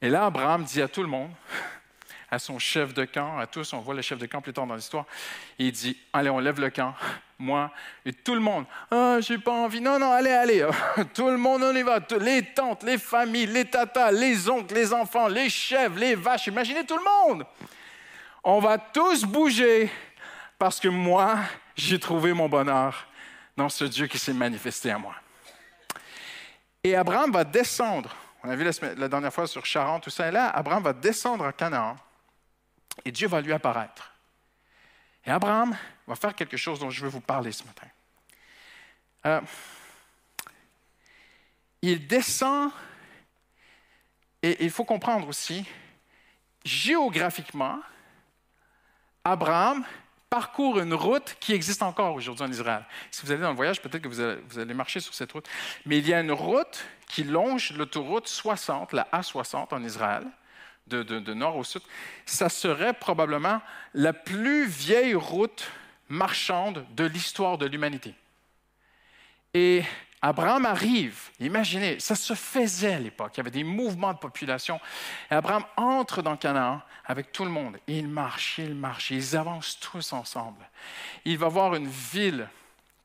Et 0.00 0.08
là, 0.08 0.26
Abraham 0.26 0.64
dit 0.64 0.80
à 0.80 0.88
tout 0.88 1.02
le 1.02 1.08
monde, 1.08 1.30
à 2.30 2.38
son 2.38 2.58
chef 2.58 2.94
de 2.94 3.04
camp, 3.04 3.38
à 3.38 3.46
tous, 3.46 3.72
on 3.72 3.80
voit 3.80 3.94
le 3.94 4.02
chef 4.02 4.18
de 4.18 4.26
camp 4.26 4.40
plus 4.40 4.52
tard 4.52 4.66
dans 4.66 4.74
l'histoire, 4.74 5.04
il 5.58 5.72
dit, 5.72 5.98
allez, 6.12 6.30
on 6.30 6.38
lève 6.38 6.60
le 6.60 6.70
camp, 6.70 6.94
moi 7.38 7.70
et 8.06 8.12
tout 8.12 8.34
le 8.34 8.40
monde. 8.40 8.64
Ah, 8.90 9.18
j'ai 9.20 9.36
pas 9.36 9.52
envie. 9.52 9.80
Non, 9.80 9.98
non, 9.98 10.12
allez, 10.12 10.30
allez. 10.30 10.66
Tout 11.14 11.28
le 11.28 11.36
monde, 11.36 11.62
on 11.62 11.74
y 11.74 11.82
va. 11.82 11.98
Les 12.20 12.42
tantes, 12.54 12.84
les 12.84 12.98
familles, 12.98 13.46
les 13.46 13.64
tatas, 13.64 14.12
les 14.12 14.48
oncles, 14.48 14.74
les 14.74 14.92
enfants, 14.92 15.28
les 15.28 15.50
chèvres, 15.50 15.98
les 15.98 16.14
vaches. 16.14 16.46
Imaginez 16.46 16.86
tout 16.86 16.96
le 16.96 17.04
monde. 17.04 17.44
On 18.44 18.60
va 18.60 18.78
tous 18.78 19.24
bouger 19.24 19.90
parce 20.58 20.78
que 20.78 20.88
moi, 20.88 21.38
j'ai 21.76 21.98
trouvé 21.98 22.32
mon 22.32 22.48
bonheur 22.48 23.06
dans 23.56 23.68
ce 23.68 23.84
Dieu 23.84 24.06
qui 24.06 24.18
s'est 24.18 24.32
manifesté 24.32 24.90
à 24.90 24.98
moi. 24.98 25.14
Et 26.84 26.96
Abraham 26.96 27.30
va 27.30 27.44
descendre. 27.44 28.14
On 28.42 28.50
a 28.50 28.56
vu 28.56 28.64
la, 28.64 29.08
dernière 29.08 29.32
fois 29.32 29.46
sur 29.46 29.64
Charan, 29.64 30.00
tout 30.00 30.10
ça. 30.10 30.28
Et 30.28 30.32
là, 30.32 30.50
Abraham 30.50 30.82
va 30.82 30.92
descendre 30.92 31.44
à 31.44 31.52
Canaan 31.52 31.96
et 33.04 33.12
Dieu 33.12 33.28
va 33.28 33.40
lui 33.40 33.52
apparaître. 33.52 34.12
Et 35.24 35.30
Abraham 35.30 35.76
va 36.06 36.16
faire 36.16 36.34
quelque 36.34 36.56
chose 36.56 36.80
dont 36.80 36.90
je 36.90 37.04
veux 37.04 37.10
vous 37.10 37.20
parler 37.20 37.52
ce 37.52 37.62
matin. 37.64 37.86
Euh, 39.26 39.40
il 41.80 42.06
descend, 42.06 42.70
et 44.42 44.64
il 44.64 44.70
faut 44.70 44.84
comprendre 44.84 45.28
aussi, 45.28 45.64
géographiquement, 46.64 47.80
Abraham 49.24 49.84
parcourt 50.32 50.78
une 50.78 50.94
route 50.94 51.36
qui 51.40 51.52
existe 51.52 51.82
encore 51.82 52.14
aujourd'hui 52.14 52.42
en 52.42 52.50
Israël. 52.50 52.86
Si 53.10 53.20
vous 53.20 53.30
allez 53.32 53.42
dans 53.42 53.50
le 53.50 53.54
voyage, 53.54 53.82
peut-être 53.82 54.00
que 54.00 54.08
vous 54.08 54.58
allez, 54.58 54.72
marcher 54.72 55.00
sur 55.00 55.12
cette 55.12 55.30
route. 55.30 55.46
Mais 55.84 55.98
il 55.98 56.08
y 56.08 56.14
a 56.14 56.20
une 56.20 56.32
route 56.32 56.86
qui 57.06 57.22
longe 57.22 57.74
l'autoroute 57.76 58.26
60, 58.28 58.94
la 58.94 59.06
A60 59.12 59.74
en 59.74 59.84
Israël, 59.84 60.24
de, 60.86 61.02
de, 61.02 61.34
nord 61.34 61.58
au 61.58 61.64
sud. 61.64 61.82
Ça 62.24 62.48
serait 62.48 62.94
probablement 62.94 63.60
la 63.92 64.14
plus 64.14 64.66
vieille 64.66 65.14
route 65.14 65.70
marchande 66.08 66.86
de 66.96 67.04
l'histoire 67.04 67.58
de 67.58 67.66
l'humanité. 67.66 68.14
Et 69.52 69.82
Abraham 70.24 70.66
arrive, 70.66 71.30
imaginez, 71.40 71.98
ça 71.98 72.14
se 72.14 72.34
faisait 72.34 72.94
à 72.94 73.00
l'époque, 73.00 73.32
il 73.34 73.38
y 73.38 73.40
avait 73.40 73.50
des 73.50 73.64
mouvements 73.64 74.12
de 74.12 74.18
population. 74.18 74.80
Et 75.28 75.34
Abraham 75.34 75.64
entre 75.76 76.22
dans 76.22 76.36
Canaan 76.36 76.80
avec 77.04 77.32
tout 77.32 77.44
le 77.44 77.50
monde. 77.50 77.76
Il 77.88 78.06
marche, 78.06 78.58
il 78.58 78.76
marche, 78.76 79.10
ils 79.10 79.36
avancent 79.36 79.80
tous 79.80 80.12
ensemble. 80.12 80.64
Il 81.24 81.38
va 81.38 81.48
voir 81.48 81.74
une 81.74 81.88
ville 81.88 82.48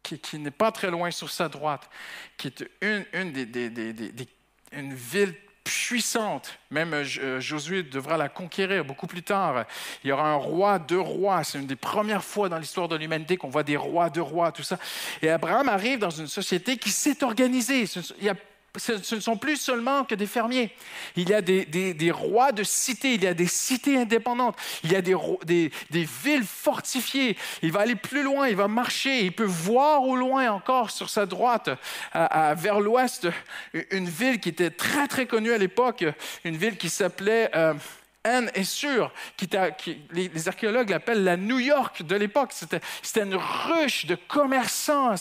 qui, 0.03 0.39
n'est 0.39 0.51
pas 0.51 0.71
très 0.71 0.91
loin 0.91 1.11
sur 1.11 1.29
sa 1.29 1.49
droite, 1.49 1.89
qui 2.37 2.47
est 2.47 2.63
une 2.81 3.03
ville 4.93 5.35
puissante. 5.67 6.57
Même 6.71 6.93
euh, 6.93 7.05
euh, 7.19 7.39
Josué 7.39 7.83
devra 7.83 8.17
la 8.17 8.29
conquérir 8.29 8.85
beaucoup 8.85 9.07
plus 9.07 9.23
tard. 9.23 9.65
Il 10.03 10.09
y 10.09 10.11
aura 10.11 10.29
un 10.29 10.35
roi, 10.35 10.79
deux 10.79 10.99
rois. 10.99 11.43
C'est 11.43 11.59
une 11.59 11.67
des 11.67 11.75
premières 11.75 12.23
fois 12.23 12.49
dans 12.49 12.57
l'histoire 12.57 12.87
de 12.87 12.95
l'humanité 12.95 13.37
qu'on 13.37 13.49
voit 13.49 13.63
des 13.63 13.77
rois, 13.77 14.09
deux 14.09 14.21
rois, 14.21 14.51
tout 14.51 14.63
ça. 14.63 14.77
Et 15.21 15.29
Abraham 15.29 15.69
arrive 15.69 15.99
dans 15.99 16.09
une 16.09 16.27
société 16.27 16.77
qui 16.77 16.89
s'est 16.89 17.23
organisée. 17.23 17.85
Il 18.19 18.29
a 18.29 18.35
ce 18.75 19.15
ne 19.15 19.19
sont 19.19 19.37
plus 19.37 19.57
seulement 19.57 20.03
que 20.03 20.15
des 20.15 20.27
fermiers. 20.27 20.71
Il 21.15 21.29
y 21.29 21.33
a 21.33 21.41
des, 21.41 22.11
rois 22.11 22.51
de 22.51 22.63
cités, 22.63 23.15
il 23.15 23.23
y 23.23 23.27
a 23.27 23.33
des 23.33 23.47
cités 23.47 23.97
indépendantes, 23.97 24.55
il 24.83 24.91
y 24.91 24.95
a 24.95 25.01
des, 25.01 25.69
villes 25.89 26.45
fortifiées. 26.45 27.37
Il 27.61 27.71
va 27.71 27.81
aller 27.81 27.95
plus 27.95 28.23
loin, 28.23 28.47
il 28.47 28.55
va 28.55 28.67
marcher, 28.67 29.21
il 29.21 29.31
peut 29.31 29.43
voir 29.43 30.03
au 30.03 30.15
loin 30.15 30.51
encore 30.51 30.91
sur 30.91 31.09
sa 31.09 31.25
droite, 31.25 31.69
vers 32.13 32.79
l'ouest, 32.79 33.27
une 33.91 34.09
ville 34.09 34.39
qui 34.39 34.49
était 34.49 34.69
très 34.71 35.07
très 35.07 35.25
connue 35.25 35.53
à 35.53 35.57
l'époque, 35.57 36.05
une 36.43 36.57
ville 36.57 36.77
qui 36.77 36.89
s'appelait... 36.89 37.49
Euh, 37.55 37.73
Anne 38.23 38.51
est 38.55 38.65
sûre, 38.65 39.13
qui, 39.37 39.49
les, 40.11 40.47
archéologues 40.49 40.89
l'appellent 40.89 41.23
la 41.23 41.37
New 41.37 41.59
York 41.59 42.03
de 42.03 42.15
l'époque. 42.15 42.51
C'était 42.51 42.81
une 43.21 43.35
ruche 43.35 44.05
de 44.05 44.15
commerçants. 44.15 45.15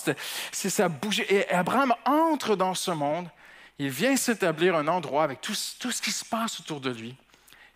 Ça 0.52 0.88
bougeait. 0.88 1.26
Et 1.32 1.48
Abraham 1.50 1.94
entre 2.04 2.56
dans 2.56 2.74
ce 2.74 2.90
monde 2.90 3.28
il 3.78 3.90
vient 3.90 4.16
s'établir 4.16 4.74
un 4.74 4.88
endroit 4.88 5.24
avec 5.24 5.40
tout, 5.40 5.54
ce 5.54 6.02
qui 6.02 6.10
se 6.10 6.24
passe 6.24 6.60
autour 6.60 6.80
de 6.80 6.90
lui. 6.90 7.14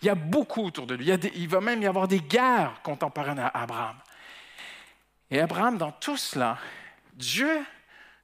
Il 0.03 0.07
y 0.07 0.09
a 0.09 0.15
beaucoup 0.15 0.65
autour 0.65 0.87
de 0.87 0.95
lui. 0.95 1.09
Il, 1.09 1.49
va 1.49 1.61
même 1.61 1.83
y 1.83 1.87
avoir 1.87 2.09
des 2.09 2.21
guerres 2.21 2.81
contemporaines 2.83 3.39
à 3.39 3.49
Abraham. 3.49 3.97
Et 5.31 5.41
Abraham, 5.41 5.77
dans 5.77 5.93
tout 5.93 6.17
cela, 6.17 6.59
Dieu 7.13 7.65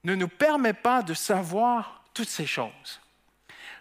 ne 0.04 0.14
nous 0.14 0.28
permet 0.28 0.72
pas 0.72 1.02
de 1.02 1.12
savoir 1.12 2.02
toutes 2.14 2.30
ces 2.30 2.46
choses. 2.46 3.00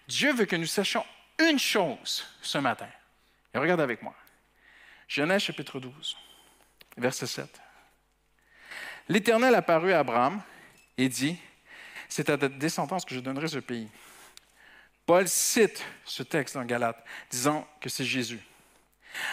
Dieu 0.07 0.33
veut 0.33 0.45
que 0.45 0.57
nous 0.57 0.65
sachions 0.65 1.05
une 1.39 1.57
chose 1.57 2.25
ce 2.41 2.57
matin. 2.57 2.89
Et 3.53 3.57
regarde 3.57 3.81
avec 3.81 4.01
moi. 4.01 4.13
Genèse 5.07 5.43
chapitre 5.43 5.79
12, 5.79 6.17
verset 6.97 7.27
7. 7.27 7.61
L'Éternel 9.07 9.55
apparut 9.55 9.93
à 9.93 9.99
Abraham 9.99 10.41
et 10.97 11.07
dit, 11.07 11.37
c'est 12.09 12.29
à 12.29 12.37
ta 12.37 12.47
descendance 12.47 13.05
que 13.05 13.15
je 13.15 13.19
donnerai 13.19 13.47
ce 13.47 13.59
pays. 13.59 13.89
Paul 15.05 15.27
cite 15.27 15.83
ce 16.03 16.23
texte 16.23 16.55
dans 16.55 16.65
Galate, 16.65 17.03
disant 17.29 17.67
que 17.79 17.89
c'est 17.89 18.05
Jésus. 18.05 18.39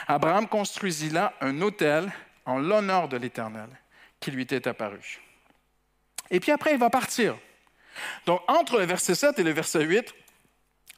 Abraham 0.06 0.46
construisit 0.46 1.10
là 1.10 1.34
un 1.40 1.60
autel 1.62 2.12
en 2.44 2.58
l'honneur 2.58 3.08
de 3.08 3.16
l'Éternel 3.16 3.68
qui 4.20 4.30
lui 4.30 4.42
était 4.42 4.68
apparu. 4.68 5.20
Et 6.30 6.40
puis 6.40 6.52
après, 6.52 6.72
il 6.72 6.78
va 6.78 6.90
partir. 6.90 7.36
Donc, 8.26 8.40
entre 8.48 8.78
le 8.78 8.84
verset 8.84 9.14
7 9.14 9.38
et 9.38 9.42
le 9.42 9.50
verset 9.50 9.84
8, 9.84 10.14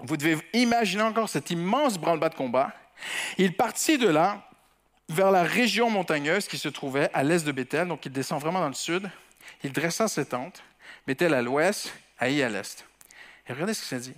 vous 0.01 0.16
devez 0.16 0.39
imaginer 0.53 1.03
encore 1.03 1.29
cet 1.29 1.51
immense 1.51 1.99
branle-bas 1.99 2.29
de 2.29 2.35
combat. 2.35 2.72
Il 3.39 3.57
partit 3.57 3.99
de 3.99 4.09
là 4.09 4.49
vers 5.09 5.31
la 5.31 5.43
région 5.43 5.91
montagneuse 5.91 6.47
qui 6.49 6.59
se 6.59 6.68
trouvait 6.68 7.11
à 7.12 7.22
l'est 7.22 7.45
de 7.45 7.53
Bethel, 7.53 7.89
donc 7.89 8.07
il 8.07 8.12
descend 8.12 8.41
vraiment 8.41 8.61
dans 8.61 8.68
le 8.68 8.75
sud. 8.75 9.11
Il 9.62 9.72
dressa 9.72 10.09
ses 10.09 10.27
tentes 10.27 10.62
Bethel 11.07 11.34
à 11.34 11.42
l'ouest, 11.42 11.92
Haï 12.18 12.42
à 12.42 12.48
l'est. 12.48 12.86
Et 13.46 13.52
regardez 13.52 13.74
ce 13.74 13.82
que 13.82 13.86
ça 13.86 13.98
dit. 13.98 14.16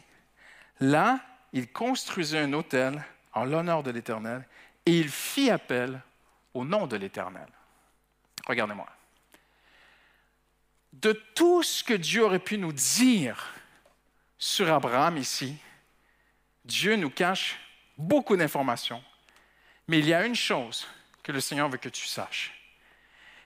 Là, 0.81 1.21
il 1.53 1.71
construisait 1.73 2.39
un 2.39 2.53
autel 2.53 3.03
en 3.33 3.45
l'honneur 3.45 3.83
de 3.83 3.91
l'Éternel 3.91 4.47
et 4.85 4.99
il 4.99 5.09
fit 5.09 5.51
appel 5.51 6.01
au 6.55 6.65
nom 6.65 6.87
de 6.87 6.97
l'Éternel. 6.97 7.49
Regardez-moi. 8.47 8.87
De 10.93 11.13
tout 11.35 11.63
ce 11.63 11.83
que 11.83 11.95
Dieu 11.95 12.25
aurait 12.25 12.39
pu 12.39 12.57
nous 12.57 12.73
dire 12.73 13.53
sur 14.39 14.73
Abraham 14.73 15.17
ici, 15.17 15.57
Dieu 16.65 16.97
nous 16.97 17.11
cache 17.11 17.59
beaucoup 17.99 18.37
d'informations. 18.37 19.03
Mais 19.89 19.99
il 19.99 20.07
y 20.07 20.15
a 20.15 20.25
une 20.25 20.35
chose 20.35 20.87
que 21.23 21.33
le 21.33 21.41
Seigneur 21.41 21.69
veut 21.69 21.79
que 21.79 21.89
tu 21.89 22.07
saches. 22.07 22.53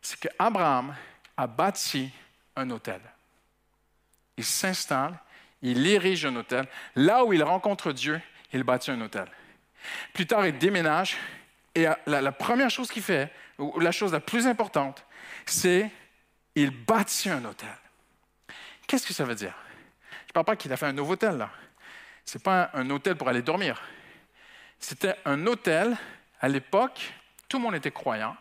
C'est 0.03 0.19
qu'Abraham 0.21 0.95
a 1.37 1.47
bâti 1.47 2.11
un 2.57 2.71
autel 2.71 3.01
il 4.41 4.45
s'installe, 4.45 5.19
il 5.61 5.87
érige 5.87 6.25
un 6.25 6.35
hôtel. 6.35 6.67
Là 6.97 7.25
où 7.25 7.35
il 7.35 7.43
rencontre 7.43 7.93
Dieu, 7.93 8.21
il 8.55 8.63
bâtit 8.63 8.91
un 8.91 9.01
hôtel. 9.03 9.27
Plus 10.15 10.27
tard, 10.27 10.47
il 10.47 10.57
déménage 10.57 11.19
et 11.75 11.87
la, 12.07 12.33
première 12.33 12.71
chose 12.71 12.91
qu'il 12.91 13.03
fait, 13.03 13.31
ou 13.59 13.79
la 13.81 13.93
chose 13.93 14.13
la 14.13 14.21
plus 14.21 14.47
importante, 14.47 15.05
c'est 15.45 15.91
il 16.55 16.71
bâtit 16.71 17.29
un 17.29 17.45
hôtel. 17.45 17.69
Qu'est-ce 18.87 19.07
que 19.07 19.13
ça 19.13 19.25
veut 19.25 19.35
dire? 19.35 19.55
Je 20.11 20.31
ne 20.31 20.33
parle 20.33 20.47
pas 20.47 20.57
qu'il 20.57 20.73
a 20.73 20.77
fait 20.79 20.87
un 20.87 20.93
nouveau 20.93 21.13
hôtel, 21.13 21.37
là. 21.37 21.51
Ce 22.25 22.39
n'est 22.39 22.43
pas 22.43 22.71
un 22.73 22.89
hôtel 22.89 23.17
pour 23.17 23.29
aller 23.29 23.43
dormir. 23.43 23.81
C'était 24.79 25.17
un 25.27 25.47
hôtel, 25.47 25.97
à 26.41 26.49
l'époque, 26.49 27.13
tout 27.47 27.59
le 27.59 27.65
monde 27.65 27.75
était 27.75 27.91
croyant, 27.91 28.37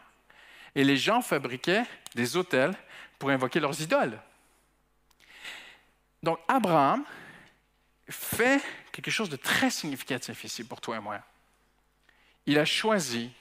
et 0.76 0.86
les 0.86 0.98
gens 0.98 1.22
fabriquaient 1.22 1.84
des 2.16 2.38
hôtels 2.38 2.74
pour 3.20 3.30
invoquer 3.30 3.60
leurs 3.60 3.80
idoles. 3.82 4.18
Donc, 6.24 6.40
Abraham 6.48 7.04
fait 8.10 8.62
quelque 8.92 9.12
chose 9.12 9.30
de 9.30 9.36
très 9.36 9.70
significatif 9.70 10.44
ici 10.44 10.64
pour 10.64 10.82
toi 10.82 10.98
et 10.98 11.00
moi. 11.00 11.20
Il 12.46 12.58
a 12.58 12.66
choisi 12.66 13.32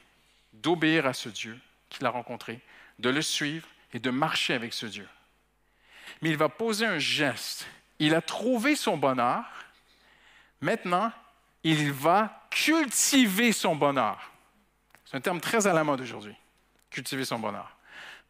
d'obéir 0.53 1.07
à 1.07 1.13
ce 1.13 1.29
Dieu 1.29 1.59
qu'il 1.89 2.05
a 2.07 2.11
rencontré, 2.11 2.61
de 2.99 3.09
le 3.09 3.23
suivre 3.23 3.67
et 3.93 3.99
de 3.99 4.11
marcher 4.11 4.55
avec 4.55 4.73
ce 4.73 4.87
Dieu. 4.87 5.09
Mais 6.21 6.31
il 6.31 6.37
va 6.37 6.49
poser 6.49 6.87
un 6.87 6.99
geste. 6.99 7.67
Il 7.99 8.15
a 8.15 8.21
trouvé 8.21 8.77
son 8.77 8.97
bonheur. 8.97 9.45
Maintenant, 10.61 11.13
il 11.65 11.93
va 11.93 12.47
cultiver 12.51 13.53
son 13.53 13.77
bonheur. 13.77 14.33
C'est 15.05 15.17
un 15.17 15.21
terme 15.21 15.41
très 15.41 15.67
à 15.67 15.73
la 15.73 15.85
mode 15.85 16.01
aujourd'hui, 16.01 16.35
cultiver 16.91 17.25
son 17.25 17.39
bonheur. 17.39 17.77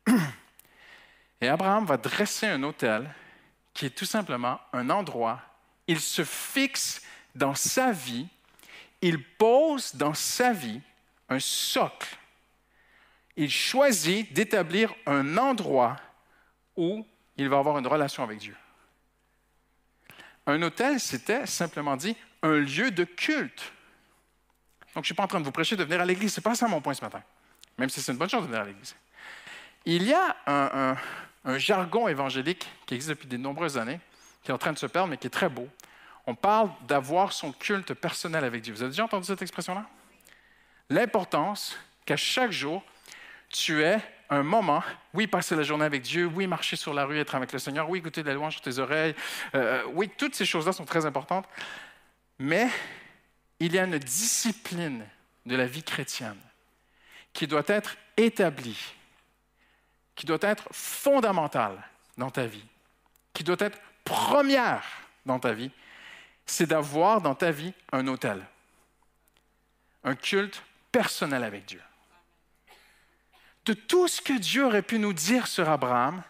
Et 1.41 1.49
Abraham 1.49 1.85
va 1.85 1.97
dresser 1.97 2.47
un 2.47 2.63
hôtel 2.63 3.13
qui 3.79 3.87
est 3.87 3.91
tout 3.91 4.07
simplement 4.07 4.59
un 4.73 4.91
endroit. 4.91 5.41
Il 5.87 6.01
se 6.01 6.25
fixe 6.25 7.01
dans 7.37 7.55
sa 7.55 7.93
vie, 7.93 8.27
il 9.01 9.23
pose 9.23 9.95
dans 9.95 10.15
sa 10.15 10.53
vie 10.53 10.81
un 11.29 11.39
socle. 11.39 12.19
Il 13.37 13.49
choisit 13.49 14.33
d'établir 14.33 14.93
un 15.07 15.39
endroit 15.39 15.97
où 16.77 17.07
il 17.37 17.49
va 17.49 17.59
avoir 17.59 17.79
une 17.79 17.87
relation 17.87 18.25
avec 18.25 18.39
Dieu. 18.39 18.57
Un 20.49 20.61
hôtel, 20.63 20.99
c'était 20.99 21.47
simplement 21.47 21.97
dit 21.97 22.17
un 22.43 22.57
lieu 22.57 22.91
de 22.91 23.05
culte. 23.05 23.73
Donc, 24.93 24.95
je 24.95 24.99
ne 24.99 25.05
suis 25.05 25.15
pas 25.15 25.23
en 25.23 25.29
train 25.29 25.39
de 25.39 25.45
vous 25.45 25.53
prêcher 25.53 25.77
de 25.77 25.85
venir 25.85 26.01
à 26.01 26.05
l'Église. 26.05 26.35
Ce 26.35 26.41
n'est 26.41 26.43
pas 26.43 26.57
ça 26.57 26.67
mon 26.67 26.81
point 26.81 26.95
ce 26.95 27.05
matin, 27.05 27.23
même 27.79 27.91
si 27.91 28.03
c'est 28.03 28.11
une 28.11 28.19
bonne 28.19 28.29
chose 28.29 28.43
de 28.43 28.49
venir 28.49 28.63
à 28.63 28.65
l'Église. 28.65 28.97
Il 29.85 30.03
y 30.03 30.13
a 30.13 30.37
un, 30.47 30.91
un 30.91 30.97
jargon 31.57 32.09
évangélique 32.09 32.69
qui 32.87 32.95
existe 32.95 33.11
depuis 33.11 33.29
de 33.29 33.37
nombreuses 33.37 33.79
années, 33.79 34.01
qui 34.43 34.51
est 34.51 34.55
en 34.55 34.59
train 34.59 34.73
de 34.73 34.79
se 34.79 34.87
perdre, 34.87 35.09
mais 35.09 35.17
qui 35.17 35.27
est 35.27 35.31
très 35.31 35.49
beau. 35.49 35.69
On 36.27 36.35
parle 36.35 36.71
d'avoir 36.87 37.33
son 37.33 37.53
culte 37.53 37.95
personnel 37.95 38.45
avec 38.45 38.63
Dieu. 38.63 38.75
Vous 38.75 38.83
avez 38.83 38.91
déjà 38.91 39.05
entendu 39.05 39.27
cette 39.27 39.41
expression-là? 39.41 39.87
L'importance 40.91 41.77
qu'à 42.05 42.17
chaque 42.17 42.53
jour, 42.53 42.83
tu 43.49 43.83
aies 43.83 44.01
un 44.31 44.43
moment, 44.43 44.83
oui, 45.15 45.27
passer 45.27 45.57
la 45.57 45.63
journée 45.63 45.87
avec 45.87 46.03
Dieu, 46.03 46.27
oui, 46.27 46.47
marcher 46.47 46.77
sur 46.77 46.93
la 46.93 47.05
rue, 47.07 47.19
être 47.19 47.35
avec 47.35 47.53
le 47.53 47.59
Seigneur, 47.59 47.89
oui, 47.89 48.01
écouter 48.01 48.23
la 48.23 48.35
louange 48.35 48.55
sur 48.55 48.63
tes 48.63 48.79
oreilles, 48.79 49.15
euh, 49.55 49.83
oui, 49.95 50.11
toutes 50.17 50.35
ces 50.35 50.45
choses-là 50.45 50.73
sont 50.73 50.85
très 50.85 51.07
importantes, 51.07 51.47
mais 52.39 52.69
il 53.59 53.73
y 53.73 53.79
a 53.79 53.85
une 53.85 53.99
discipline 53.99 55.05
de 55.47 55.57
la 55.57 55.67
vie 55.67 55.83
chrétienne 55.83 56.39
qui 57.33 57.47
doit 57.47 57.65
être 57.67 57.97
établie 58.17 58.95
qui 60.19 60.27
doit 60.27 60.39
être 60.41 60.65
fondamentale 60.73 61.81
dans 62.17 62.29
ta 62.29 62.45
vie, 62.45 62.65
qui 63.33 63.45
doit 63.45 63.57
être 63.61 63.79
première 64.03 64.83
dans 65.25 65.39
ta 65.39 65.53
vie, 65.53 65.71
c'est 66.45 66.67
d'avoir 66.67 67.21
dans 67.21 67.37
ta 67.37 67.53
vie 67.53 67.73
un 67.93 68.05
hôtel, 68.09 68.45
un 70.03 70.17
culte 70.17 70.61
personnel 70.91 71.45
avec 71.45 71.67
Dieu. 71.67 71.81
De 73.65 73.75
tout 73.75 74.09
ce 74.09 74.21
que 74.21 74.33
Dieu 74.33 74.67
aurait 74.67 74.83
pu 74.83 74.99
nous 74.99 75.13
dire 75.13 75.47
sur 75.47 75.69
Abraham, 75.69 76.25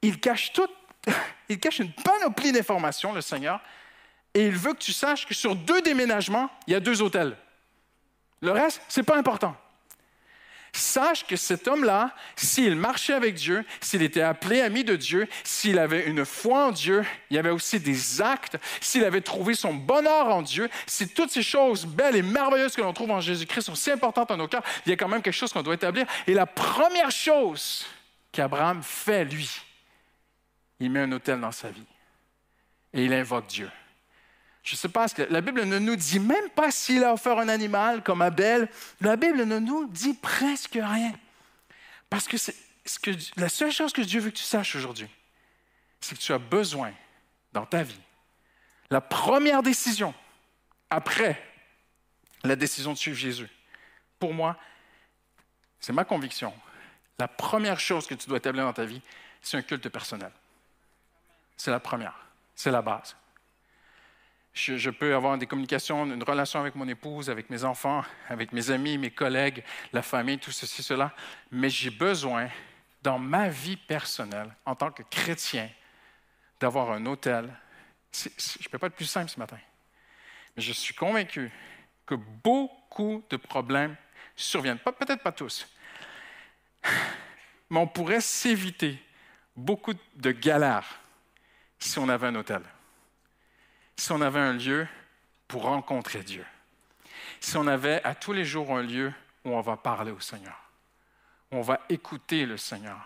il 0.00 0.20
cache 0.20 0.52
tout, 0.52 0.68
il 1.48 1.58
cache 1.58 1.80
une 1.80 1.92
panoplie 1.92 2.52
d'informations, 2.52 3.12
le 3.12 3.20
Seigneur, 3.20 3.60
et 4.32 4.46
il 4.46 4.54
veut 4.54 4.74
que 4.74 4.78
tu 4.78 4.92
saches 4.92 5.26
que 5.26 5.34
sur 5.34 5.56
deux 5.56 5.82
déménagements, 5.82 6.50
il 6.68 6.72
y 6.74 6.76
a 6.76 6.80
deux 6.80 7.02
hôtels. 7.02 7.36
Le 8.42 8.52
reste, 8.52 8.80
ce 8.88 9.00
n'est 9.00 9.04
pas 9.04 9.18
important 9.18 9.56
sache 10.72 11.26
que 11.26 11.36
cet 11.36 11.68
homme-là, 11.68 12.14
s'il 12.36 12.76
marchait 12.76 13.12
avec 13.12 13.34
Dieu, 13.34 13.64
s'il 13.80 14.02
était 14.02 14.22
appelé 14.22 14.60
ami 14.60 14.84
de 14.84 14.96
Dieu, 14.96 15.28
s'il 15.44 15.78
avait 15.78 16.06
une 16.06 16.24
foi 16.24 16.66
en 16.66 16.72
Dieu, 16.72 17.04
il 17.30 17.36
y 17.36 17.38
avait 17.38 17.50
aussi 17.50 17.80
des 17.80 18.20
actes, 18.20 18.56
s'il 18.80 19.04
avait 19.04 19.20
trouvé 19.20 19.54
son 19.54 19.74
bonheur 19.74 20.28
en 20.28 20.42
Dieu, 20.42 20.68
si 20.86 21.08
toutes 21.08 21.30
ces 21.30 21.42
choses 21.42 21.86
belles 21.86 22.16
et 22.16 22.22
merveilleuses 22.22 22.76
que 22.76 22.82
l'on 22.82 22.92
trouve 22.92 23.10
en 23.10 23.20
Jésus-Christ 23.20 23.62
sont 23.62 23.74
si 23.74 23.90
importantes 23.90 24.30
en 24.30 24.36
nos 24.36 24.48
cœurs, 24.48 24.64
il 24.84 24.90
y 24.90 24.92
a 24.92 24.96
quand 24.96 25.08
même 25.08 25.22
quelque 25.22 25.34
chose 25.34 25.52
qu'on 25.52 25.62
doit 25.62 25.74
établir. 25.74 26.06
Et 26.26 26.34
la 26.34 26.46
première 26.46 27.10
chose 27.10 27.86
qu'Abraham 28.32 28.82
fait, 28.82 29.24
lui, 29.24 29.50
il 30.80 30.90
met 30.90 31.00
un 31.00 31.12
hôtel 31.12 31.40
dans 31.40 31.52
sa 31.52 31.70
vie 31.70 31.86
et 32.92 33.04
il 33.04 33.12
invoque 33.12 33.46
Dieu. 33.46 33.70
Je 34.66 34.74
ne 34.74 34.78
sais 34.78 34.88
pas, 34.88 35.08
que 35.08 35.22
la 35.22 35.40
Bible 35.40 35.62
ne 35.62 35.78
nous 35.78 35.94
dit 35.94 36.18
même 36.18 36.50
pas 36.50 36.72
s'il 36.72 37.04
a 37.04 37.12
offert 37.12 37.38
un 37.38 37.48
animal 37.48 38.02
comme 38.02 38.20
Abel. 38.20 38.68
La 39.00 39.14
Bible 39.14 39.44
ne 39.44 39.60
nous 39.60 39.86
dit 39.86 40.14
presque 40.14 40.72
rien. 40.74 41.12
Parce 42.10 42.26
que, 42.26 42.36
que 43.00 43.12
la 43.36 43.48
seule 43.48 43.70
chose 43.70 43.92
que 43.92 44.02
Dieu 44.02 44.20
veut 44.20 44.30
que 44.30 44.38
tu 44.38 44.42
saches 44.42 44.74
aujourd'hui, 44.74 45.08
c'est 46.00 46.18
que 46.18 46.20
tu 46.20 46.32
as 46.32 46.38
besoin 46.38 46.92
dans 47.52 47.64
ta 47.64 47.84
vie, 47.84 48.00
la 48.90 49.00
première 49.00 49.62
décision 49.62 50.12
après 50.90 51.40
la 52.42 52.56
décision 52.56 52.92
de 52.92 52.98
suivre 52.98 53.16
Jésus, 53.16 53.48
pour 54.18 54.34
moi, 54.34 54.56
c'est 55.78 55.92
ma 55.92 56.04
conviction, 56.04 56.52
la 57.20 57.28
première 57.28 57.78
chose 57.78 58.08
que 58.08 58.14
tu 58.14 58.28
dois 58.28 58.38
établir 58.38 58.64
dans 58.64 58.72
ta 58.72 58.84
vie, 58.84 59.00
c'est 59.42 59.56
un 59.56 59.62
culte 59.62 59.88
personnel. 59.90 60.32
C'est 61.56 61.70
la 61.70 61.80
première, 61.80 62.26
c'est 62.56 62.72
la 62.72 62.82
base. 62.82 63.14
Je, 64.56 64.88
peux 64.88 65.14
avoir 65.14 65.36
des 65.36 65.46
communications, 65.46 66.06
une 66.06 66.22
relation 66.22 66.58
avec 66.58 66.74
mon 66.76 66.88
épouse, 66.88 67.28
avec 67.28 67.50
mes 67.50 67.62
enfants, 67.62 68.02
avec 68.26 68.52
mes 68.54 68.70
amis, 68.70 68.96
mes 68.96 69.10
collègues, 69.10 69.62
la 69.92 70.00
famille, 70.00 70.38
tout 70.38 70.50
ceci, 70.50 70.82
cela. 70.82 71.14
Mais 71.50 71.68
j'ai 71.68 71.90
besoin, 71.90 72.48
dans 73.02 73.18
ma 73.18 73.50
vie 73.50 73.76
personnelle, 73.76 74.56
en 74.64 74.74
tant 74.74 74.90
que 74.90 75.02
chrétien, 75.02 75.68
d'avoir 76.58 76.90
un 76.92 77.04
hôtel. 77.04 77.54
je 78.10 78.28
ne 78.28 78.68
peux 78.70 78.78
pas 78.78 78.86
être 78.86 78.94
plus 78.94 79.04
simple 79.04 79.30
ce 79.30 79.38
matin. 79.38 79.58
Mais 80.56 80.62
je 80.62 80.72
suis 80.72 80.94
convaincu 80.94 81.52
que 82.06 82.14
beaucoup 82.14 83.22
de 83.28 83.36
problèmes 83.36 83.94
surviennent. 84.34 84.78
Peut-être 84.78 85.22
pas 85.22 85.32
tous. 85.32 85.68
Mais 87.68 87.78
on 87.78 87.86
pourrait 87.86 88.22
s'éviter 88.22 88.98
beaucoup 89.54 89.92
de 90.14 90.30
galères 90.30 90.98
si 91.78 91.98
on 91.98 92.08
avait 92.08 92.28
un 92.28 92.36
hôtel 92.36 92.62
si 93.96 94.12
on 94.12 94.20
avait 94.20 94.40
un 94.40 94.52
lieu 94.52 94.86
pour 95.48 95.62
rencontrer 95.62 96.22
Dieu, 96.22 96.44
si 97.40 97.56
on 97.56 97.66
avait 97.66 98.02
à 98.04 98.14
tous 98.14 98.32
les 98.32 98.44
jours 98.44 98.76
un 98.76 98.82
lieu 98.82 99.12
où 99.44 99.50
on 99.50 99.60
va 99.60 99.76
parler 99.76 100.10
au 100.10 100.20
Seigneur, 100.20 100.58
où 101.52 101.56
on 101.56 101.62
va 101.62 101.80
écouter 101.88 102.46
le 102.46 102.56
Seigneur, 102.56 103.00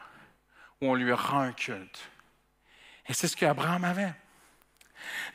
où 0.80 0.86
on 0.86 0.95
lui 0.95 1.12
rend 1.12 1.41
un 1.41 1.53
culte. 1.53 2.01
Et 3.09 3.12
c'est 3.12 3.28
ce 3.28 3.36
qu'Abraham 3.36 3.84
avait. 3.84 4.12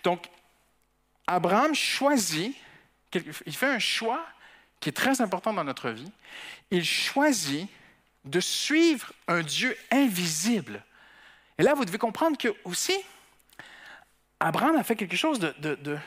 Donc, 0.03 0.27
Abraham 1.27 1.73
choisit, 1.73 2.55
il 3.13 3.55
fait 3.55 3.67
un 3.67 3.79
choix 3.79 4.25
qui 4.79 4.89
est 4.89 4.93
très 4.93 5.21
important 5.21 5.53
dans 5.53 5.63
notre 5.63 5.89
vie. 5.89 6.11
Il 6.71 6.85
choisit 6.85 7.69
de 8.23 8.39
suivre 8.39 9.13
un 9.27 9.41
Dieu 9.41 9.75
invisible. 9.91 10.83
Et 11.57 11.63
là, 11.63 11.73
vous 11.73 11.85
devez 11.85 11.97
comprendre 11.97 12.37
que 12.37 12.49
aussi, 12.63 12.93
Abraham 14.39 14.75
a 14.75 14.83
fait 14.83 14.95
quelque 14.95 15.15
chose 15.15 15.39
de, 15.39 15.53
de, 15.59 15.97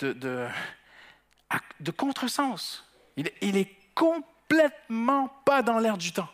de, 0.00 1.90
contresens. 1.90 2.84
Il, 3.16 3.30
il 3.40 3.56
est 3.56 3.70
complètement 3.94 5.28
pas 5.44 5.62
dans 5.62 5.78
l'air 5.78 5.96
du 5.96 6.12
temps. 6.12 6.28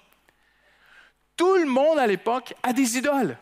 Tout 1.36 1.56
le 1.56 1.66
monde 1.66 1.98
à 1.98 2.06
l'époque 2.06 2.54
a 2.62 2.72
des 2.72 2.98
idoles. 2.98 3.36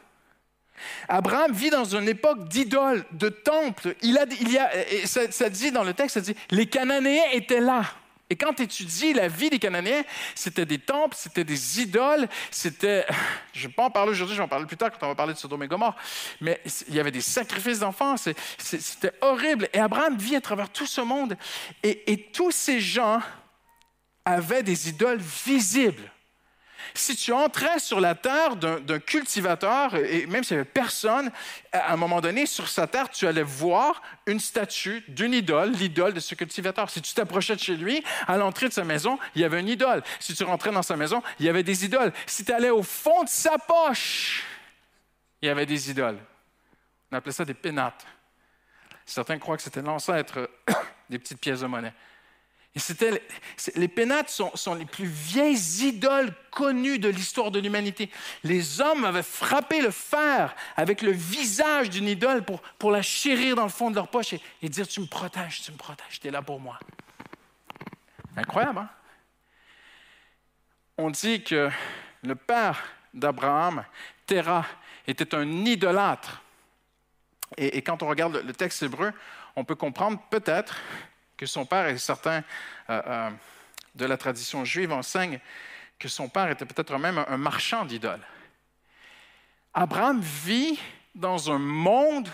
Abraham 1.08 1.52
vit 1.52 1.70
dans 1.70 1.84
une 1.84 2.08
époque 2.08 2.48
d'idoles, 2.48 3.04
de 3.12 3.28
temples. 3.28 3.96
Il, 4.02 4.16
a, 4.18 4.24
il 4.40 4.52
y 4.52 4.58
a, 4.58 4.70
ça, 5.06 5.30
ça, 5.30 5.48
dit 5.50 5.72
dans 5.72 5.84
le 5.84 5.94
texte, 5.94 6.14
ça 6.14 6.20
dit, 6.20 6.36
les 6.50 6.66
Cananéens 6.66 7.30
étaient 7.32 7.60
là. 7.60 7.82
Et 8.30 8.36
quand 8.36 8.52
tu 8.52 8.62
étudies 8.62 9.14
la 9.14 9.28
vie 9.28 9.48
des 9.48 9.58
Cananéens, 9.58 10.02
c'était 10.34 10.66
des 10.66 10.78
temples, 10.78 11.16
c'était 11.18 11.44
des 11.44 11.80
idoles, 11.80 12.28
c'était. 12.50 13.06
Je 13.52 13.64
ne 13.64 13.68
vais 13.68 13.74
pas 13.74 13.84
en 13.84 13.90
parler 13.90 14.12
aujourd'hui, 14.12 14.36
je 14.36 14.40
vais 14.40 14.44
en 14.44 14.48
parler 14.48 14.66
plus 14.66 14.76
tard 14.76 14.90
quand 14.92 15.06
on 15.06 15.08
va 15.08 15.14
parler 15.16 15.32
de 15.34 15.38
Sodome 15.38 15.64
et 15.64 15.66
Gomorre. 15.66 15.96
Mais 16.40 16.60
il 16.86 16.94
y 16.94 17.00
avait 17.00 17.10
des 17.10 17.20
sacrifices 17.20 17.80
d'enfants, 17.80 18.14
c'était 18.16 19.12
horrible. 19.20 19.68
Et 19.72 19.80
Abraham 19.80 20.16
vit 20.16 20.36
à 20.36 20.40
travers 20.40 20.70
tout 20.70 20.86
ce 20.86 21.00
monde. 21.00 21.36
Et 21.82 22.28
tous 22.32 22.52
ces 22.52 22.80
gens 22.80 23.20
avaient 24.24 24.62
des 24.62 24.90
idoles 24.90 25.18
visibles. 25.18 26.12
Si 26.94 27.16
tu 27.16 27.32
entrais 27.32 27.78
sur 27.78 28.00
la 28.00 28.14
terre 28.14 28.56
d'un 28.56 28.98
cultivateur, 28.98 29.94
et 29.94 30.26
même 30.26 30.44
s'il 30.44 30.56
n'y 30.56 30.60
avait 30.60 30.70
personne, 30.70 31.30
à 31.72 31.92
un 31.92 31.96
moment 31.96 32.20
donné, 32.20 32.46
sur 32.46 32.68
sa 32.68 32.86
terre, 32.86 33.10
tu 33.10 33.26
allais 33.26 33.42
voir 33.42 34.02
une 34.26 34.40
statue 34.40 35.04
d'une 35.08 35.32
idole, 35.32 35.72
l'idole 35.72 36.12
de 36.12 36.20
ce 36.20 36.34
cultivateur. 36.34 36.90
Si 36.90 37.02
tu 37.02 37.14
t'approchais 37.14 37.56
de 37.56 37.60
chez 37.60 37.76
lui, 37.76 38.02
à 38.26 38.36
l'entrée 38.36 38.68
de 38.68 38.72
sa 38.72 38.84
maison, 38.84 39.18
il 39.34 39.42
y 39.42 39.44
avait 39.44 39.60
une 39.60 39.68
idole. 39.68 40.02
Si 40.20 40.34
tu 40.34 40.44
rentrais 40.44 40.70
dans 40.70 40.82
sa 40.82 40.96
maison, 40.96 41.22
il 41.38 41.46
y 41.46 41.48
avait 41.48 41.62
des 41.62 41.84
idoles. 41.84 42.12
Si 42.26 42.44
tu 42.44 42.52
allais 42.52 42.70
au 42.70 42.82
fond 42.82 43.24
de 43.24 43.28
sa 43.28 43.58
poche, 43.58 44.44
il 45.42 45.46
y 45.46 45.48
avait 45.48 45.66
des 45.66 45.90
idoles. 45.90 46.18
On 47.10 47.16
appelait 47.16 47.32
ça 47.32 47.44
des 47.44 47.54
pénates. 47.54 48.06
Certains 49.06 49.38
croient 49.38 49.56
que 49.56 49.62
c'était 49.62 49.82
l'ancêtre 49.82 50.50
des 51.08 51.18
petites 51.18 51.40
pièces 51.40 51.60
de 51.60 51.66
monnaie. 51.66 51.94
C'était, 52.78 53.22
les 53.74 53.88
pénates 53.88 54.30
sont, 54.30 54.50
sont, 54.54 54.74
les 54.74 54.84
plus 54.84 55.06
vieilles 55.06 55.84
idoles 55.84 56.32
connues 56.50 56.98
de 56.98 57.08
l'histoire 57.08 57.50
de 57.50 57.58
l'humanité. 57.58 58.10
Les 58.44 58.80
hommes 58.80 59.04
avaient 59.04 59.22
frappé 59.22 59.80
le 59.80 59.90
fer 59.90 60.54
avec 60.76 61.02
le 61.02 61.12
visage 61.12 61.90
d'une 61.90 62.08
idole 62.08 62.44
pour, 62.44 62.60
pour 62.78 62.90
la 62.90 63.02
chérir 63.02 63.56
dans 63.56 63.64
le 63.64 63.68
fond 63.68 63.90
de 63.90 63.96
leur 63.96 64.08
poche 64.08 64.32
et, 64.32 64.40
et 64.62 64.68
dire 64.68 64.86
Tu 64.88 65.00
me 65.00 65.06
protèges, 65.06 65.62
tu 65.62 65.72
me 65.72 65.76
protèges, 65.76 66.20
tu 66.20 66.28
es 66.28 66.30
là 66.30 66.42
pour 66.42 66.60
moi. 66.60 66.78
Incroyable, 68.36 68.78
hein? 68.78 68.88
On 70.96 71.10
dit 71.10 71.44
que 71.44 71.70
le 72.24 72.34
père 72.34 72.82
d'Abraham, 73.14 73.84
Terah, 74.26 74.66
était 75.06 75.34
un 75.34 75.48
idolâtre. 75.64 76.42
Et, 77.56 77.82
quand 77.82 78.02
on 78.02 78.08
regarde 78.08 78.42
le 78.44 78.52
texte 78.52 78.82
hébreu, 78.82 79.12
on 79.56 79.64
peut 79.64 79.74
comprendre 79.74 80.20
peut-être 80.28 80.76
que 81.38 81.46
son 81.46 81.64
père, 81.64 81.88
et 81.88 81.96
certains 81.96 82.42
euh, 82.90 83.00
euh, 83.06 83.30
de 83.94 84.04
la 84.04 84.18
tradition 84.18 84.64
juive 84.64 84.92
enseignent 84.92 85.40
que 85.98 86.08
son 86.08 86.28
père 86.28 86.50
était 86.50 86.66
peut-être 86.66 86.96
même 86.98 87.24
un 87.26 87.36
marchand 87.38 87.84
d'idoles. 87.84 88.24
Abraham 89.72 90.20
vit 90.20 90.78
dans 91.14 91.50
un 91.50 91.58
monde 91.58 92.28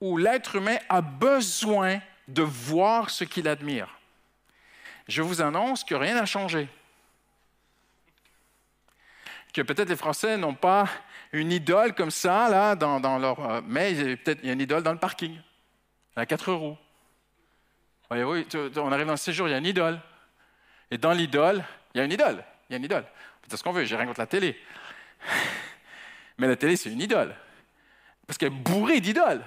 où 0.00 0.16
l'être 0.16 0.56
humain 0.56 0.78
a 0.88 1.00
besoin 1.00 2.00
de 2.28 2.42
voir 2.42 3.10
ce 3.10 3.24
qu'il 3.24 3.48
admire. 3.48 3.88
Je 5.08 5.22
vous 5.22 5.40
annonce 5.40 5.84
que 5.84 5.94
rien 5.94 6.14
n'a 6.14 6.26
changé. 6.26 6.68
Que 9.52 9.62
peut-être 9.62 9.88
les 9.88 9.96
Français 9.96 10.36
n'ont 10.36 10.54
pas 10.54 10.88
une 11.32 11.50
idole 11.50 11.94
comme 11.94 12.10
ça, 12.10 12.48
là, 12.48 12.76
dans, 12.76 13.18
leur. 13.18 13.40
Euh, 13.40 13.60
mais 13.64 14.16
peut-être 14.16 14.40
il 14.42 14.46
y 14.46 14.50
a 14.50 14.52
une 14.52 14.60
idole 14.60 14.82
dans 14.82 14.92
le 14.92 14.98
parking, 14.98 15.36
à 16.14 16.26
quatre 16.26 16.52
roues. 16.52 16.78
Voyez-vous, 18.10 18.80
on 18.80 18.92
arrive 18.92 19.06
dans 19.06 19.12
le 19.12 19.16
séjour, 19.16 19.46
il 19.46 19.52
y 19.52 19.54
a 19.54 19.58
une 19.58 19.66
idole. 19.66 20.00
Et 20.90 20.98
dans 20.98 21.12
l'idole, 21.12 21.64
il 21.94 21.98
y 21.98 22.00
a 22.00 22.04
une 22.04 22.12
idole. 22.12 22.44
Il 22.68 22.72
y 22.72 22.74
a 22.74 22.78
une 22.78 22.84
idole. 22.84 23.04
C'est 23.48 23.56
ce 23.56 23.62
qu'on 23.62 23.72
veut, 23.72 23.84
j'ai 23.84 23.96
rien 23.96 24.06
contre 24.06 24.20
la 24.20 24.26
télé. 24.26 24.60
Mais 26.38 26.48
la 26.48 26.56
télé, 26.56 26.76
c'est 26.76 26.90
une 26.90 27.00
idole. 27.00 27.34
Parce 28.26 28.38
qu'elle 28.38 28.52
est 28.52 28.56
bourrée 28.56 29.00
d'idoles. 29.00 29.44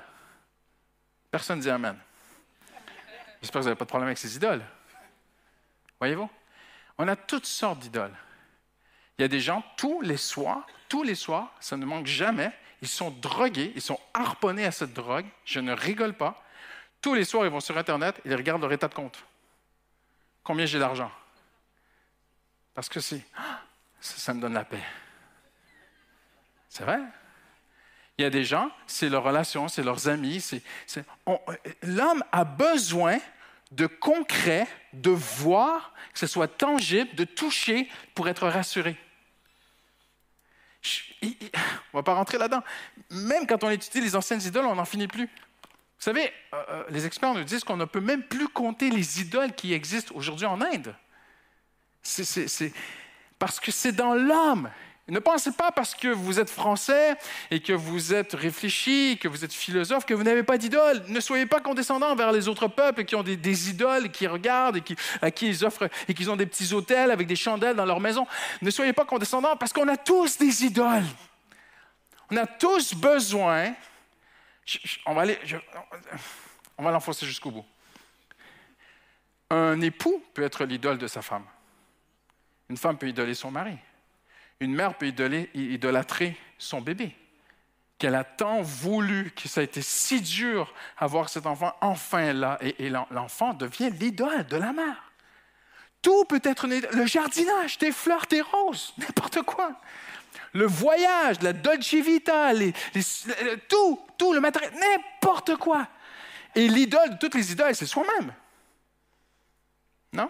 Personne 1.31 1.57
ne 1.57 1.63
dit 1.63 1.69
Amen. 1.69 1.97
J'espère 3.41 3.59
que 3.59 3.63
vous 3.63 3.69
n'avez 3.69 3.77
pas 3.77 3.85
de 3.85 3.89
problème 3.89 4.07
avec 4.07 4.17
ces 4.17 4.35
idoles. 4.35 4.63
Voyez-vous? 5.99 6.29
On 6.97 7.07
a 7.07 7.15
toutes 7.15 7.45
sortes 7.45 7.79
d'idoles. 7.79 8.13
Il 9.17 9.23
y 9.23 9.25
a 9.25 9.27
des 9.27 9.39
gens, 9.39 9.63
tous 9.77 10.01
les 10.01 10.17
soirs, 10.17 10.65
tous 10.87 11.03
les 11.03 11.15
soirs, 11.15 11.53
ça 11.59 11.75
ne 11.75 11.85
manque 11.85 12.07
jamais, 12.07 12.51
ils 12.81 12.87
sont 12.87 13.11
drogués, 13.11 13.71
ils 13.75 13.81
sont 13.81 13.99
harponnés 14.13 14.65
à 14.65 14.71
cette 14.71 14.93
drogue, 14.93 15.25
je 15.45 15.59
ne 15.59 15.73
rigole 15.73 16.13
pas. 16.13 16.42
Tous 17.03 17.13
les 17.13 17.25
soirs, 17.25 17.45
ils 17.45 17.51
vont 17.51 17.59
sur 17.59 17.77
Internet 17.77 18.21
et 18.23 18.29
ils 18.29 18.35
regardent 18.35 18.61
leur 18.61 18.71
état 18.71 18.87
de 18.87 18.93
compte. 18.93 19.25
Combien 20.41 20.65
j'ai 20.65 20.79
d'argent? 20.79 21.11
Parce 22.73 22.87
que 22.87 23.01
c'est, 23.01 23.21
ça, 23.99 24.33
me 24.33 24.39
donne 24.39 24.53
la 24.53 24.63
paix. 24.63 24.81
C'est 26.69 26.85
vrai? 26.85 27.01
Il 28.17 28.21
y 28.21 28.25
a 28.25 28.29
des 28.29 28.45
gens, 28.45 28.71
c'est 28.87 29.09
leurs 29.09 29.23
relations, 29.23 29.67
c'est 29.67 29.83
leurs 29.83 30.07
amis. 30.07 30.41
l'homme 31.81 32.23
a 32.31 32.45
besoin 32.45 33.19
de 33.71 33.85
concret, 33.85 34.65
de 34.93 35.11
voir, 35.11 35.93
que 36.13 36.19
ce 36.19 36.27
soit 36.27 36.47
tangible, 36.47 37.13
de 37.15 37.25
toucher 37.25 37.89
pour 38.15 38.29
être 38.29 38.47
rassuré. 38.47 38.95
on 41.21 41.27
ne 41.27 41.49
va 41.91 42.03
pas 42.03 42.13
rentrer 42.13 42.37
là-dedans. 42.37 42.63
Même 43.09 43.45
quand 43.45 43.61
on 43.65 43.69
étudie 43.69 43.99
les 43.99 44.15
anciennes 44.15 44.41
idoles, 44.41 44.67
on 44.67 44.75
n'en 44.75 44.85
finit 44.85 45.09
plus. 45.09 45.29
Vous 46.03 46.11
savez, 46.11 46.33
euh, 46.53 46.63
euh, 46.69 46.83
les 46.89 47.05
experts 47.05 47.33
nous 47.33 47.45
disent 47.45 47.63
qu'on 47.63 47.77
ne 47.77 47.85
peut 47.85 48.01
même 48.01 48.23
plus 48.23 48.49
compter 48.49 48.89
les 48.89 49.21
idoles 49.21 49.53
qui 49.53 49.71
existent 49.71 50.13
aujourd'hui 50.15 50.45
en 50.45 50.59
Inde. 50.59 50.93
C'est 52.01 52.73
parce 53.39 53.61
que 53.61 53.71
c'est 53.71 53.93
dans 53.93 54.13
l'homme. 54.13 54.69
Ne 55.07 55.19
pensez 55.19 55.53
pas 55.53 55.71
parce 55.71 55.95
que 55.95 56.09
vous 56.09 56.41
êtes 56.41 56.49
français 56.49 57.15
et 57.51 57.61
que 57.61 57.71
vous 57.71 58.13
êtes 58.13 58.33
réfléchi, 58.33 59.17
que 59.17 59.29
vous 59.29 59.45
êtes 59.45 59.53
philosophe, 59.53 60.05
que 60.05 60.13
vous 60.13 60.23
n'avez 60.23 60.43
pas 60.43 60.57
d'idole. 60.57 61.03
Ne 61.07 61.21
soyez 61.21 61.45
pas 61.45 61.61
condescendants 61.61 62.17
vers 62.17 62.33
les 62.33 62.49
autres 62.49 62.67
peuples 62.67 63.05
qui 63.05 63.15
ont 63.15 63.23
des, 63.23 63.69
idoles, 63.69 64.11
qui 64.11 64.27
regardent 64.27 64.75
et 64.75 64.81
qui, 64.81 64.97
à 65.21 65.31
qui 65.31 65.47
ils 65.47 65.63
offrent 65.63 65.87
et 66.09 66.13
qui 66.13 66.27
ont 66.27 66.35
des 66.35 66.47
petits 66.47 66.73
hôtels 66.73 67.11
avec 67.11 67.27
des 67.27 67.37
chandelles 67.37 67.77
dans 67.77 67.85
leur 67.85 68.01
maison. 68.01 68.27
Ne 68.61 68.71
soyez 68.71 68.91
pas 68.91 69.05
condescendants 69.05 69.55
parce 69.55 69.71
qu'on 69.71 69.87
a 69.87 69.95
tous 69.95 70.37
des 70.37 70.65
idoles. 70.65 71.05
On 72.29 72.35
a 72.35 72.45
tous 72.45 72.93
besoin. 72.93 73.73
On 75.05 75.13
va 75.13 76.91
l'enfoncer 76.91 77.25
jusqu'au 77.25 77.51
bout. 77.51 77.65
Un 79.49 79.79
époux 79.81 80.23
peut 80.33 80.43
être 80.43 80.65
l'idole 80.65 80.97
de 80.97 81.07
sa 81.07 81.21
femme. 81.21 81.45
Une 82.69 82.77
femme 82.77 82.97
peut 82.97 83.07
idoler 83.07 83.35
son 83.35 83.51
mari. 83.51 83.77
Une 84.59 84.73
mère 84.73 84.97
peut 84.97 85.07
idolâtrer 85.53 86.37
son 86.57 86.81
bébé, 86.81 87.15
qu'elle 87.97 88.15
a 88.15 88.23
tant 88.23 88.61
voulu, 88.61 89.31
que 89.31 89.47
ça 89.47 89.61
a 89.61 89.63
été 89.63 89.81
si 89.81 90.21
dur 90.21 90.73
à 90.97 91.07
voir 91.07 91.29
cet 91.29 91.45
enfant 91.45 91.75
enfin 91.81 92.33
là, 92.33 92.57
et, 92.61 92.89
l'enfant 92.89 93.53
devient 93.53 93.89
l'idole 93.91 94.47
de 94.47 94.57
la 94.57 94.71
mère. 94.71 95.11
Tout 96.01 96.25
peut 96.25 96.41
être 96.43 96.67
le 96.67 97.05
jardinage, 97.05 97.77
tes 97.77 97.91
fleurs, 97.91 98.27
tes 98.27 98.41
roses, 98.41 98.93
n'importe 98.97 99.41
quoi. 99.41 99.79
Le 100.53 100.65
voyage, 100.65 101.41
la 101.41 101.53
dolce 101.53 101.93
vita, 101.95 102.51
tout, 103.67 103.99
tout 104.17 104.33
le 104.33 104.39
matériel, 104.39 104.71
n'importe 104.79 105.55
quoi. 105.57 105.87
Et 106.55 106.67
l'idole 106.67 107.11
de 107.11 107.17
toutes 107.17 107.33
les 107.33 107.51
idoles, 107.51 107.75
c'est 107.75 107.87
soi-même. 107.87 108.33
Non? 110.13 110.29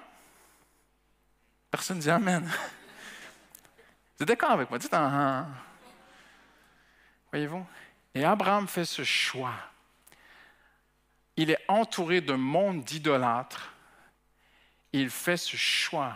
Personne 1.70 1.98
ne 1.98 2.02
dit 2.02 2.10
Amen. 2.10 2.44
Vous 4.18 4.24
êtes 4.24 4.28
d'accord 4.28 4.52
avec 4.52 4.70
moi? 4.70 4.80
Dites 4.80 4.94
un. 4.94 5.48
Voyez-vous? 7.32 7.66
Et 8.16 8.24
Abraham 8.24 8.68
fait 8.68 8.86
ce 8.86 9.04
choix. 9.04 9.56
Il 11.36 11.50
est 11.50 11.60
entouré 11.68 12.22
d'un 12.22 12.38
monde 12.38 12.84
d'idolâtres. 12.84 13.74
Il 14.94 15.10
fait 15.10 15.38
ce 15.38 15.58
choix. 15.58 16.16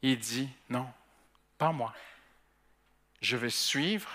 Il 0.00 0.18
dit 0.18 0.48
non, 0.70 0.88
pas 1.58 1.70
moi. 1.70 1.92
Je 3.20 3.36
vais 3.36 3.50
suivre. 3.50 4.10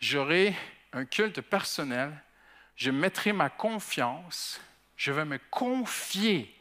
J'aurai 0.00 0.54
un 0.92 1.04
culte 1.04 1.40
personnel. 1.40 2.12
Je 2.76 2.90
mettrai 2.90 3.32
ma 3.32 3.50
confiance. 3.50 4.60
Je 4.96 5.12
vais 5.12 5.24
me 5.24 5.38
confier 5.50 6.54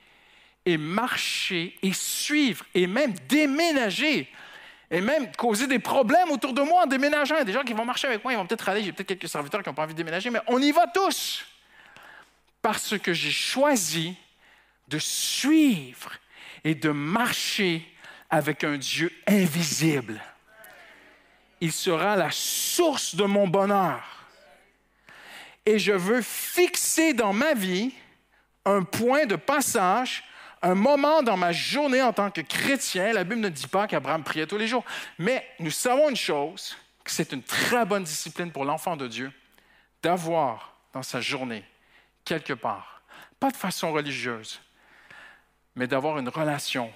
et 0.66 0.78
marcher 0.78 1.78
et 1.82 1.94
suivre 1.94 2.66
et 2.74 2.88
même 2.88 3.14
déménager 3.28 4.30
et 4.92 5.02
même 5.02 5.32
causer 5.36 5.68
des 5.68 5.80
problèmes 5.80 6.30
autour 6.32 6.54
de 6.54 6.62
moi 6.62 6.84
en 6.84 6.86
déménageant. 6.86 7.36
Il 7.36 7.40
y 7.40 7.42
a 7.42 7.46
des 7.46 7.54
gens 7.54 7.64
qui 7.64 7.74
vont 7.74 7.86
marcher 7.86 8.08
avec 8.08 8.24
moi, 8.24 8.34
ils 8.34 8.36
vont 8.36 8.46
peut-être 8.46 8.68
aller, 8.68 8.84
j'ai 8.84 8.92
peut-être 8.92 9.08
quelques 9.08 9.30
serviteurs 9.30 9.64
qui 9.64 9.70
n'ont 9.70 9.76
pas 9.76 9.84
envie 9.84 9.94
de 9.94 9.98
déménager, 9.98 10.30
mais 10.30 10.42
on 10.48 10.62
y 10.62 10.72
va 10.72 10.86
tous. 10.88 11.46
Parce 12.62 12.98
que 13.00 13.14
j'ai 13.14 13.32
choisi 13.32 14.16
de 14.88 15.00
suivre 15.00 16.12
et 16.64 16.76
de 16.76 16.90
marcher 16.90 17.88
avec 18.30 18.64
un 18.64 18.78
Dieu 18.78 19.12
invisible. 19.26 20.22
Il 21.62 21.72
sera 21.72 22.16
la 22.16 22.30
source 22.32 23.16
de 23.16 23.24
mon 23.24 23.48
bonheur. 23.48 24.04
Et 25.66 25.78
je 25.78 25.92
veux 25.92 26.22
fixer 26.22 27.14
dans 27.14 27.34
ma 27.34 27.54
vie 27.54 27.94
un 28.66 28.84
point 28.84 29.26
de 29.26 29.36
passage 29.36 30.24
un 30.62 30.76
moment 30.76 31.24
dans 31.24 31.38
ma 31.38 31.52
journée 31.52 32.02
en 32.02 32.14
tant 32.14 32.30
que 32.30 32.42
chrétien, 32.42 33.14
la 33.14 33.24
Bible 33.24 33.42
ne 33.42 33.50
dit 33.50 33.68
pas 33.68 33.88
qu'Abraham 33.88 34.24
priait 34.24 34.46
tous 34.46 34.58
les 34.58 34.68
jours, 34.68 34.86
mais 35.18 35.46
nous 35.60 35.72
savons 35.72 36.10
une 36.10 36.16
chose, 36.16 36.78
que 37.04 37.12
c'est 37.12 37.32
une 37.32 37.42
très 37.42 37.86
bonne 37.86 38.04
discipline 38.04 38.52
pour 38.52 38.66
l'enfant 38.66 38.96
de 38.96 39.08
Dieu 39.08 39.32
d'avoir 40.04 40.76
dans 40.94 41.04
sa 41.04 41.22
journée, 41.22 41.64
quelque 42.26 42.54
part, 42.54 43.02
pas 43.40 43.50
de 43.50 43.58
façon 43.58 43.92
religieuse, 43.92 44.62
mais 45.76 45.88
d'avoir 45.88 46.20
une 46.20 46.30
relation, 46.30 46.92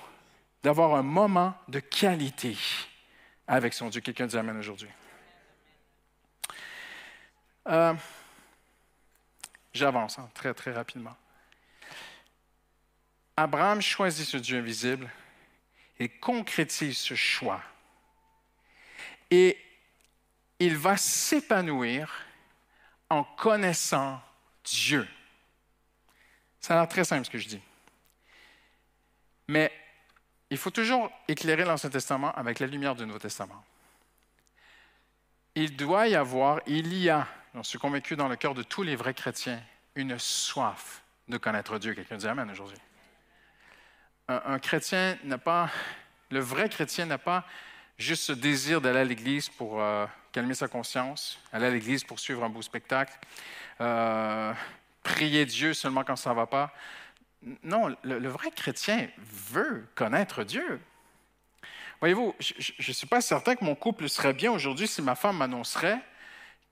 d'avoir 0.61 0.95
un 0.95 1.03
moment 1.03 1.55
de 1.67 1.79
qualité 1.79 2.55
avec 3.47 3.73
son 3.73 3.89
Dieu. 3.89 4.01
Quelqu'un 4.01 4.27
dit 4.27 4.37
Amen 4.37 4.57
aujourd'hui. 4.57 4.89
Euh, 7.67 7.93
j'avance 9.73 10.19
hein, 10.19 10.29
très, 10.33 10.53
très 10.53 10.71
rapidement. 10.71 11.15
Abraham 13.37 13.81
choisit 13.81 14.25
ce 14.25 14.37
Dieu 14.37 14.59
invisible 14.59 15.09
et 15.99 16.09
concrétise 16.09 16.97
ce 16.97 17.15
choix 17.15 17.61
Et 19.29 19.57
il 20.59 20.77
va 20.77 20.95
s'épanouir 20.95 22.25
en 23.09 23.23
connaissant 23.23 24.21
Dieu. 24.63 25.07
Ça 26.61 26.75
a 26.75 26.77
l'air 26.77 26.87
très 26.87 27.03
simple 27.03 27.25
ce 27.25 27.29
que 27.29 27.37
je 27.37 27.47
dis. 27.47 27.61
Mais 29.47 29.71
il 30.49 30.57
faut 30.57 30.69
toujours 30.69 31.11
éclairer 31.27 31.65
l'Ancien 31.65 31.89
Testament 31.89 32.31
avec 32.33 32.59
la 32.59 32.67
lumière 32.67 32.95
du 32.95 33.05
Nouveau 33.05 33.19
Testament. 33.19 33.63
Il 35.55 35.75
doit 35.75 36.07
y 36.07 36.15
avoir, 36.15 36.59
il 36.67 36.93
y 36.97 37.09
a, 37.09 37.27
j'en 37.53 37.63
suis 37.63 37.79
convaincu 37.79 38.15
dans 38.15 38.27
le 38.27 38.35
cœur 38.35 38.53
de 38.53 38.63
tous 38.63 38.83
les 38.83 38.95
vrais 38.95 39.13
chrétiens, 39.13 39.61
une 39.95 40.19
soif 40.19 41.01
de 41.27 41.37
connaître 41.37 41.79
Dieu. 41.79 41.93
Quelqu'un 41.93 42.17
dit 42.17 42.27
Amen 42.27 42.49
aujourd'hui. 42.51 42.77
Un, 44.27 44.57
chrétien 44.57 45.17
n'a 45.23 45.37
pas, 45.37 45.69
le 46.31 46.39
vrai 46.39 46.67
chrétien 46.67 47.05
n'a 47.05 47.19
pas 47.19 47.45
juste 47.97 48.23
ce 48.23 48.31
désir 48.31 48.81
d'aller 48.81 48.99
à 48.99 49.03
l'église 49.03 49.49
pour 49.49 49.79
euh, 49.79 50.05
calmer 50.31 50.55
sa 50.55 50.67
conscience, 50.67 51.39
aller 51.53 51.67
à 51.67 51.69
l'église 51.69 52.03
pour 52.03 52.19
suivre 52.19 52.43
un 52.43 52.49
beau 52.49 52.63
spectacle, 52.63 53.13
euh, 53.81 54.51
prier 55.03 55.45
Dieu 55.45 55.73
seulement 55.73 56.03
quand 56.03 56.15
ça 56.15 56.31
ne 56.31 56.35
va 56.35 56.47
pas. 56.47 56.73
Non, 57.63 57.95
le, 58.03 58.27
vrai 58.27 58.49
chrétien 58.51 59.07
veut 59.17 59.87
connaître 59.93 60.43
Dieu. 60.43 60.79
Voyez-vous, 61.99 62.35
je 62.39 62.73
ne 62.87 62.93
suis 62.93 63.07
pas 63.07 63.21
certain 63.21 63.55
que 63.55 63.63
mon 63.63 63.75
couple 63.75 64.09
serait 64.09 64.33
bien 64.33 64.51
aujourd'hui 64.51 64.87
si 64.87 65.01
ma 65.01 65.15
femme 65.15 65.37
m'annoncerait 65.37 65.99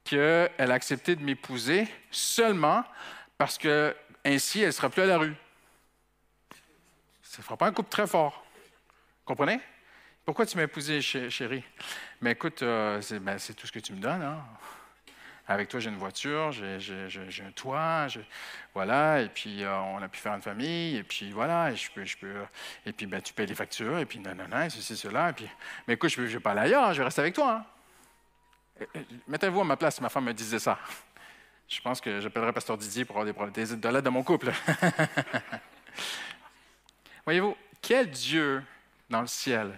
qu'elle 0.04 0.50
a 0.58 0.74
accepté 0.74 1.16
de 1.16 1.24
m'épouser 1.24 1.88
seulement 2.12 2.84
parce 3.38 3.58
que 3.58 3.96
ainsi 4.26 4.62
elle 4.62 4.68
ne 4.68 4.72
sera 4.72 4.90
plus 4.90 5.04
à 5.04 5.06
la 5.06 5.18
rue. 5.18 5.36
Ça 7.22 7.38
ne 7.40 7.44
fera 7.44 7.58
pas 7.58 7.68
un 7.68 7.72
couple 7.72 7.90
très 7.90 8.08
fort. 8.08 8.46
Comprenez? 9.26 9.60
Pourquoi 10.26 10.46
tu 10.46 10.58
m'as 10.58 10.64
épousé, 10.64 11.02
chérie? 11.02 11.64
Mais 12.22 12.32
écoute, 12.32 12.64
euh, 12.64 13.02
ben, 13.22 13.38
c'est 13.38 13.54
tout 13.54 13.68
ce 13.68 13.72
que 13.72 13.80
tu 13.80 13.94
me 13.94 14.00
donnes. 14.00 14.22
Hein? 14.22 14.44
Avec 15.46 15.68
toi, 15.68 15.82
j'ai 15.82 15.90
une 15.90 15.98
voiture, 15.98 16.54
j'ai 16.54 17.44
un 17.46 17.52
toit, 17.52 18.08
voilà, 18.74 19.22
et 19.22 19.28
puis 19.28 19.64
euh, 19.64 19.78
on 19.78 20.02
a 20.02 20.08
pu 20.08 20.20
faire 20.20 20.34
une 20.34 20.42
famille, 20.42 20.96
et 20.96 21.04
puis 21.04 21.32
voilà, 21.32 21.72
et 21.72 21.76
je 21.76 21.92
peux, 21.92 22.06
et 22.86 22.94
puis 22.94 23.06
ben, 23.08 23.22
tu 23.22 23.34
payes 23.34 23.48
les 23.48 23.56
factures, 23.56 24.00
et 24.00 24.06
puis 24.06 24.20
non, 24.20 24.34
non, 24.36 24.70
ceci, 24.70 24.96
cela, 24.96 25.32
et 25.32 25.34
puis, 25.34 25.50
mais 25.86 25.96
écoute, 25.96 26.12
je 26.12 26.22
ne 26.22 26.28
vais 26.28 26.40
pas 26.40 26.52
aller 26.52 26.62
ailleurs, 26.62 26.94
je 26.94 27.00
vais 27.00 27.04
rester 27.04 27.22
avec 27.22 27.36
toi. 27.36 27.66
Hein. 28.80 28.86
Mettez-vous 29.28 29.62
à 29.62 29.66
ma 29.66 29.76
place 29.76 30.00
ma 30.00 30.10
femme 30.10 30.26
me 30.26 30.34
disait 30.34 30.60
ça. 30.60 30.80
Je 31.68 31.82
pense 31.82 32.00
que 32.00 32.22
j'appellerais 32.22 32.54
Pasteur 32.54 32.78
Didier 32.78 33.04
pour 33.04 33.20
avoir 33.20 33.52
des, 33.52 33.66
des 33.66 33.76
de 33.76 33.90
l'aide 33.90 34.04
dans 34.04 34.12
mon 34.12 34.24
couple. 34.24 34.52
Voyez-vous, 37.26 37.58
quel 37.82 38.10
Dieu 38.10 38.64
dans 39.10 39.22
le 39.22 39.28
ciel 39.28 39.78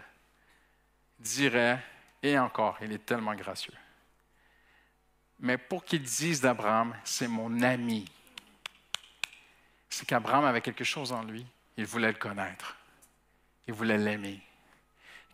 dirait, 1.20 1.80
et 2.22 2.38
encore, 2.38 2.78
il 2.82 2.92
est 2.92 3.06
tellement 3.06 3.34
gracieux 3.34 3.74
mais 5.40 5.58
pour 5.58 5.84
qu'il 5.84 6.02
dise 6.02 6.42
d'Abraham, 6.42 6.96
c'est 7.04 7.28
mon 7.28 7.62
ami, 7.62 8.06
c'est 9.90 10.06
qu'Abraham 10.06 10.46
avait 10.46 10.62
quelque 10.62 10.84
chose 10.84 11.12
en 11.12 11.24
lui. 11.24 11.46
Il 11.78 11.86
voulait 11.86 12.12
le 12.12 12.18
connaître. 12.18 12.76
Il 13.68 13.74
voulait 13.74 13.98
l'aimer. 13.98 14.42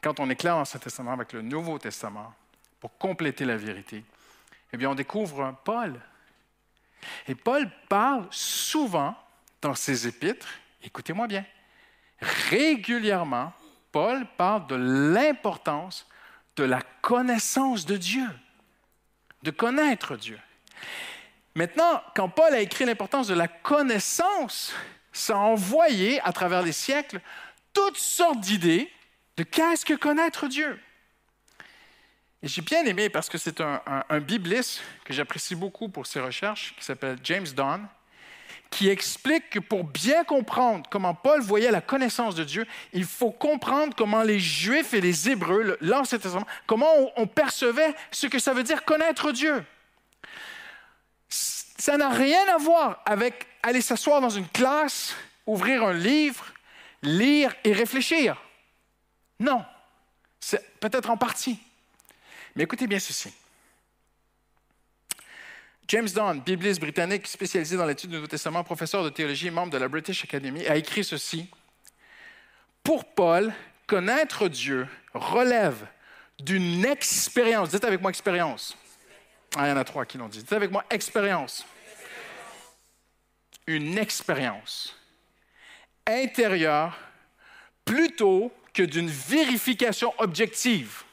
Quand 0.02 0.20
on 0.20 0.30
éclaire 0.30 0.56
dans 0.56 0.66
Saint 0.66 0.80
Testament 0.80 1.14
avec 1.14 1.34
le 1.34 1.42
Nouveau 1.42 1.78
Testament, 1.78 2.34
pour 2.80 2.98
compléter 2.98 3.46
la 3.46 3.58
vérité, 3.58 4.04
eh 4.74 4.78
bien, 4.78 4.90
on 4.90 4.96
découvre 4.96 5.56
Paul. 5.64 6.00
Et 7.28 7.36
Paul 7.36 7.70
parle 7.90 8.28
souvent 8.32 9.16
dans 9.62 9.76
ses 9.76 10.08
épîtres, 10.08 10.48
écoutez-moi 10.84 11.28
bien, 11.28 11.46
régulièrement, 12.20 13.54
Paul 13.92 14.26
parle 14.38 14.68
de 14.68 14.76
l'importance 14.76 16.08
de 16.56 16.64
la 16.64 16.82
connaissance 17.02 17.86
de 17.86 17.98
Dieu 17.98 18.28
de 19.44 19.52
connaître 19.52 20.16
Dieu. 20.16 20.40
Maintenant, 21.56 22.02
quand 22.16 22.30
Paul 22.30 22.54
a 22.54 22.62
écrit 22.62 22.86
l'importance 22.86 23.28
de 23.28 23.34
la 23.34 23.48
connaissance, 23.48 24.74
ça 25.12 25.34
a 25.34 25.38
envoyé 25.38 26.22
à 26.22 26.32
travers 26.32 26.62
les 26.62 26.72
siècles 26.72 27.20
toutes 27.74 27.98
sortes 27.98 28.40
d'idées 28.40 28.92
de 29.38 29.44
qu'est-ce 29.44 29.86
que 29.86 29.94
connaître 29.94 30.48
Dieu. 30.48 30.80
Et 32.44 32.48
j'ai 32.48 32.62
bien 32.62 32.84
aimé 32.86 33.10
parce 33.10 33.30
que 33.30 33.38
c'est 33.38 33.62
un, 33.62 34.20
bibliste 34.20 34.82
que 35.04 35.14
j'apprécie 35.14 35.56
beaucoup 35.56 35.90
pour 35.90 36.08
ses 36.08 36.20
recherches, 36.20 36.74
qui 36.78 36.84
s'appelle 36.84 37.18
James 37.24 37.48
Donn, 37.56 37.88
qui 38.72 38.88
explique 38.90 39.50
que 39.50 39.60
pour 39.60 39.84
bien 39.84 40.24
comprendre 40.24 40.88
comment 40.90 41.14
Paul 41.14 41.42
voyait 41.42 41.72
la 41.72 41.82
connaissance 41.82 42.36
de 42.36 42.46
Dieu, 42.46 42.66
il 42.94 43.04
faut 43.04 43.30
comprendre 43.30 43.94
comment 43.96 44.24
les 44.24 44.40
Juifs 44.40 44.94
et 44.94 45.02
les 45.02 45.30
Hébreux, 45.30 45.78
l'Ancien 45.82 46.18
Testament, 46.18 46.48
comment 46.66 46.90
on, 47.18 47.28
percevait 47.28 47.94
ce 48.12 48.28
que 48.28 48.40
ça 48.40 48.54
veut 48.54 48.64
dire 48.64 48.86
connaître 48.86 49.34
Dieu. 49.34 49.64
Ça 51.28 51.98
n'a 51.98 52.10
rien 52.10 52.44
à 52.48 52.58
voir 52.58 53.02
avec 53.06 53.46
aller 53.62 53.82
s'asseoir 53.82 54.22
dans 54.22 54.30
une 54.30 54.48
classe, 54.48 55.16
ouvrir 55.46 55.84
un 55.84 55.94
livre, 55.94 56.46
lire 57.04 57.54
et 57.66 57.74
réfléchir. 57.74 58.42
Non, 59.40 59.66
c'est 60.40 60.80
peut-être 60.80 61.10
en 61.10 61.18
partie. 61.18 61.60
Mais 62.56 62.64
écoutez 62.64 62.88
bien 62.88 63.00
ceci. 63.00 63.34
James 65.92 66.08
Donn, 66.08 66.40
bibliste 66.40 66.80
britannique 66.80 67.28
spécialisé 67.28 67.76
dans 67.76 67.86
l'étude 67.86 68.12
du 68.12 68.16
Nouveau 68.16 68.28
Testament, 68.28 68.64
professeur 68.64 69.04
de 69.04 69.10
théologie 69.10 69.48
et 69.48 69.52
membre 69.52 69.74
de 69.74 69.78
la 69.78 69.90
British 69.90 70.24
Academy, 70.24 70.66
a 70.66 70.78
écrit 70.78 71.04
ceci. 71.04 71.50
Pour 72.82 73.04
Paul, 73.14 73.54
connaître 73.88 74.48
Dieu 74.48 74.88
relève 75.14 75.86
d'une 76.40 76.86
expérience. 76.86 77.72
Dites 77.72 77.84
avec 77.84 78.00
moi 78.00 78.10
expérience. 78.10 78.78
Ah, 79.58 79.68
il 79.68 79.70
y 79.72 79.74
en 79.74 79.76
a 79.76 79.84
trois 79.84 80.06
qui 80.06 80.18
l'ont 80.18 80.30
dit. 80.30 80.38
Dites 80.38 80.54
avec 80.54 80.72
moi 80.72 80.86
expérience. 80.90 81.66
Une 83.68 83.98
expérience 83.98 84.96
intérieure 86.08 86.98
plutôt 87.84 88.54
que 88.74 88.84
d'une 88.84 89.10
vérification 89.10 90.14
objective. 90.20 91.04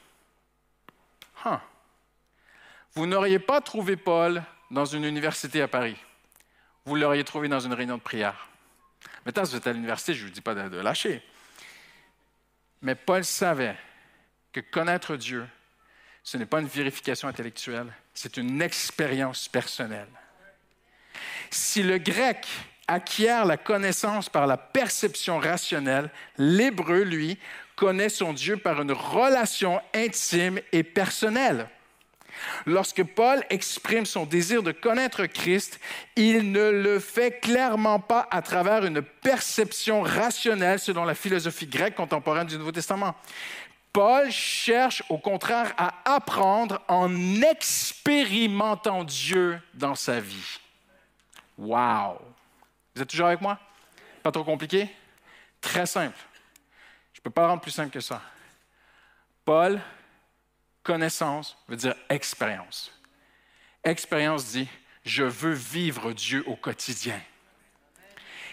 Vous 2.93 3.05
n'auriez 3.05 3.39
pas 3.39 3.59
trouvé 3.59 3.97
Paul 3.97 4.41
dans 4.71 4.85
une 4.85 5.03
université 5.03 5.61
à 5.61 5.67
Paris. 5.67 5.97
Vous 6.85 6.95
l'auriez 6.95 7.23
trouvé 7.23 7.47
dans 7.47 7.59
une 7.59 7.73
réunion 7.73 7.97
de 7.97 8.01
prière. 8.01 8.49
Maintenant, 9.25 9.45
si 9.45 9.51
vous 9.51 9.57
êtes 9.57 9.67
à 9.67 9.73
l'université, 9.73 10.13
je 10.13 10.23
ne 10.23 10.27
vous 10.27 10.33
dis 10.33 10.41
pas 10.41 10.55
de, 10.55 10.77
lâcher. 10.77 11.21
Mais 12.81 12.95
Paul 12.95 13.23
savait 13.23 13.75
que 14.51 14.59
connaître 14.59 15.15
Dieu, 15.15 15.45
ce 16.23 16.37
n'est 16.37 16.45
pas 16.45 16.59
une 16.59 16.67
vérification 16.67 17.27
intellectuelle, 17.27 17.93
c'est 18.13 18.37
une 18.37 18.61
expérience 18.61 19.47
personnelle. 19.47 20.07
Si 21.49 21.83
le 21.83 21.97
grec 21.97 22.47
acquiert 22.87 23.45
la 23.45 23.57
connaissance 23.57 24.29
par 24.29 24.47
la 24.47 24.57
perception 24.57 25.39
rationnelle, 25.39 26.09
l'hébreu, 26.37 27.03
lui, 27.03 27.37
connaît 27.75 28.09
son 28.09 28.33
Dieu 28.33 28.57
par 28.57 28.81
une 28.81 28.91
relation 28.91 29.81
intime 29.93 30.59
et 30.71 30.83
personnelle. 30.83 31.69
Lorsque 32.65 33.03
Paul 33.03 33.43
exprime 33.49 34.05
son 34.05 34.25
désir 34.25 34.63
de 34.63 34.71
connaître 34.71 35.25
Christ, 35.25 35.79
il 36.15 36.51
ne 36.51 36.69
le 36.69 36.99
fait 36.99 37.39
clairement 37.39 37.99
pas 37.99 38.27
à 38.31 38.41
travers 38.41 38.85
une 38.85 39.01
perception 39.01 40.01
rationnelle 40.01 40.79
selon 40.79 41.05
la 41.05 41.15
philosophie 41.15 41.67
grecque 41.67 41.95
contemporaine 41.95 42.47
du 42.47 42.57
Nouveau 42.57 42.71
Testament. 42.71 43.15
Paul 43.91 44.29
cherche 44.31 45.03
au 45.09 45.17
contraire 45.17 45.73
à 45.77 46.15
apprendre 46.15 46.81
en 46.87 47.41
expérimentant 47.41 49.03
Dieu 49.03 49.59
dans 49.73 49.95
sa 49.95 50.19
vie. 50.19 50.59
Wow! 51.57 52.19
Vous 52.95 53.01
êtes 53.01 53.09
toujours 53.09 53.27
avec 53.27 53.41
moi? 53.41 53.57
Pas 54.21 54.31
trop 54.31 54.43
compliqué? 54.43 54.89
Très 55.59 55.85
simple. 55.85 56.17
Je 57.13 57.19
ne 57.19 57.23
peux 57.23 57.29
pas 57.29 57.47
rendre 57.47 57.61
plus 57.61 57.71
simple 57.71 57.89
que 57.89 57.99
ça. 57.99 58.21
Paul 59.43 59.81
Connaissance 60.83 61.57
veut 61.67 61.75
dire 61.75 61.95
expérience. 62.09 62.91
Expérience 63.83 64.51
dit, 64.51 64.67
je 65.05 65.23
veux 65.23 65.53
vivre 65.53 66.13
Dieu 66.13 66.43
au 66.47 66.55
quotidien. 66.55 67.19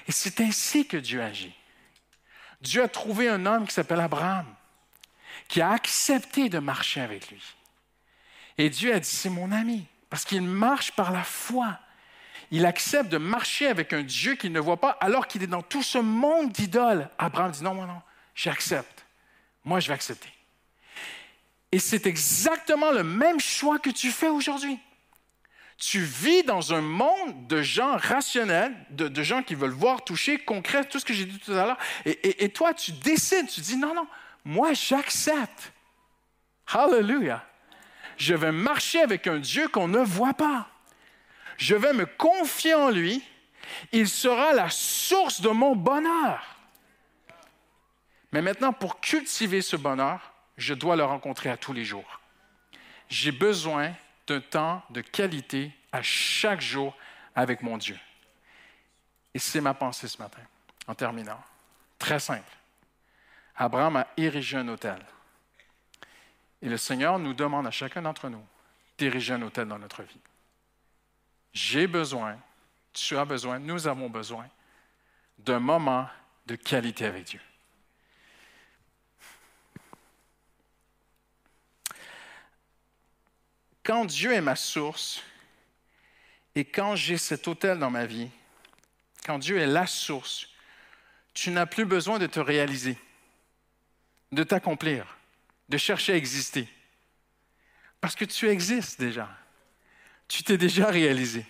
Et 0.09 0.12
c'est 0.12 0.40
ainsi 0.40 0.86
que 0.86 0.97
Dieu 0.97 1.23
agit. 1.23 1.55
Dieu 2.61 2.82
a 2.82 2.89
trouvé 2.89 3.28
un 3.28 3.44
homme 3.47 3.66
qui 3.66 3.74
s'appelle 3.74 4.01
Abraham, 4.01 4.47
qui 5.48 5.61
a 5.61 5.70
accepté 5.70 6.48
de 6.48 6.59
marcher 6.59 7.01
avec 7.01 7.31
lui. 7.31 7.43
Et 8.59 8.70
Dieu 8.70 8.94
a 8.94 9.01
dit, 9.01 9.09
c'est 9.09 9.31
mon 9.31 9.53
ami, 9.53 9.86
parce 10.09 10.24
qu'il 10.24 10.43
marche 10.43 10.93
par 10.93 11.12
la 11.12 11.23
foi. 11.23 11.78
Il 12.51 12.65
accepte 12.65 13.11
de 13.11 13.19
marcher 13.19 13.66
avec 13.66 13.93
un 13.93 14.03
Dieu 14.03 14.36
qu'il 14.36 14.53
ne 14.53 14.61
voit 14.61 14.81
pas 14.81 14.90
alors 15.01 15.27
qu'il 15.27 15.43
est 15.43 15.48
dans 15.48 15.62
tout 15.62 15.82
ce 15.82 15.98
monde 15.98 16.53
d'idoles. 16.53 17.11
Abraham 17.19 17.51
dit, 17.51 17.62
non, 17.62 17.74
non, 17.74 17.86
non, 17.86 18.03
j'accepte. 18.35 19.05
Moi, 19.65 19.81
je 19.81 19.89
vais 19.89 19.94
accepter. 19.94 20.31
Et 21.77 21.78
c'est 21.78 22.07
exactement 22.07 22.90
le 22.90 23.05
même 23.05 23.39
choix 23.39 23.78
que 23.78 23.90
tu 23.90 24.11
fais 24.11 24.28
aujourd'hui. 24.28 24.78
Tu 25.77 26.01
vis 26.01 26.43
dans 26.43 26.73
un 26.73 26.81
monde 26.81 27.48
de 27.48 27.61
gens 27.61 27.98
rationnels, 27.98 28.74
de, 28.89 29.23
gens 29.23 29.43
qui 29.43 29.55
veulent 29.55 29.73
voir, 29.73 30.03
toucher, 30.03 30.39
concret, 30.39 30.86
tout 30.86 30.98
ce 30.98 31.05
que 31.05 31.12
j'ai 31.12 31.27
dit 31.27 31.39
tout 31.39 31.53
à 31.53 31.66
l'heure. 31.66 31.78
Et, 32.07 32.48
toi, 32.48 32.73
tu 32.73 32.93
décides, 32.93 33.48
tu 33.48 33.61
dis 33.61 33.77
non, 33.77 33.93
non, 33.93 34.07
moi 34.43 34.73
j'accepte. 34.73 35.74
Hallelujah. 36.66 37.44
Je 38.16 38.32
vais 38.32 38.53
marcher 38.53 39.03
avec 39.03 39.27
un 39.27 39.39
Dieu 39.39 39.69
qu'on 39.69 39.86
ne 39.86 40.01
voit 40.01 40.32
pas. 40.32 40.70
Je 41.59 41.74
vais 41.74 41.93
me 41.93 42.07
confier 42.07 42.73
en 42.73 42.89
lui. 42.89 43.23
Il 43.93 44.09
sera 44.09 44.55
la 44.55 44.70
source 44.70 45.43
de 45.43 45.51
mon 45.51 45.77
bonheur. 45.77 46.43
Mais 48.32 48.40
maintenant, 48.40 48.73
pour 48.73 48.98
cultiver 48.98 49.61
ce 49.61 49.77
bonheur, 49.77 50.32
je 50.57 50.74
dois 50.74 50.97
le 50.97 51.05
rencontrer 51.05 51.51
à 51.51 51.57
tous 51.57 51.73
les 51.73 51.85
jours. 51.85 52.20
J'ai 53.09 53.33
besoin 53.33 53.93
d'un 54.27 54.41
temps 54.41 54.83
de 54.91 55.01
qualité 55.01 55.73
à 55.93 56.03
chaque 56.03 56.61
jour 56.61 56.97
avec 57.35 57.62
mon 57.62 57.78
Dieu. 57.78 57.99
Et 59.35 59.39
c'est 59.39 59.61
ma 59.61 59.74
pensée 59.74 60.09
ce 60.09 60.19
matin, 60.19 60.43
en 60.87 60.95
terminant. 60.95 61.41
Très 61.99 62.19
simple. 62.19 62.57
Abraham 63.55 63.97
a 63.97 64.07
érigé 64.16 64.57
un 64.57 64.69
hôtel. 64.69 64.99
Et 66.62 66.69
le 66.69 66.77
Seigneur 66.77 67.19
nous 67.19 67.35
demande 67.35 67.66
à 67.66 67.70
chacun 67.70 68.03
d'entre 68.03 68.28
nous 68.28 68.45
d'ériger 68.99 69.35
un 69.35 69.43
hôtel 69.43 69.69
dans 69.69 69.78
notre 69.78 70.03
vie. 70.03 70.20
J'ai 71.53 71.87
besoin, 71.87 72.39
tu 72.93 73.16
as 73.16 73.24
besoin, 73.24 73.59
nous 73.59 73.87
avons 73.87 74.09
besoin 74.09 74.49
d'un 75.39 75.61
moment 75.61 76.09
de 76.47 76.57
qualité 76.57 77.05
avec 77.05 77.24
Dieu. 77.24 77.41
Quand 83.87 84.05
Dieu 84.05 84.33
est 84.33 84.41
ma 84.41 84.57
source 84.57 85.23
et 86.57 86.65
quand 86.65 86.97
j'ai 86.97 87.17
cet 87.17 87.47
hôtel 87.47 87.79
dans 87.79 87.91
ma 87.91 88.05
vie, 88.05 88.29
quand 89.25 89.39
Dieu 89.39 89.59
est 89.59 89.67
la 89.67 89.87
source, 89.87 90.49
tu 91.35 91.51
n'as 91.53 91.67
plus 91.67 91.85
besoin 91.85 92.19
de 92.19 92.27
te 92.27 92.41
réaliser, 92.41 92.99
de 94.33 94.43
t'accomplir, 94.43 95.17
de 95.69 95.77
chercher 95.77 96.15
à 96.15 96.17
exister. 96.17 96.69
Parce 98.01 98.17
que 98.17 98.25
tu 98.25 98.49
existes 98.49 98.99
déjà. 98.99 99.31
Tu 100.27 100.43
t'es 100.43 100.59
déjà 100.59 100.87
réalisé. 100.87 101.47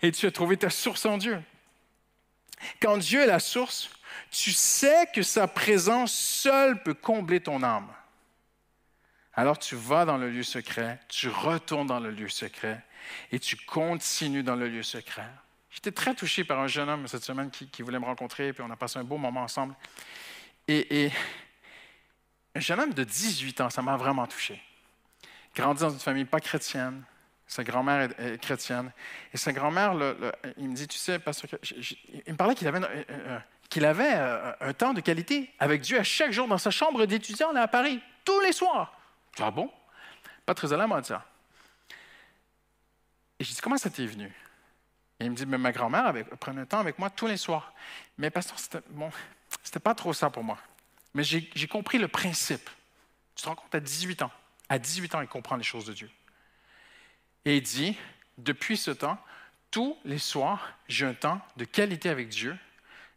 Et 0.00 0.12
tu 0.12 0.26
as 0.26 0.30
trouvé 0.30 0.56
ta 0.56 0.70
source 0.70 1.04
en 1.06 1.18
Dieu. 1.18 1.42
Quand 2.80 2.98
Dieu 2.98 3.20
est 3.20 3.26
la 3.26 3.40
source, 3.40 3.90
tu 4.30 4.52
sais 4.52 5.08
que 5.12 5.22
sa 5.22 5.48
présence 5.48 6.12
seule 6.12 6.80
peut 6.84 6.94
combler 6.94 7.40
ton 7.40 7.64
âme. 7.64 7.92
Alors 9.36 9.58
tu 9.58 9.74
vas 9.74 10.04
dans 10.04 10.16
le 10.16 10.30
lieu 10.30 10.44
secret, 10.44 11.00
tu 11.08 11.28
retournes 11.28 11.88
dans 11.88 12.00
le 12.00 12.10
lieu 12.10 12.28
secret 12.28 12.80
et 13.32 13.38
tu 13.38 13.56
continues 13.56 14.42
dans 14.42 14.54
le 14.54 14.68
lieu 14.68 14.82
secret. 14.82 15.28
J'étais 15.70 15.90
très 15.90 16.14
touché 16.14 16.44
par 16.44 16.60
un 16.60 16.68
jeune 16.68 16.88
homme 16.88 17.08
cette 17.08 17.24
semaine 17.24 17.50
qui, 17.50 17.82
voulait 17.82 17.98
me 17.98 18.04
rencontrer, 18.04 18.52
puis 18.52 18.62
on 18.64 18.70
a 18.70 18.76
passé 18.76 19.00
un 19.00 19.04
beau 19.04 19.16
moment 19.16 19.42
ensemble. 19.42 19.74
Et, 20.68 21.10
un 22.54 22.60
jeune 22.60 22.78
homme 22.78 22.94
de 22.94 23.02
18 23.02 23.60
ans, 23.62 23.70
ça 23.70 23.82
m'a 23.82 23.96
vraiment 23.96 24.28
touché. 24.28 24.62
Grandi 25.56 25.80
dans 25.80 25.90
une 25.90 25.98
famille 25.98 26.24
pas 26.24 26.38
chrétienne, 26.38 27.02
sa 27.48 27.64
grand-mère 27.64 28.08
est, 28.20 28.40
chrétienne, 28.40 28.92
et 29.32 29.36
sa 29.36 29.52
grand-mère, 29.52 29.94
il 30.56 30.68
me 30.68 30.74
dit, 30.76 30.86
tu 30.86 30.96
sais, 30.96 31.18
parce 31.18 31.42
il 31.42 32.32
me 32.32 32.36
parlait 32.36 32.54
qu'il 32.54 32.68
avait, 32.68 32.80
qu'il 33.68 33.84
avait 33.84 34.14
euh, 34.14 34.52
un 34.60 34.72
temps 34.72 34.94
de 34.94 35.00
qualité 35.00 35.50
avec 35.58 35.80
Dieu 35.80 35.98
à 35.98 36.04
chaque 36.04 36.30
jour 36.30 36.46
dans 36.46 36.58
sa 36.58 36.70
chambre 36.70 37.04
d'étudiant 37.06 37.52
à 37.56 37.66
Paris, 37.66 38.00
tous 38.24 38.38
les 38.38 38.52
soirs. 38.52 38.96
Ah 39.38 39.50
bon? 39.50 39.70
Pas 40.46 40.54
très 40.54 40.72
à 40.72 40.76
la 40.76 40.86
mode, 40.86 41.04
ça. 41.04 41.26
Et 43.38 43.44
je 43.44 43.50
dis, 43.50 43.60
comment 43.60 43.76
ça 43.76 43.90
t'est 43.90 44.06
venu? 44.06 44.32
Et 45.20 45.24
il 45.24 45.30
me 45.30 45.36
dit, 45.36 45.46
mais 45.46 45.58
ma 45.58 45.72
grand-mère 45.72 46.12
prenait 46.40 46.62
un 46.62 46.66
temps 46.66 46.80
avec 46.80 46.98
moi 46.98 47.10
tous 47.10 47.26
les 47.26 47.36
soirs. 47.36 47.72
Mais 48.18 48.30
pasteur, 48.30 48.58
c'était 48.58 49.80
pas 49.80 49.94
trop 49.94 50.12
ça 50.12 50.30
pour 50.30 50.44
moi. 50.44 50.58
Mais 51.14 51.24
j'ai 51.24 51.68
compris 51.68 51.98
le 51.98 52.08
principe. 52.08 52.68
Tu 53.34 53.42
te 53.42 53.48
rends 53.48 53.54
compte 53.54 53.74
à 53.74 53.80
18 53.80 54.22
ans. 54.22 54.30
À 54.68 54.78
18 54.78 55.14
ans, 55.14 55.20
il 55.20 55.28
comprend 55.28 55.56
les 55.56 55.64
choses 55.64 55.86
de 55.86 55.92
Dieu. 55.92 56.10
Et 57.44 57.56
il 57.56 57.62
dit, 57.62 57.96
depuis 58.38 58.76
ce 58.76 58.90
temps, 58.90 59.18
tous 59.70 59.98
les 60.04 60.18
soirs, 60.18 60.72
j'ai 60.88 61.06
un 61.06 61.14
temps 61.14 61.40
de 61.56 61.64
qualité 61.64 62.08
avec 62.08 62.28
Dieu. 62.28 62.56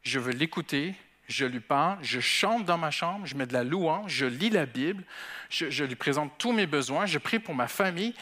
Je 0.04 0.20
veux 0.20 0.32
l'écouter, 0.32 0.96
je 1.28 1.46
lui 1.46 1.60
parle, 1.60 1.98
je 2.02 2.22
chante 2.22 2.66
dans 2.66 2.78
ma 2.78 2.90
chambre, 2.90 3.26
je 3.26 3.36
mets 3.36 3.46
de 3.46 3.54
la 3.54 3.64
louange, 3.64 4.12
je 4.14 4.26
lis 4.26 4.50
la 4.50 4.66
Bible, 4.66 5.04
je, 5.50 5.84
lui 5.84 5.96
présente 5.96 6.32
tous 6.38 6.54
mes 6.54 6.66
besoins, 6.66 7.06
je 7.06 7.18
prie 7.18 7.40
pour 7.40 7.54
ma 7.54 7.68
famille. 7.68 8.14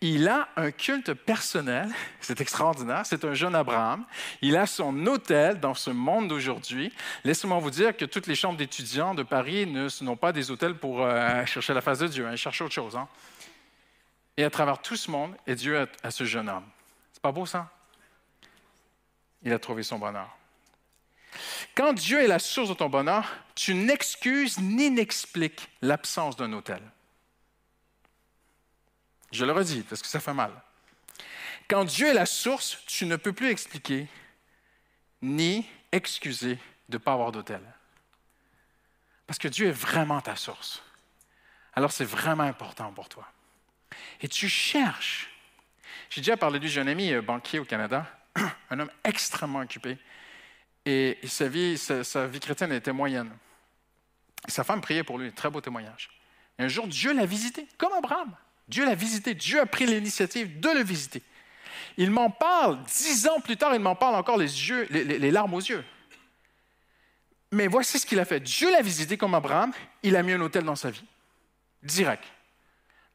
Il 0.00 0.28
a 0.28 0.48
un 0.56 0.70
culte 0.70 1.12
personnel, 1.12 1.90
c'est 2.20 2.40
extraordinaire, 2.40 3.04
c'est 3.04 3.24
un 3.24 3.34
jeune 3.34 3.54
Abraham. 3.54 4.04
Il 4.40 4.56
a 4.56 4.66
son 4.66 5.06
hôtel 5.06 5.60
dans 5.60 5.74
ce 5.74 5.90
monde 5.90 6.28
d'aujourd'hui. 6.28 6.90
Laissez-moi 7.24 7.58
vous 7.58 7.70
dire 7.70 7.94
que 7.94 8.06
toutes 8.06 8.26
les 8.26 8.34
chambres 8.34 8.56
d'étudiants 8.56 9.14
de 9.14 9.22
Paris 9.22 9.66
ne 9.66 9.88
sont 9.88 10.16
pas 10.16 10.32
des 10.32 10.50
hôtels 10.50 10.74
pour 10.74 11.02
euh, 11.02 11.44
chercher 11.44 11.74
la 11.74 11.82
face 11.82 11.98
de 11.98 12.08
Dieu, 12.08 12.26
hein, 12.26 12.32
ils 12.32 12.38
cherchent 12.38 12.62
autre 12.62 12.74
chose. 12.74 12.96
Hein. 12.96 13.08
Et 14.38 14.44
à 14.44 14.50
travers 14.50 14.80
tout 14.80 14.96
ce 14.96 15.10
monde, 15.10 15.34
Dieu 15.46 15.78
a, 15.78 15.86
a 16.02 16.10
ce 16.10 16.24
jeune 16.24 16.48
homme. 16.48 16.64
C'est 17.12 17.22
pas 17.22 17.30
beau 17.30 17.44
ça? 17.44 17.70
Il 19.42 19.52
a 19.52 19.58
trouvé 19.58 19.82
son 19.82 19.98
bonheur. 19.98 20.34
Quand 21.74 21.92
Dieu 21.92 22.22
est 22.22 22.28
la 22.28 22.38
source 22.38 22.68
de 22.68 22.74
ton 22.74 22.88
bonheur, 22.88 23.32
tu 23.54 23.74
n'excuses 23.74 24.58
ni 24.58 24.90
n'expliques 24.90 25.68
l'absence 25.82 26.36
d'un 26.36 26.52
hôtel. 26.52 26.82
Je 29.32 29.44
le 29.44 29.52
redis 29.52 29.82
parce 29.82 30.00
que 30.02 30.08
ça 30.08 30.20
fait 30.20 30.34
mal. 30.34 30.52
Quand 31.68 31.84
Dieu 31.84 32.08
est 32.08 32.14
la 32.14 32.26
source, 32.26 32.78
tu 32.86 33.06
ne 33.06 33.16
peux 33.16 33.32
plus 33.32 33.48
expliquer 33.48 34.06
ni 35.22 35.66
excuser 35.92 36.58
de 36.88 36.96
ne 36.96 36.98
pas 36.98 37.14
avoir 37.14 37.32
d'hôtel. 37.32 37.60
Parce 39.26 39.38
que 39.38 39.48
Dieu 39.48 39.68
est 39.68 39.72
vraiment 39.72 40.20
ta 40.20 40.36
source. 40.36 40.82
Alors 41.74 41.92
c'est 41.92 42.04
vraiment 42.04 42.44
important 42.44 42.92
pour 42.92 43.08
toi. 43.08 43.26
Et 44.20 44.28
tu 44.28 44.48
cherches. 44.48 45.30
J'ai 46.10 46.20
déjà 46.20 46.36
parlé 46.36 46.58
de 46.58 46.64
lui, 46.64 46.70
j'ai 46.70 46.80
un 46.80 46.86
ami 46.86 47.12
euh, 47.12 47.22
banquier 47.22 47.58
au 47.58 47.64
Canada, 47.64 48.06
un 48.70 48.78
homme 48.78 48.90
extrêmement 49.02 49.60
occupé. 49.60 49.98
Et 50.86 51.18
sa 51.24 51.48
vie, 51.48 51.78
sa, 51.78 52.26
vie 52.26 52.40
chrétienne 52.40 52.72
était 52.72 52.92
moyenne. 52.92 53.30
sa 54.48 54.64
femme 54.64 54.80
priait 54.80 55.04
pour 55.04 55.18
lui, 55.18 55.32
très 55.32 55.50
beau 55.50 55.60
témoignage. 55.60 56.10
Un 56.58 56.68
jour, 56.68 56.86
Dieu 56.86 57.14
l'a 57.14 57.26
visité, 57.26 57.66
comme 57.78 57.92
Abraham. 57.92 58.34
Dieu 58.68 58.84
l'a 58.84 58.94
visité. 58.94 59.34
Dieu 59.34 59.60
a 59.60 59.66
pris 59.66 59.86
l'initiative 59.86 60.60
de 60.60 60.68
le 60.70 60.82
visiter. 60.82 61.22
Il 61.96 62.10
m'en 62.10 62.30
parle. 62.30 62.82
Dix 62.84 63.26
ans 63.28 63.40
plus 63.40 63.56
tard, 63.56 63.74
il 63.74 63.80
m'en 63.80 63.94
parle 63.94 64.14
encore 64.14 64.36
les, 64.36 64.68
yeux, 64.68 64.86
les, 64.90 65.30
larmes 65.30 65.54
aux 65.54 65.60
yeux. 65.60 65.84
Mais 67.52 67.66
voici 67.66 67.98
ce 67.98 68.06
qu'il 68.06 68.18
a 68.18 68.24
fait. 68.24 68.40
Dieu 68.40 68.70
l'a 68.70 68.82
visité 68.82 69.16
comme 69.16 69.34
Abraham. 69.34 69.72
Il 70.02 70.16
a 70.16 70.22
mis 70.22 70.32
un 70.32 70.40
hôtel 70.40 70.64
dans 70.64 70.76
sa 70.76 70.90
vie. 70.90 71.04
Direct. 71.82 72.24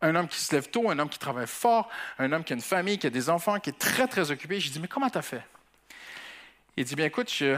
Un 0.01 0.15
homme 0.15 0.27
qui 0.27 0.39
se 0.39 0.55
lève 0.55 0.69
tôt, 0.69 0.89
un 0.89 0.97
homme 0.97 1.09
qui 1.09 1.19
travaille 1.19 1.47
fort, 1.47 1.89
un 2.19 2.31
homme 2.31 2.43
qui 2.43 2.53
a 2.53 2.55
une 2.55 2.61
famille, 2.61 2.97
qui 2.97 3.07
a 3.07 3.09
des 3.09 3.29
enfants, 3.29 3.59
qui 3.59 3.69
est 3.69 3.77
très, 3.77 4.07
très 4.07 4.31
occupé. 4.31 4.59
Je 4.59 4.71
dis, 4.71 4.79
mais 4.79 4.87
comment 4.87 5.09
tu 5.09 5.17
as 5.17 5.21
fait? 5.21 5.43
Il 6.77 6.85
dit, 6.85 6.95
bien 6.95 7.05
écoute, 7.05 7.31
je, 7.31 7.57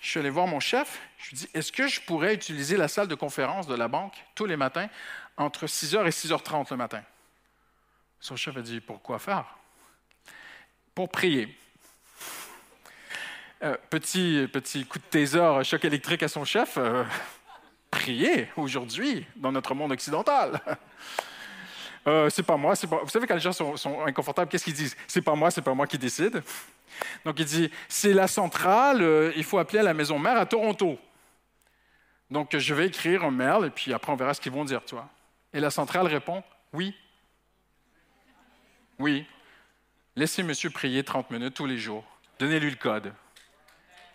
suis 0.00 0.20
allé 0.20 0.30
voir 0.30 0.46
mon 0.46 0.60
chef. 0.60 1.00
Je 1.18 1.30
lui 1.30 1.36
dis, 1.36 1.48
est-ce 1.54 1.72
que 1.72 1.88
je 1.88 2.00
pourrais 2.00 2.34
utiliser 2.34 2.76
la 2.76 2.88
salle 2.88 3.08
de 3.08 3.14
conférence 3.14 3.66
de 3.66 3.74
la 3.74 3.88
banque 3.88 4.14
tous 4.34 4.46
les 4.46 4.56
matins 4.56 4.88
entre 5.36 5.66
6h 5.66 6.06
et 6.06 6.10
6h30 6.10 6.70
le 6.70 6.76
matin? 6.76 7.02
Son 8.20 8.36
chef 8.36 8.56
a 8.56 8.62
dit, 8.62 8.80
pourquoi 8.80 9.18
faire? 9.18 9.44
Pour 10.94 11.08
prier. 11.08 11.56
Euh, 13.62 13.76
petit, 13.90 14.48
petit 14.52 14.86
coup 14.86 14.98
de 14.98 15.04
taser, 15.04 15.64
choc 15.64 15.84
électrique 15.84 16.22
à 16.22 16.28
son 16.28 16.44
chef. 16.44 16.76
Euh, 16.78 17.04
prier 17.90 18.48
aujourd'hui 18.56 19.26
dans 19.36 19.52
notre 19.52 19.74
monde 19.74 19.92
occidental. 19.92 20.60
Euh, 22.06 22.30
c'est 22.30 22.42
pas 22.42 22.56
moi, 22.56 22.74
c'est 22.74 22.86
pas... 22.86 23.00
Vous 23.02 23.10
savez, 23.10 23.26
quand 23.26 23.34
les 23.34 23.40
gens 23.40 23.52
sont, 23.52 24.04
inconfortables, 24.06 24.50
qu'est-ce 24.50 24.64
qu'ils 24.64 24.74
disent? 24.74 24.96
C'est 25.06 25.22
pas 25.22 25.34
moi, 25.34 25.50
c'est 25.50 25.62
pas 25.62 25.74
moi 25.74 25.86
qui 25.86 25.98
décide. 25.98 26.42
Donc 27.24 27.38
il 27.38 27.44
dit, 27.44 27.70
c'est 27.88 28.12
la 28.12 28.26
centrale, 28.26 29.02
euh, 29.02 29.32
il 29.36 29.44
faut 29.44 29.58
appeler 29.58 29.80
à 29.80 29.82
la 29.82 29.94
maison 29.94 30.18
mère 30.18 30.36
à 30.38 30.46
Toronto. 30.46 30.98
Donc 32.30 32.56
je 32.56 32.74
vais 32.74 32.86
écrire 32.86 33.24
un 33.24 33.30
mail 33.30 33.66
et 33.66 33.70
puis 33.70 33.92
après 33.92 34.12
on 34.12 34.16
verra 34.16 34.34
ce 34.34 34.40
qu'ils 34.40 34.52
vont 34.52 34.64
dire, 34.64 34.84
toi. 34.84 35.08
Et 35.52 35.60
la 35.60 35.70
centrale 35.70 36.06
répond, 36.06 36.42
oui. 36.72 36.94
Oui. 38.98 39.26
Laissez 40.16 40.42
monsieur 40.42 40.70
prier 40.70 41.02
30 41.02 41.30
minutes 41.30 41.54
tous 41.54 41.66
les 41.66 41.78
jours. 41.78 42.04
Donnez-lui 42.38 42.70
le 42.70 42.76
code. 42.76 43.12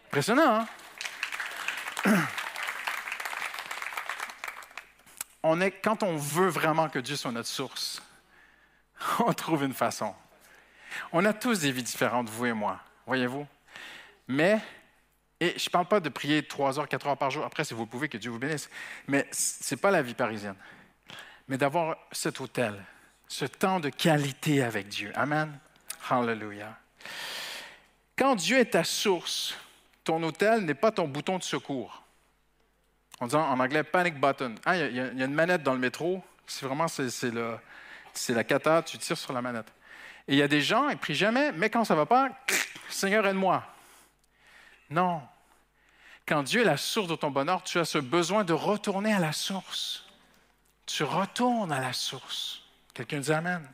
Impressionnant, 0.07 0.65
hein? 2.05 2.15
Quand 5.83 6.03
on 6.03 6.17
veut 6.17 6.47
vraiment 6.47 6.89
que 6.89 6.99
Dieu 6.99 7.15
soit 7.15 7.31
notre 7.31 7.47
source, 7.47 8.01
on 9.19 9.33
trouve 9.33 9.63
une 9.63 9.73
façon. 9.73 10.13
On 11.11 11.25
a 11.25 11.33
tous 11.33 11.59
des 11.59 11.71
vies 11.71 11.83
différentes, 11.83 12.29
vous 12.29 12.45
et 12.45 12.53
moi, 12.53 12.79
voyez-vous? 13.05 13.45
Mais, 14.27 14.59
et 15.39 15.53
je 15.57 15.67
ne 15.67 15.71
parle 15.71 15.87
pas 15.87 15.99
de 15.99 16.09
prier 16.09 16.47
trois 16.47 16.79
heures, 16.79 16.87
quatre 16.87 17.05
heures 17.07 17.17
par 17.17 17.29
jour, 17.29 17.45
après, 17.45 17.63
si 17.63 17.73
vous 17.73 17.85
pouvez, 17.85 18.09
que 18.09 18.17
Dieu 18.17 18.31
vous 18.31 18.39
bénisse, 18.39 18.69
mais 19.07 19.27
ce 19.31 19.75
n'est 19.75 19.81
pas 19.81 19.91
la 19.91 20.01
vie 20.01 20.13
parisienne. 20.15 20.55
Mais 21.47 21.57
d'avoir 21.57 21.97
cet 22.11 22.39
hôtel, 22.39 22.83
ce 23.27 23.45
temps 23.45 23.79
de 23.79 23.89
qualité 23.89 24.63
avec 24.63 24.87
Dieu. 24.87 25.11
Amen. 25.15 25.59
Hallelujah. 26.09 26.77
Quand 28.17 28.35
Dieu 28.35 28.57
est 28.57 28.71
ta 28.71 28.83
source, 28.83 29.55
ton 30.03 30.23
hôtel 30.23 30.61
n'est 30.61 30.73
pas 30.73 30.91
ton 30.91 31.07
bouton 31.07 31.37
de 31.37 31.43
secours. 31.43 32.04
On 33.21 33.27
dit 33.27 33.35
en 33.35 33.59
anglais 33.59 33.83
panic 33.83 34.19
button. 34.19 34.55
Ah, 34.65 34.75
il 34.77 34.95
y, 34.95 34.99
a 34.99 35.25
une 35.25 35.33
manette 35.33 35.63
dans 35.63 35.73
le 35.73 35.79
métro. 35.79 36.23
C'est 36.47 36.65
vraiment 36.65 36.87
c'est, 36.87 37.31
la 38.29 38.43
cata, 38.43 38.83
tu 38.83 38.97
tires 38.97 39.17
sur 39.17 39.33
la 39.33 39.41
manette. 39.41 39.67
Et 40.27 40.33
il 40.33 40.37
y 40.37 40.41
a 40.41 40.47
des 40.47 40.61
gens, 40.61 40.89
ils 40.89 40.97
prient 40.97 41.15
jamais, 41.15 41.51
mais 41.51 41.69
quand 41.69 41.85
ça 41.85 41.93
ne 41.93 41.99
va 41.99 42.05
pas, 42.05 42.29
Seigneur, 42.89 43.25
aide-moi. 43.25 43.63
Non. 44.89 45.21
Quand 46.27 46.43
Dieu 46.43 46.61
est 46.61 46.65
la 46.65 46.77
source 46.77 47.07
de 47.07 47.15
ton 47.15 47.31
bonheur, 47.31 47.63
tu 47.63 47.79
as 47.79 47.85
ce 47.85 47.97
besoin 47.97 48.43
de 48.43 48.53
retourner 48.53 49.13
à 49.13 49.19
la 49.19 49.31
source. 49.31 50.07
Tu 50.85 51.03
retournes 51.03 51.71
à 51.71 51.79
la 51.79 51.93
source. 51.93 52.63
Quelqu'un 52.93 53.19
dit 53.19 53.31
Amen. 53.31 53.67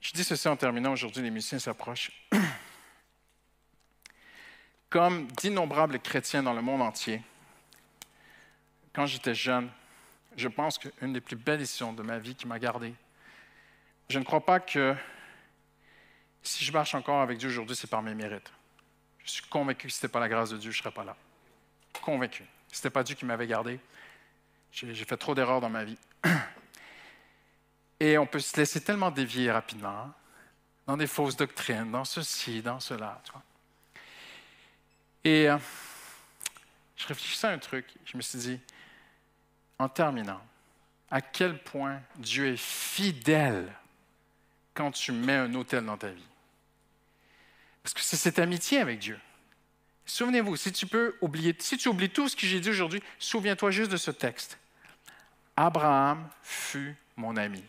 Je 0.00 0.12
dis 0.12 0.24
ceci 0.24 0.48
en 0.48 0.56
terminant. 0.56 0.92
Aujourd'hui, 0.92 1.22
les 1.22 1.30
musiciens 1.30 1.58
s'approchent. 1.58 2.10
Comme 4.90 5.28
d'innombrables 5.28 6.00
chrétiens 6.00 6.42
dans 6.42 6.52
le 6.52 6.62
monde 6.62 6.82
entier, 6.82 7.22
quand 8.92 9.06
j'étais 9.06 9.34
jeune, 9.34 9.70
je 10.36 10.48
pense 10.48 10.78
qu'une 10.78 11.12
des 11.12 11.20
plus 11.20 11.36
belles 11.36 11.60
décisions 11.60 11.92
de 11.92 12.02
ma 12.02 12.18
vie 12.18 12.34
qui 12.34 12.48
m'a 12.48 12.58
gardé, 12.58 12.92
je 14.08 14.18
ne 14.18 14.24
crois 14.24 14.44
pas 14.44 14.58
que 14.58 14.96
si 16.42 16.64
je 16.64 16.72
marche 16.72 16.96
encore 16.96 17.20
avec 17.20 17.38
Dieu 17.38 17.48
aujourd'hui, 17.48 17.76
c'est 17.76 17.88
par 17.88 18.02
mes 18.02 18.14
mérites. 18.14 18.52
Je 19.24 19.30
suis 19.30 19.44
convaincu 19.44 19.86
que 19.86 19.92
si 19.92 20.00
ce 20.00 20.06
n'était 20.06 20.12
pas 20.12 20.20
la 20.20 20.28
grâce 20.28 20.50
de 20.50 20.56
Dieu, 20.56 20.72
je 20.72 20.78
ne 20.78 20.82
serais 20.82 20.94
pas 20.94 21.04
là. 21.04 21.16
Convaincu. 22.02 22.44
Ce 22.72 22.78
n'était 22.78 22.90
pas 22.90 23.04
Dieu 23.04 23.14
qui 23.14 23.24
m'avait 23.24 23.46
gardé, 23.46 23.78
j'ai 24.72 24.94
fait 24.94 25.16
trop 25.16 25.34
d'erreurs 25.34 25.60
dans 25.60 25.70
ma 25.70 25.84
vie. 25.84 25.98
Et 28.00 28.18
on 28.18 28.26
peut 28.26 28.40
se 28.40 28.56
laisser 28.56 28.80
tellement 28.80 29.10
dévier 29.10 29.52
rapidement 29.52 29.90
hein, 29.90 30.14
dans 30.86 30.96
des 30.96 31.06
fausses 31.06 31.36
doctrines, 31.36 31.90
dans 31.92 32.04
ceci, 32.04 32.62
dans 32.62 32.80
cela. 32.80 33.22
Et 35.24 35.48
euh, 35.48 35.58
je 36.96 37.06
réfléchissais 37.06 37.46
à 37.46 37.50
un 37.50 37.58
truc. 37.58 37.86
Je 38.04 38.16
me 38.16 38.22
suis 38.22 38.38
dit, 38.38 38.60
en 39.78 39.88
terminant, 39.88 40.40
à 41.10 41.20
quel 41.20 41.58
point 41.62 42.00
Dieu 42.16 42.48
est 42.48 42.56
fidèle 42.56 43.72
quand 44.74 44.92
tu 44.92 45.12
mets 45.12 45.36
un 45.36 45.54
hôtel 45.54 45.84
dans 45.84 45.96
ta 45.96 46.08
vie? 46.08 46.26
Parce 47.82 47.94
que 47.94 48.00
c'est 48.00 48.16
cette 48.16 48.38
amitié 48.38 48.78
avec 48.78 48.98
Dieu. 48.98 49.18
Souvenez-vous, 50.06 50.56
si 50.56 50.72
tu 50.72 50.86
peux 50.86 51.16
oublier, 51.20 51.54
si 51.58 51.76
tu 51.76 51.88
oublies 51.88 52.10
tout 52.10 52.28
ce 52.28 52.36
que 52.36 52.46
j'ai 52.46 52.60
dit 52.60 52.70
aujourd'hui, 52.70 53.02
souviens-toi 53.18 53.70
juste 53.70 53.90
de 53.90 53.96
ce 53.96 54.10
texte. 54.10 54.58
Abraham 55.56 56.28
fut 56.42 56.96
mon 57.16 57.36
ami. 57.36 57.62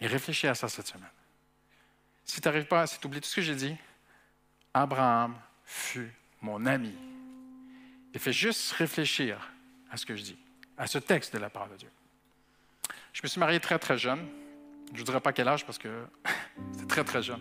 Et 0.00 0.06
réfléchis 0.06 0.46
à 0.46 0.54
ça 0.54 0.68
cette 0.68 0.86
semaine. 0.86 1.08
Si 2.24 2.40
tu 2.40 2.48
n'arrives 2.48 2.66
pas, 2.66 2.86
si 2.86 2.98
tu 2.98 3.06
oublies 3.06 3.20
tout 3.20 3.28
ce 3.28 3.36
que 3.36 3.42
j'ai 3.42 3.54
dit, 3.54 3.76
Abraham 4.72 5.36
fut 5.70 6.12
mon 6.42 6.66
ami. 6.66 6.92
Et 8.12 8.18
fais 8.18 8.32
juste 8.32 8.72
réfléchir 8.72 9.52
à 9.90 9.96
ce 9.96 10.04
que 10.04 10.16
je 10.16 10.22
dis, 10.22 10.36
à 10.76 10.86
ce 10.86 10.98
texte 10.98 11.32
de 11.32 11.38
la 11.38 11.48
parole 11.48 11.70
de 11.70 11.76
Dieu. 11.76 11.90
Je 13.12 13.20
me 13.22 13.28
suis 13.28 13.38
marié 13.38 13.60
très, 13.60 13.78
très 13.78 13.96
jeune. 13.96 14.26
Je 14.88 14.94
ne 14.94 14.98
vous 14.98 15.04
dirai 15.04 15.20
pas 15.20 15.32
quel 15.32 15.46
âge 15.46 15.64
parce 15.64 15.78
que 15.78 16.04
c'était 16.72 16.86
très, 16.86 17.04
très 17.04 17.22
jeune. 17.22 17.40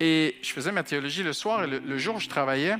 Et 0.00 0.38
je 0.42 0.50
faisais 0.52 0.72
ma 0.72 0.82
théologie 0.82 1.22
le 1.22 1.34
soir 1.34 1.64
et 1.64 1.66
le, 1.66 1.98
jour, 1.98 2.18
je 2.18 2.28
travaillais 2.28 2.76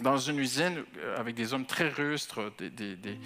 dans 0.00 0.18
une 0.18 0.40
usine 0.40 0.84
avec 1.16 1.36
des 1.36 1.54
hommes 1.54 1.66
très 1.66 1.88
rustres. 1.88 2.52
Des, 2.58 3.18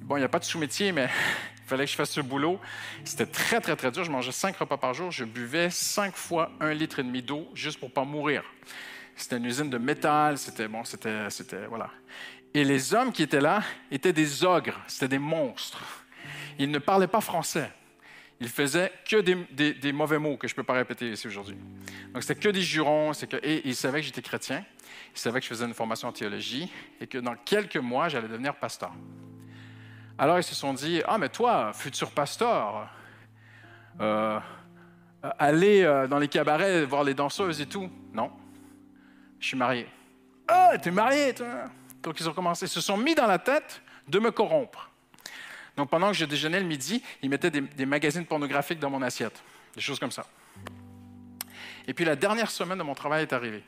Bon, 0.00 0.16
il 0.16 0.18
n'y 0.18 0.24
a 0.24 0.28
pas 0.28 0.40
de 0.40 0.44
sous-métier, 0.44 0.90
mais 0.90 1.08
il 1.58 1.68
fallait 1.68 1.84
que 1.84 1.90
je 1.92 1.96
fasse 1.96 2.10
ce 2.10 2.20
boulot. 2.20 2.58
C'était 3.04 3.26
très, 3.26 3.60
très, 3.60 3.76
très 3.76 3.92
dur. 3.92 4.02
Je 4.02 4.10
mangeais 4.10 4.32
cinq 4.32 4.56
repas 4.56 4.78
par 4.78 4.94
jour. 4.94 5.12
Je 5.12 5.24
buvais 5.24 5.70
cinq 5.70 6.16
fois 6.16 6.50
un 6.58 6.74
litre 6.74 6.98
et 6.98 7.04
demi 7.04 7.22
d'eau 7.22 7.48
juste 7.54 7.78
pour 7.78 7.92
pas 7.92 8.04
mourir. 8.04 8.42
C'était 9.16 9.36
une 9.36 9.44
usine 9.44 9.70
de 9.70 9.78
métal. 9.78 10.38
C'était, 10.38 10.68
bon, 10.68 10.84
c'était, 10.84 11.30
c'était, 11.30 11.66
voilà. 11.66 11.90
Et 12.54 12.64
les 12.64 12.94
hommes 12.94 13.12
qui 13.12 13.22
étaient 13.22 13.40
là 13.40 13.62
étaient 13.90 14.12
des 14.12 14.44
ogres. 14.44 14.80
C'était 14.86 15.08
des 15.08 15.18
monstres. 15.18 15.82
Ils 16.58 16.70
ne 16.70 16.78
parlaient 16.78 17.06
pas 17.06 17.20
français. 17.20 17.70
Ils 18.40 18.48
faisaient 18.48 18.92
que 19.08 19.20
des, 19.20 19.92
mauvais 19.92 20.18
mots 20.18 20.36
que 20.36 20.48
je 20.48 20.52
ne 20.52 20.56
peux 20.56 20.64
pas 20.64 20.72
répéter 20.72 21.12
ici 21.12 21.26
aujourd'hui. 21.28 21.56
Donc, 22.12 22.22
c'était 22.22 22.40
que 22.40 22.48
des 22.48 22.60
jurons. 22.60 23.12
Que, 23.12 23.36
et 23.42 23.62
ils 23.66 23.76
savaient 23.76 24.00
que 24.00 24.06
j'étais 24.06 24.20
chrétien. 24.20 24.64
Ils 25.14 25.18
savaient 25.18 25.38
que 25.38 25.44
je 25.44 25.50
faisais 25.50 25.64
une 25.64 25.74
formation 25.74 26.08
en 26.08 26.12
théologie 26.12 26.70
et 27.00 27.06
que 27.06 27.18
dans 27.18 27.36
quelques 27.36 27.76
mois, 27.76 28.08
j'allais 28.08 28.28
devenir 28.28 28.56
pasteur. 28.56 28.92
Alors, 30.18 30.38
ils 30.38 30.42
se 30.42 30.54
sont 30.54 30.74
dit 30.74 31.02
Ah, 31.06 31.18
mais 31.18 31.28
toi, 31.28 31.72
futur 31.72 32.10
pasteur, 32.10 32.88
euh, 34.00 34.40
aller 35.38 35.82
euh, 35.82 36.08
dans 36.08 36.18
les 36.18 36.28
cabarets 36.28 36.84
voir 36.84 37.04
les 37.04 37.14
danseuses 37.14 37.60
et 37.60 37.66
tout. 37.66 37.88
Non, 38.12 38.32
je 39.42 39.48
suis 39.48 39.56
marié. 39.56 39.86
Ah, 40.46 40.72
t'es 40.80 40.92
marié, 40.92 41.34
toi. 41.34 41.64
Donc, 42.02 42.18
ils 42.20 42.28
ont 42.28 42.32
commencé, 42.32 42.66
ils 42.66 42.68
se 42.68 42.80
sont 42.80 42.96
mis 42.96 43.14
dans 43.14 43.26
la 43.26 43.38
tête 43.38 43.82
de 44.06 44.18
me 44.20 44.30
corrompre. 44.30 44.88
Donc, 45.76 45.90
pendant 45.90 46.08
que 46.08 46.16
je 46.16 46.24
déjeunais 46.24 46.60
le 46.60 46.66
midi, 46.66 47.02
ils 47.22 47.28
mettaient 47.28 47.50
des, 47.50 47.86
magazines 47.86 48.24
pornographiques 48.24 48.78
dans 48.78 48.90
mon 48.90 49.02
assiette, 49.02 49.42
des 49.74 49.80
choses 49.80 49.98
comme 49.98 50.12
ça. 50.12 50.26
Et 51.88 51.92
puis, 51.92 52.04
la 52.04 52.14
dernière 52.14 52.50
semaine 52.50 52.78
de 52.78 52.84
mon 52.84 52.94
travail 52.94 53.22
est 53.22 53.32
arrivée. 53.32 53.64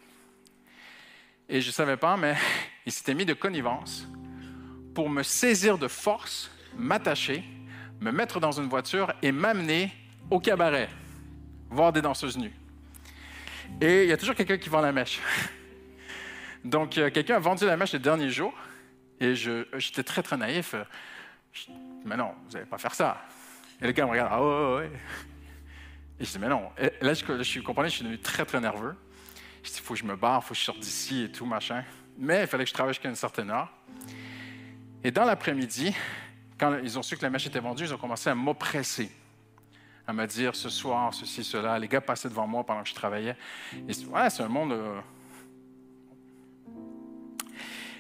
Et 1.49 1.61
je 1.61 1.67
ne 1.67 1.73
savais 1.73 1.97
pas, 1.97 2.17
mais 2.17 2.37
ils 2.87 2.93
s'étaient 2.93 3.15
mis 3.15 3.27
de 3.27 3.35
connivence 3.35 4.07
pour 4.95 5.11
me 5.11 5.25
saisir 5.25 5.77
de 5.77 5.89
force, 5.89 6.53
m'attacher, 6.77 7.43
me 8.01 8.13
mettre 8.13 8.39
dans 8.39 8.53
une 8.53 8.69
voiture 8.69 9.13
et 9.23 9.33
m'amener 9.33 9.93
au 10.31 10.39
cabaret, 10.39 10.89
voir 11.69 11.93
des 11.93 12.01
danseuses 12.01 12.39
nues. 12.39 12.55
Et 13.81 14.05
il 14.05 14.09
y 14.09 14.13
a 14.13 14.17
toujours 14.17 14.37
quelqu'un 14.37 14.59
qui 14.59 14.69
vend 14.69 14.81
la 14.81 14.93
mèche. 14.93 15.21
Donc, 16.65 16.97
euh, 16.97 17.11
quelqu'un 17.11 17.37
a 17.37 17.41
vendu 17.41 17.67
la 17.67 17.77
mèche 17.77 17.93
les 17.93 17.99
derniers 17.99 18.31
jours 18.31 18.55
et 19.21 19.35
j'étais 19.35 20.03
très, 20.03 20.23
très 20.23 20.37
naïf. 20.37 20.75
mais 22.05 22.17
non, 22.17 22.33
vous 22.47 22.53
n'allez 22.53 22.67
pas 22.67 22.79
faire 22.79 22.95
ça. 22.95 23.23
Et 23.81 23.87
le 23.87 23.93
gars 23.93 24.07
me 24.07 24.11
regarde, 24.11 24.31
ah 24.33 24.43
ouais, 24.43 24.77
ouais. 24.77 24.91
Et 26.19 26.25
je 26.25 26.31
dis, 26.31 26.39
mais 26.39 26.49
non. 26.49 26.71
Et 26.79 26.91
là, 27.05 27.13
je, 27.13 27.25
je, 27.25 27.43
je 27.43 27.61
comprenais, 27.61 27.89
je 27.89 27.97
suis 27.97 28.05
devenu 28.05 28.19
très, 28.19 28.45
très 28.45 28.61
nerveux. 28.61 28.95
Je 29.63 29.71
dis, 29.71 29.77
il 29.77 29.83
faut 29.83 29.95
que 29.95 30.01
je 30.01 30.05
me 30.05 30.17
barre, 30.17 30.41
il 30.43 30.47
faut 30.47 30.55
que 30.55 30.61
je 30.61 30.65
sorte 30.65 30.79
d'ici 30.79 31.25
et 31.25 31.33
tout, 31.33 31.45
machin. 31.45 31.85
Mais 32.17 32.43
il 32.43 32.47
fallait 32.47 32.65
que 32.65 32.71
je 32.71 32.75
travaille 32.75 32.95
jusqu'à 32.95 33.09
une 33.09 33.15
certaine 33.15 33.51
heure. 33.51 33.71
Et 35.03 35.11
dans 35.11 35.25
l'après-midi, 35.25 35.95
quand 36.59 36.79
ils 36.83 36.99
ont 36.99 37.03
su 37.03 37.17
que 37.17 37.23
la 37.23 37.31
mèche 37.31 37.47
était 37.47 37.61
vendue, 37.61 37.85
ils 37.85 37.93
ont 37.93 37.99
commencé 37.99 38.31
à 38.31 38.35
m'oppresser, 38.35 39.11
à 40.07 40.13
me 40.13 40.27
dire 40.27 40.55
ce 40.55 40.71
soir, 40.71 41.13
ceci, 41.13 41.45
cela. 41.45 41.79
Les 41.79 41.89
gars 41.89 42.01
passaient 42.01 42.29
devant 42.29 42.47
moi 42.47 42.65
pendant 42.65 42.83
que 42.83 42.89
je 42.89 42.95
travaillais. 42.95 43.37
Et 43.89 44.07
ouais, 44.07 44.31
c'est 44.31 44.43
un 44.43 44.49
monde. 44.49 44.73
Euh, 44.73 45.01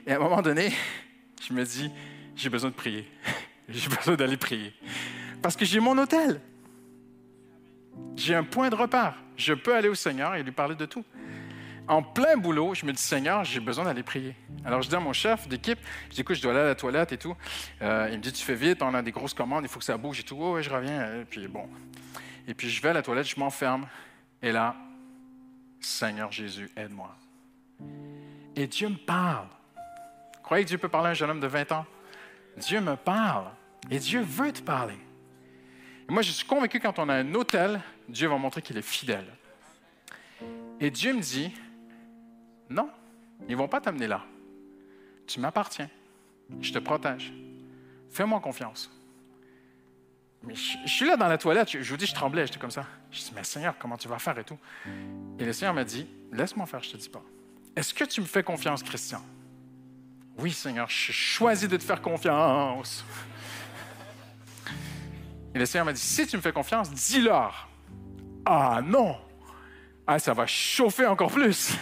et 0.06 0.12
à 0.12 0.16
un 0.16 0.18
moment 0.18 0.42
donné, 0.42 0.72
je 1.46 1.52
me 1.52 1.64
dis 1.64 1.90
j'ai 2.36 2.48
besoin 2.48 2.70
de 2.70 2.74
prier. 2.74 3.10
j'ai 3.68 3.88
besoin 3.88 4.16
d'aller 4.16 4.36
prier. 4.36 4.72
Parce 5.42 5.56
que 5.56 5.64
j'ai 5.64 5.80
mon 5.80 5.96
hôtel. 5.98 6.40
J'ai 8.16 8.34
un 8.34 8.44
point 8.44 8.70
de 8.70 8.74
repère. 8.74 9.14
Je 9.36 9.54
peux 9.54 9.74
aller 9.74 9.88
au 9.88 9.94
Seigneur 9.94 10.34
et 10.34 10.42
lui 10.42 10.52
parler 10.52 10.74
de 10.74 10.86
tout 10.86 11.04
en 11.88 12.02
plein 12.02 12.36
boulot, 12.36 12.74
je 12.74 12.86
me 12.86 12.92
dis, 12.92 13.02
Seigneur, 13.02 13.44
j'ai 13.44 13.60
besoin 13.60 13.84
d'aller 13.84 14.02
prier. 14.02 14.34
Alors, 14.64 14.82
je 14.82 14.88
dis 14.88 14.94
à 14.94 15.00
mon 15.00 15.12
chef 15.12 15.48
d'équipe, 15.48 15.78
je 16.08 16.14
dis, 16.14 16.20
écoute, 16.22 16.36
je 16.36 16.42
dois 16.42 16.52
aller 16.52 16.60
à 16.60 16.66
la 16.66 16.74
toilette 16.74 17.12
et 17.12 17.18
tout. 17.18 17.36
Euh, 17.82 18.08
il 18.10 18.18
me 18.18 18.22
dit, 18.22 18.32
tu 18.32 18.44
fais 18.44 18.54
vite, 18.54 18.82
on 18.82 18.94
a 18.94 19.02
des 19.02 19.12
grosses 19.12 19.34
commandes, 19.34 19.64
il 19.64 19.68
faut 19.68 19.78
que 19.78 19.84
ça 19.84 19.96
bouge 19.96 20.20
et 20.20 20.22
tout. 20.22 20.36
Oh, 20.38 20.60
je 20.60 20.70
reviens. 20.70 21.20
Et 21.20 21.24
puis, 21.24 21.46
bon. 21.46 21.68
Et 22.48 22.54
puis, 22.54 22.70
je 22.70 22.80
vais 22.80 22.90
à 22.90 22.92
la 22.94 23.02
toilette, 23.02 23.28
je 23.28 23.38
m'enferme. 23.38 23.86
Et 24.40 24.52
là, 24.52 24.74
Seigneur 25.80 26.32
Jésus, 26.32 26.70
aide-moi. 26.76 27.14
Et 28.56 28.66
Dieu 28.66 28.88
me 28.88 28.96
parle. 28.96 29.48
Croyez 30.44 30.64
que 30.64 30.68
Dieu 30.68 30.78
peut 30.78 30.88
parler 30.88 31.08
à 31.08 31.10
un 31.10 31.14
jeune 31.14 31.30
homme 31.30 31.40
de 31.40 31.46
20 31.46 31.72
ans? 31.72 31.86
Dieu 32.56 32.80
me 32.80 32.96
parle. 32.96 33.46
Et 33.90 33.98
Dieu 33.98 34.20
veut 34.20 34.52
te 34.52 34.62
parler. 34.62 34.98
Et 36.08 36.12
moi, 36.12 36.22
je 36.22 36.30
suis 36.30 36.46
convaincu 36.46 36.78
que 36.78 36.86
quand 36.86 36.98
on 36.98 37.08
a 37.08 37.14
un 37.14 37.34
hôtel, 37.34 37.80
Dieu 38.08 38.28
va 38.28 38.36
montrer 38.36 38.62
qu'il 38.62 38.76
est 38.76 38.82
fidèle. 38.82 39.26
Et 40.80 40.90
Dieu 40.90 41.14
me 41.14 41.20
dit, 41.20 41.52
non, 42.68 42.90
ils 43.48 43.52
ne 43.52 43.56
vont 43.56 43.68
pas 43.68 43.80
t'amener 43.80 44.06
là. 44.06 44.22
Tu 45.26 45.40
m'appartiens. 45.40 45.88
Je 46.60 46.72
te 46.72 46.78
protège. 46.78 47.32
Fais-moi 48.10 48.38
confiance. 48.40 48.90
Mais 50.42 50.54
je, 50.54 50.76
suis 50.86 51.06
là 51.06 51.16
dans 51.16 51.28
la 51.28 51.38
toilette, 51.38 51.70
je, 51.70 51.90
vous 51.90 51.96
dis, 51.96 52.04
je 52.04 52.14
tremblais, 52.14 52.46
j'étais 52.46 52.58
comme 52.58 52.70
ça. 52.70 52.84
Je 53.10 53.20
dis, 53.20 53.32
mais 53.34 53.44
Seigneur, 53.44 53.76
comment 53.78 53.96
tu 53.96 54.08
vas 54.08 54.18
faire 54.18 54.38
et 54.38 54.44
tout? 54.44 54.58
Et 55.38 55.44
le 55.44 55.52
Seigneur 55.54 55.72
m'a 55.72 55.84
dit, 55.84 56.06
laisse-moi 56.32 56.66
faire, 56.66 56.82
je 56.82 56.88
ne 56.88 56.92
te 56.92 56.98
dis 56.98 57.08
pas. 57.08 57.22
Est-ce 57.74 57.94
que 57.94 58.04
tu 58.04 58.20
me 58.20 58.26
fais 58.26 58.42
confiance, 58.42 58.82
Christian? 58.82 59.22
Oui, 60.38 60.52
Seigneur, 60.52 60.88
je 60.88 61.12
choisis 61.12 61.68
de 61.68 61.76
te 61.76 61.82
faire 61.82 62.02
confiance. 62.02 63.04
Et 65.54 65.58
le 65.58 65.66
Seigneur 65.66 65.86
m'a 65.86 65.92
dit, 65.92 66.00
si 66.00 66.26
tu 66.26 66.36
me 66.36 66.42
fais 66.42 66.52
confiance, 66.52 66.90
dis-leur. 66.90 67.68
Ah 68.44 68.80
non! 68.84 69.16
Ah, 70.06 70.18
ça 70.18 70.34
va 70.34 70.46
chauffer 70.46 71.06
encore 71.06 71.30
plus. 71.30 71.76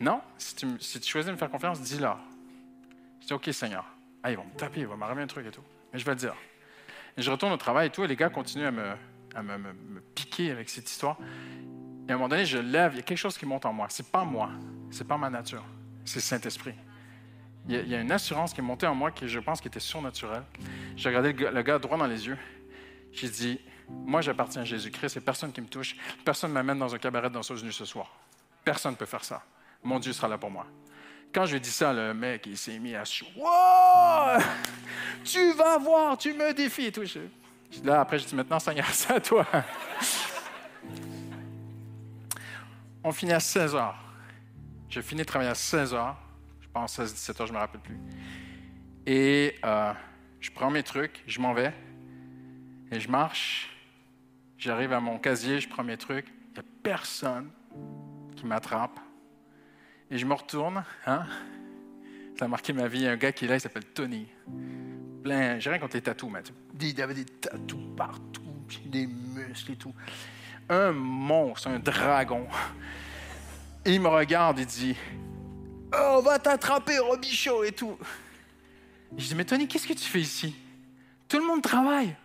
Non, 0.00 0.20
si 0.36 0.56
tu, 0.56 0.66
choisis 1.04 1.26
de 1.26 1.32
me 1.32 1.36
faire 1.36 1.50
confiance, 1.50 1.80
dis-leur. 1.80 2.18
Je 3.20 3.26
dis, 3.28 3.32
OK, 3.32 3.48
Seigneur. 3.52 3.84
Ah, 4.22 4.30
ils 4.30 4.36
vont 4.36 4.44
me 4.44 4.56
taper, 4.56 4.80
ils 4.80 4.86
vont 4.86 4.96
m'arriver 4.96 5.22
un 5.22 5.26
truc 5.26 5.46
et 5.46 5.50
tout. 5.50 5.62
Mais 5.92 5.98
je 5.98 6.04
vais 6.04 6.12
le 6.12 6.16
dire. 6.16 6.34
Et 7.16 7.22
je 7.22 7.30
retourne 7.30 7.52
au 7.52 7.56
travail 7.56 7.88
et 7.88 7.90
tout, 7.90 8.02
et 8.02 8.08
les 8.08 8.16
gars 8.16 8.30
continuent 8.30 8.66
à 8.66 8.70
me, 8.70 8.96
à 9.34 9.42
me, 9.42 10.00
piquer 10.14 10.50
avec 10.50 10.68
cette 10.68 10.90
histoire. 10.90 11.18
Et 12.08 12.10
à 12.10 12.14
un 12.14 12.18
moment 12.18 12.28
donné, 12.28 12.46
je 12.46 12.58
lève, 12.58 12.94
il 12.94 12.96
y 12.96 13.00
a 13.00 13.02
quelque 13.02 13.18
chose 13.18 13.36
qui 13.38 13.46
monte 13.46 13.64
en 13.66 13.72
moi. 13.72 13.86
C'est 13.90 14.10
pas 14.10 14.24
moi, 14.24 14.50
c'est 14.90 15.06
pas 15.06 15.18
ma 15.18 15.30
nature, 15.30 15.64
c'est 16.04 16.20
Saint-Esprit. 16.20 16.74
Il 17.68 17.88
y, 17.88 17.94
a, 17.94 18.00
une 18.00 18.10
assurance 18.10 18.52
qui 18.52 18.60
est 18.60 18.64
montée 18.64 18.86
en 18.88 18.94
moi 18.94 19.12
qui, 19.12 19.28
je 19.28 19.38
pense, 19.38 19.64
était 19.64 19.78
surnaturelle. 19.78 20.42
J'ai 20.96 21.08
regardé 21.08 21.32
le 21.32 21.62
gars, 21.62 21.78
droit 21.78 21.96
dans 21.96 22.06
les 22.06 22.26
yeux. 22.26 22.36
J'ai 23.12 23.28
dit, 23.28 23.60
moi, 23.88 24.20
j'appartiens 24.20 24.62
à 24.62 24.64
Jésus-Christ 24.64 25.16
et 25.16 25.20
personne 25.20 25.52
qui 25.52 25.60
me 25.60 25.68
touche, 25.68 25.96
personne 26.24 26.50
ne 26.50 26.54
m'amène 26.54 26.78
dans 26.78 26.92
un 26.92 26.98
cabaret 26.98 27.28
de 27.28 27.34
danseuse 27.34 27.62
nue 27.62 27.72
ce 27.72 27.84
soir. 27.84 28.10
Personne 28.64 28.92
ne 28.92 28.96
peut 28.96 29.06
faire 29.06 29.24
ça. 29.24 29.44
Mon 29.84 30.00
Dieu 30.00 30.12
sera 30.12 30.26
là 30.28 30.38
pour 30.38 30.50
moi. 30.50 30.66
Quand 31.32 31.46
je 31.46 31.56
dit 31.56 31.70
ça, 31.70 31.92
le 31.92 32.12
mec, 32.12 32.46
il 32.46 32.58
s'est 32.58 32.78
mis 32.78 32.94
à 32.94 33.04
Wow! 33.36 34.42
Tu 35.24 35.52
vas 35.52 35.78
voir, 35.78 36.18
tu 36.18 36.32
me 36.34 36.52
défies 36.52 36.86
et 36.86 36.92
tout. 36.92 37.04
Je- 37.04 37.20
Là, 37.84 38.00
après, 38.00 38.18
j'ai 38.18 38.26
dit, 38.26 38.34
maintenant, 38.34 38.58
Seigneur, 38.58 38.86
c'est 38.92 39.14
à 39.14 39.20
toi. 39.20 39.46
On 43.04 43.12
finit 43.12 43.32
à 43.32 43.40
16 43.40 43.74
heures. 43.74 43.96
J'ai 44.88 45.00
fini 45.02 45.22
de 45.22 45.26
travailler 45.26 45.50
à 45.50 45.54
16 45.54 45.94
heures. 45.94 46.16
Pense 46.72 46.94
16, 46.94 47.14
17 47.14 47.40
heures, 47.40 47.46
je 47.46 47.52
ne 47.52 47.56
me 47.58 47.60
rappelle 47.60 47.80
plus. 47.80 47.98
Et 49.06 49.56
euh, 49.64 49.92
je 50.40 50.50
prends 50.50 50.70
mes 50.70 50.82
trucs, 50.82 51.22
je 51.26 51.40
m'en 51.40 51.52
vais. 51.52 51.74
Et 52.90 53.00
je 53.00 53.10
marche. 53.10 53.76
J'arrive 54.58 54.92
à 54.92 55.00
mon 55.00 55.18
casier, 55.18 55.60
je 55.60 55.68
prends 55.68 55.84
mes 55.84 55.96
trucs. 55.96 56.26
Il 56.50 56.52
n'y 56.54 56.58
a 56.60 56.62
personne 56.82 57.50
qui 58.36 58.46
m'attrape. 58.46 58.98
Et 60.10 60.18
je 60.18 60.26
me 60.26 60.34
retourne. 60.34 60.84
Hein? 61.06 61.26
Ça 62.38 62.46
a 62.46 62.48
marqué 62.48 62.72
ma 62.72 62.88
vie. 62.88 63.00
Il 63.00 63.04
y 63.04 63.08
a 63.08 63.12
un 63.12 63.16
gars 63.16 63.32
qui 63.32 63.44
est 63.44 63.48
là, 63.48 63.56
il 63.56 63.60
s'appelle 63.60 63.86
Tony. 63.86 64.28
Plein, 65.22 65.58
j'ai 65.58 65.70
rien 65.70 65.78
contre 65.78 65.96
les 65.96 66.02
tatous, 66.02 66.30
mais 66.30 66.42
il 66.80 67.02
avait 67.02 67.14
des 67.14 67.24
tatous 67.24 67.80
partout, 67.96 68.42
des 68.86 69.06
muscles 69.06 69.72
et 69.72 69.76
tout. 69.76 69.94
Un 70.68 70.92
monstre, 70.92 71.68
un 71.68 71.78
dragon. 71.78 72.46
Et 73.84 73.94
il 73.94 74.00
me 74.00 74.08
regarde 74.08 74.58
et 74.58 74.64
dit 74.64 74.96
Oh, 75.94 76.16
on 76.18 76.22
va 76.22 76.38
t'attraper, 76.38 76.98
Robichaud 76.98 77.64
et 77.64 77.72
tout. 77.72 77.98
Je 79.16 79.28
dis 79.28 79.34
Mais 79.34 79.44
Tony, 79.44 79.68
qu'est-ce 79.68 79.86
que 79.86 79.92
tu 79.92 80.04
fais 80.04 80.20
ici? 80.20 80.54
Tout 81.28 81.38
le 81.38 81.46
monde 81.46 81.62
travaille. 81.62 82.16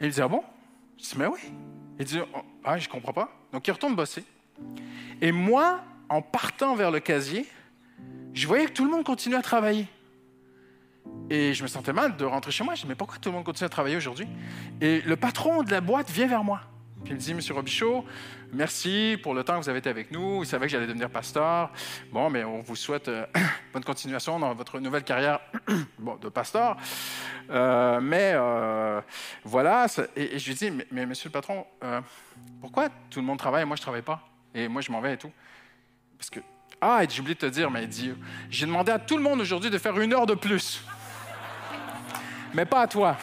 Et 0.00 0.06
il 0.06 0.10
dit 0.10 0.20
Ah 0.20 0.28
bon? 0.28 0.42
Je 0.98 1.02
dis 1.02 1.14
Mais 1.16 1.26
oui. 1.26 1.40
Il 1.98 2.04
dit 2.04 2.20
Oh, 2.34 2.40
Ah, 2.64 2.78
je 2.78 2.88
comprends 2.88 3.12
pas. 3.12 3.30
Donc 3.52 3.66
il 3.66 3.70
retourne 3.70 3.94
bosser. 3.94 4.24
Et 5.20 5.32
moi, 5.32 5.82
en 6.08 6.22
partant 6.22 6.74
vers 6.74 6.90
le 6.90 7.00
casier, 7.00 7.46
je 8.32 8.46
voyais 8.46 8.66
que 8.66 8.72
tout 8.72 8.84
le 8.84 8.90
monde 8.90 9.04
continuait 9.04 9.38
à 9.38 9.42
travailler. 9.42 9.86
Et 11.28 11.54
je 11.54 11.62
me 11.62 11.68
sentais 11.68 11.92
mal 11.92 12.16
de 12.16 12.24
rentrer 12.24 12.50
chez 12.50 12.64
moi. 12.64 12.74
Je 12.74 12.82
dis, 12.82 12.88
mais 12.88 12.94
pourquoi 12.94 13.18
tout 13.18 13.28
le 13.28 13.36
monde 13.36 13.44
continue 13.44 13.66
à 13.66 13.68
travailler 13.68 13.96
aujourd'hui? 13.96 14.26
Et 14.80 15.00
le 15.02 15.16
patron 15.16 15.62
de 15.62 15.70
la 15.70 15.80
boîte 15.80 16.10
vient 16.10 16.26
vers 16.26 16.44
moi. 16.44 16.60
Puis 17.04 17.12
il 17.12 17.14
me 17.14 17.20
dit, 17.20 17.34
Monsieur 17.34 17.54
Robichaud, 17.54 18.04
merci 18.52 19.18
pour 19.22 19.32
le 19.32 19.42
temps 19.42 19.58
que 19.58 19.64
vous 19.64 19.68
avez 19.68 19.78
été 19.78 19.88
avec 19.88 20.10
nous. 20.10 20.42
Il 20.42 20.46
savait 20.46 20.66
que 20.66 20.72
j'allais 20.72 20.86
devenir 20.86 21.08
pasteur. 21.08 21.70
Bon, 22.12 22.28
mais 22.28 22.44
on 22.44 22.60
vous 22.60 22.76
souhaite 22.76 23.08
euh, 23.08 23.24
bonne 23.72 23.84
continuation 23.84 24.38
dans 24.38 24.52
votre 24.54 24.78
nouvelle 24.80 25.04
carrière 25.04 25.40
de 26.20 26.28
pasteur. 26.28 26.76
Euh, 27.50 28.00
mais 28.00 28.32
euh, 28.34 29.00
voilà. 29.44 29.86
Et, 30.14 30.38
je 30.38 30.48
lui 30.48 30.54
dis, 30.54 30.70
mais, 30.70 30.86
mais 30.90 31.06
monsieur 31.06 31.28
le 31.28 31.32
patron, 31.32 31.64
pourquoi 32.60 32.88
tout 33.08 33.20
le 33.20 33.26
monde 33.26 33.38
travaille 33.38 33.62
et 33.62 33.66
moi 33.66 33.76
je 33.76 33.82
travaille 33.82 34.02
pas? 34.02 34.20
Et 34.54 34.68
moi 34.68 34.82
je 34.82 34.92
m'en 34.92 35.00
vais 35.00 35.14
et 35.14 35.18
tout. 35.18 35.32
Parce 36.18 36.28
que, 36.28 36.40
ah, 36.82 37.00
j'ai 37.08 37.20
oublié 37.20 37.34
de 37.34 37.40
te 37.40 37.46
dire, 37.46 37.70
mais 37.70 37.84
il 37.84 37.88
dit, 37.88 38.12
j'ai 38.50 38.66
demandé 38.66 38.92
à 38.92 38.98
tout 38.98 39.16
le 39.16 39.22
monde 39.22 39.40
aujourd'hui 39.40 39.70
de 39.70 39.78
faire 39.78 39.98
une 39.98 40.12
heure 40.12 40.26
de 40.26 40.34
plus. 40.34 40.84
Mais 42.52 42.66
pas 42.66 42.82
à 42.82 42.86
toi, 42.86 43.16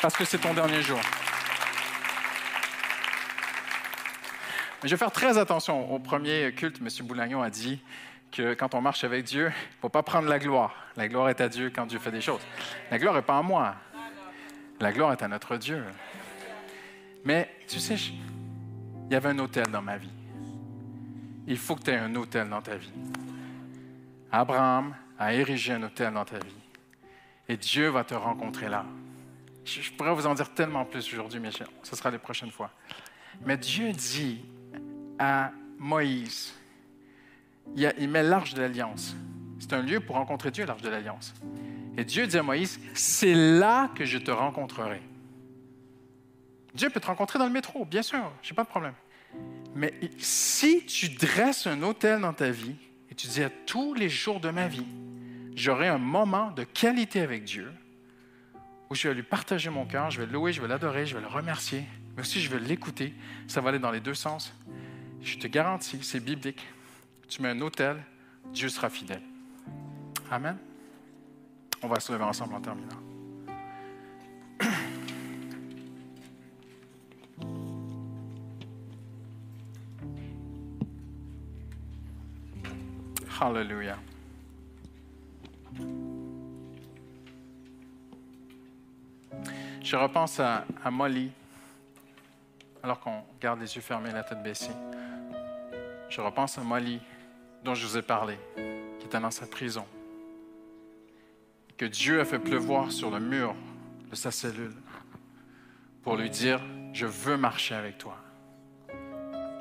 parce 0.00 0.16
que 0.16 0.24
c'est 0.24 0.38
ton 0.38 0.54
dernier 0.54 0.80
jour. 0.80 1.00
Je 4.84 4.90
vais 4.90 4.98
faire 4.98 5.10
très 5.10 5.38
attention. 5.38 5.90
Au 5.94 5.98
premier 5.98 6.52
culte, 6.52 6.78
M. 6.78 7.06
Boulagnon 7.06 7.40
a 7.40 7.48
dit 7.48 7.80
que 8.30 8.52
quand 8.52 8.74
on 8.74 8.82
marche 8.82 9.02
avec 9.02 9.24
Dieu, 9.24 9.44
il 9.44 9.76
ne 9.76 9.80
faut 9.80 9.88
pas 9.88 10.02
prendre 10.02 10.28
la 10.28 10.38
gloire. 10.38 10.74
La 10.96 11.08
gloire 11.08 11.30
est 11.30 11.40
à 11.40 11.48
Dieu 11.48 11.72
quand 11.74 11.86
Dieu 11.86 11.98
fait 11.98 12.10
des 12.10 12.20
choses. 12.20 12.42
La 12.90 12.98
gloire 12.98 13.14
n'est 13.14 13.22
pas 13.22 13.38
à 13.38 13.42
moi. 13.42 13.76
La 14.80 14.92
gloire 14.92 15.12
est 15.12 15.22
à 15.22 15.28
notre 15.28 15.56
Dieu. 15.56 15.82
Mais 17.24 17.48
tu 17.66 17.80
sais, 17.80 17.94
il 17.96 19.12
y 19.12 19.14
avait 19.14 19.30
un 19.30 19.38
hôtel 19.38 19.68
dans 19.68 19.80
ma 19.80 19.96
vie. 19.96 20.12
Il 21.46 21.56
faut 21.56 21.76
que 21.76 21.82
tu 21.84 21.90
aies 21.90 21.96
un 21.96 22.14
hôtel 22.14 22.50
dans 22.50 22.60
ta 22.60 22.76
vie. 22.76 22.92
Abraham 24.30 24.94
a 25.18 25.32
érigé 25.32 25.72
un 25.72 25.82
hôtel 25.82 26.12
dans 26.12 26.26
ta 26.26 26.38
vie. 26.38 26.60
Et 27.48 27.56
Dieu 27.56 27.88
va 27.88 28.04
te 28.04 28.14
rencontrer 28.14 28.68
là. 28.68 28.84
Je, 29.64 29.90
pourrais 29.92 30.12
vous 30.12 30.26
en 30.26 30.34
dire 30.34 30.52
tellement 30.52 30.84
plus 30.84 31.10
aujourd'hui, 31.10 31.40
mais 31.40 31.50
ce 31.52 31.96
sera 31.96 32.10
les 32.10 32.18
prochaines 32.18 32.50
fois. 32.50 32.70
Mais 33.46 33.56
Dieu 33.56 33.90
dit 33.92 34.44
à 35.18 35.52
Moïse, 35.78 36.52
il, 37.76 37.86
a- 37.86 37.94
met 38.06 38.22
l'arche 38.22 38.54
de 38.54 38.60
l'alliance. 38.62 39.16
C'est 39.58 39.72
un 39.72 39.82
lieu 39.82 40.00
pour 40.00 40.16
rencontrer 40.16 40.50
Dieu, 40.50 40.64
l'arche 40.66 40.82
de 40.82 40.88
l'alliance. 40.88 41.34
Et 41.96 42.04
Dieu 42.04 42.26
dit 42.26 42.36
à 42.38 42.42
Moïse, 42.42 42.80
c'est 42.94 43.34
là 43.34 43.90
que 43.94 44.04
je 44.04 44.18
te 44.18 44.30
rencontrerai. 44.30 45.00
Dieu 46.74 46.90
peut 46.90 47.00
te 47.00 47.06
rencontrer 47.06 47.38
dans 47.38 47.46
le 47.46 47.52
métro, 47.52 47.84
bien 47.84 48.02
sûr, 48.02 48.32
je 48.42 48.50
n'ai 48.50 48.56
pas 48.56 48.64
de 48.64 48.68
problème. 48.68 48.94
Mais 49.74 49.92
si 50.18 50.84
tu 50.86 51.08
dresses 51.08 51.66
un 51.66 51.82
hôtel 51.82 52.20
dans 52.20 52.32
ta 52.32 52.50
vie 52.50 52.74
et 53.10 53.14
tu 53.14 53.26
dis 53.28 53.42
à 53.42 53.50
tous 53.50 53.94
les 53.94 54.08
jours 54.08 54.40
de 54.40 54.50
ma 54.50 54.66
vie, 54.68 54.86
j'aurai 55.54 55.88
un 55.88 55.98
moment 55.98 56.50
de 56.50 56.64
qualité 56.64 57.20
avec 57.20 57.44
Dieu 57.44 57.70
où 58.90 58.94
je 58.94 59.08
vais 59.08 59.14
lui 59.14 59.22
partager 59.22 59.70
mon 59.70 59.86
cœur, 59.86 60.10
je 60.10 60.20
vais 60.20 60.26
le 60.26 60.32
louer, 60.32 60.52
je 60.52 60.60
vais 60.60 60.68
l'adorer, 60.68 61.06
je 61.06 61.14
vais 61.14 61.20
le 61.20 61.26
remercier, 61.28 61.84
mais 62.16 62.22
aussi 62.22 62.40
je 62.40 62.50
vais 62.50 62.58
l'écouter. 62.60 63.14
Ça 63.48 63.60
va 63.60 63.70
aller 63.70 63.78
dans 63.78 63.90
les 63.90 64.00
deux 64.00 64.14
sens. 64.14 64.52
Je 65.20 65.38
te 65.38 65.46
garantis, 65.46 65.98
c'est 66.02 66.20
biblique. 66.20 66.64
Tu 67.28 67.42
mets 67.42 67.50
un 67.50 67.60
hôtel, 67.60 68.02
Dieu 68.52 68.68
sera 68.68 68.90
fidèle. 68.90 69.22
Amen. 70.30 70.56
On 71.82 71.88
va 71.88 72.00
se 72.00 72.12
lever 72.12 72.24
ensemble 72.24 72.54
en 72.54 72.60
terminant. 72.60 72.96
Hallelujah. 83.40 83.98
Je 89.82 89.96
repense 89.96 90.40
à, 90.40 90.64
à 90.82 90.90
Molly, 90.90 91.30
alors 92.82 93.00
qu'on 93.00 93.22
garde 93.40 93.60
les 93.60 93.76
yeux 93.76 93.82
fermés, 93.82 94.12
la 94.12 94.22
tête 94.22 94.42
baissée. 94.42 94.72
Je 96.14 96.20
repense 96.20 96.58
à 96.58 96.62
Molly, 96.62 97.00
dont 97.64 97.74
je 97.74 97.84
vous 97.84 97.98
ai 97.98 98.02
parlé, 98.02 98.38
qui 99.00 99.06
était 99.06 99.18
dans 99.18 99.32
sa 99.32 99.48
prison, 99.48 99.84
que 101.76 101.86
Dieu 101.86 102.20
a 102.20 102.24
fait 102.24 102.38
pleuvoir 102.38 102.92
sur 102.92 103.10
le 103.10 103.18
mur 103.18 103.56
de 104.08 104.14
sa 104.14 104.30
cellule 104.30 104.76
pour 106.04 106.14
lui 106.14 106.30
dire, 106.30 106.60
je 106.92 107.06
veux 107.06 107.36
marcher 107.36 107.74
avec 107.74 107.98
toi, 107.98 108.16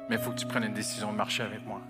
mais 0.08 0.18
il 0.18 0.20
faut 0.20 0.30
que 0.30 0.38
tu 0.38 0.46
prennes 0.46 0.66
une 0.66 0.76
décision 0.76 1.12
de 1.12 1.18
marcher 1.18 1.42
avec 1.42 1.66
moi. 1.66 1.82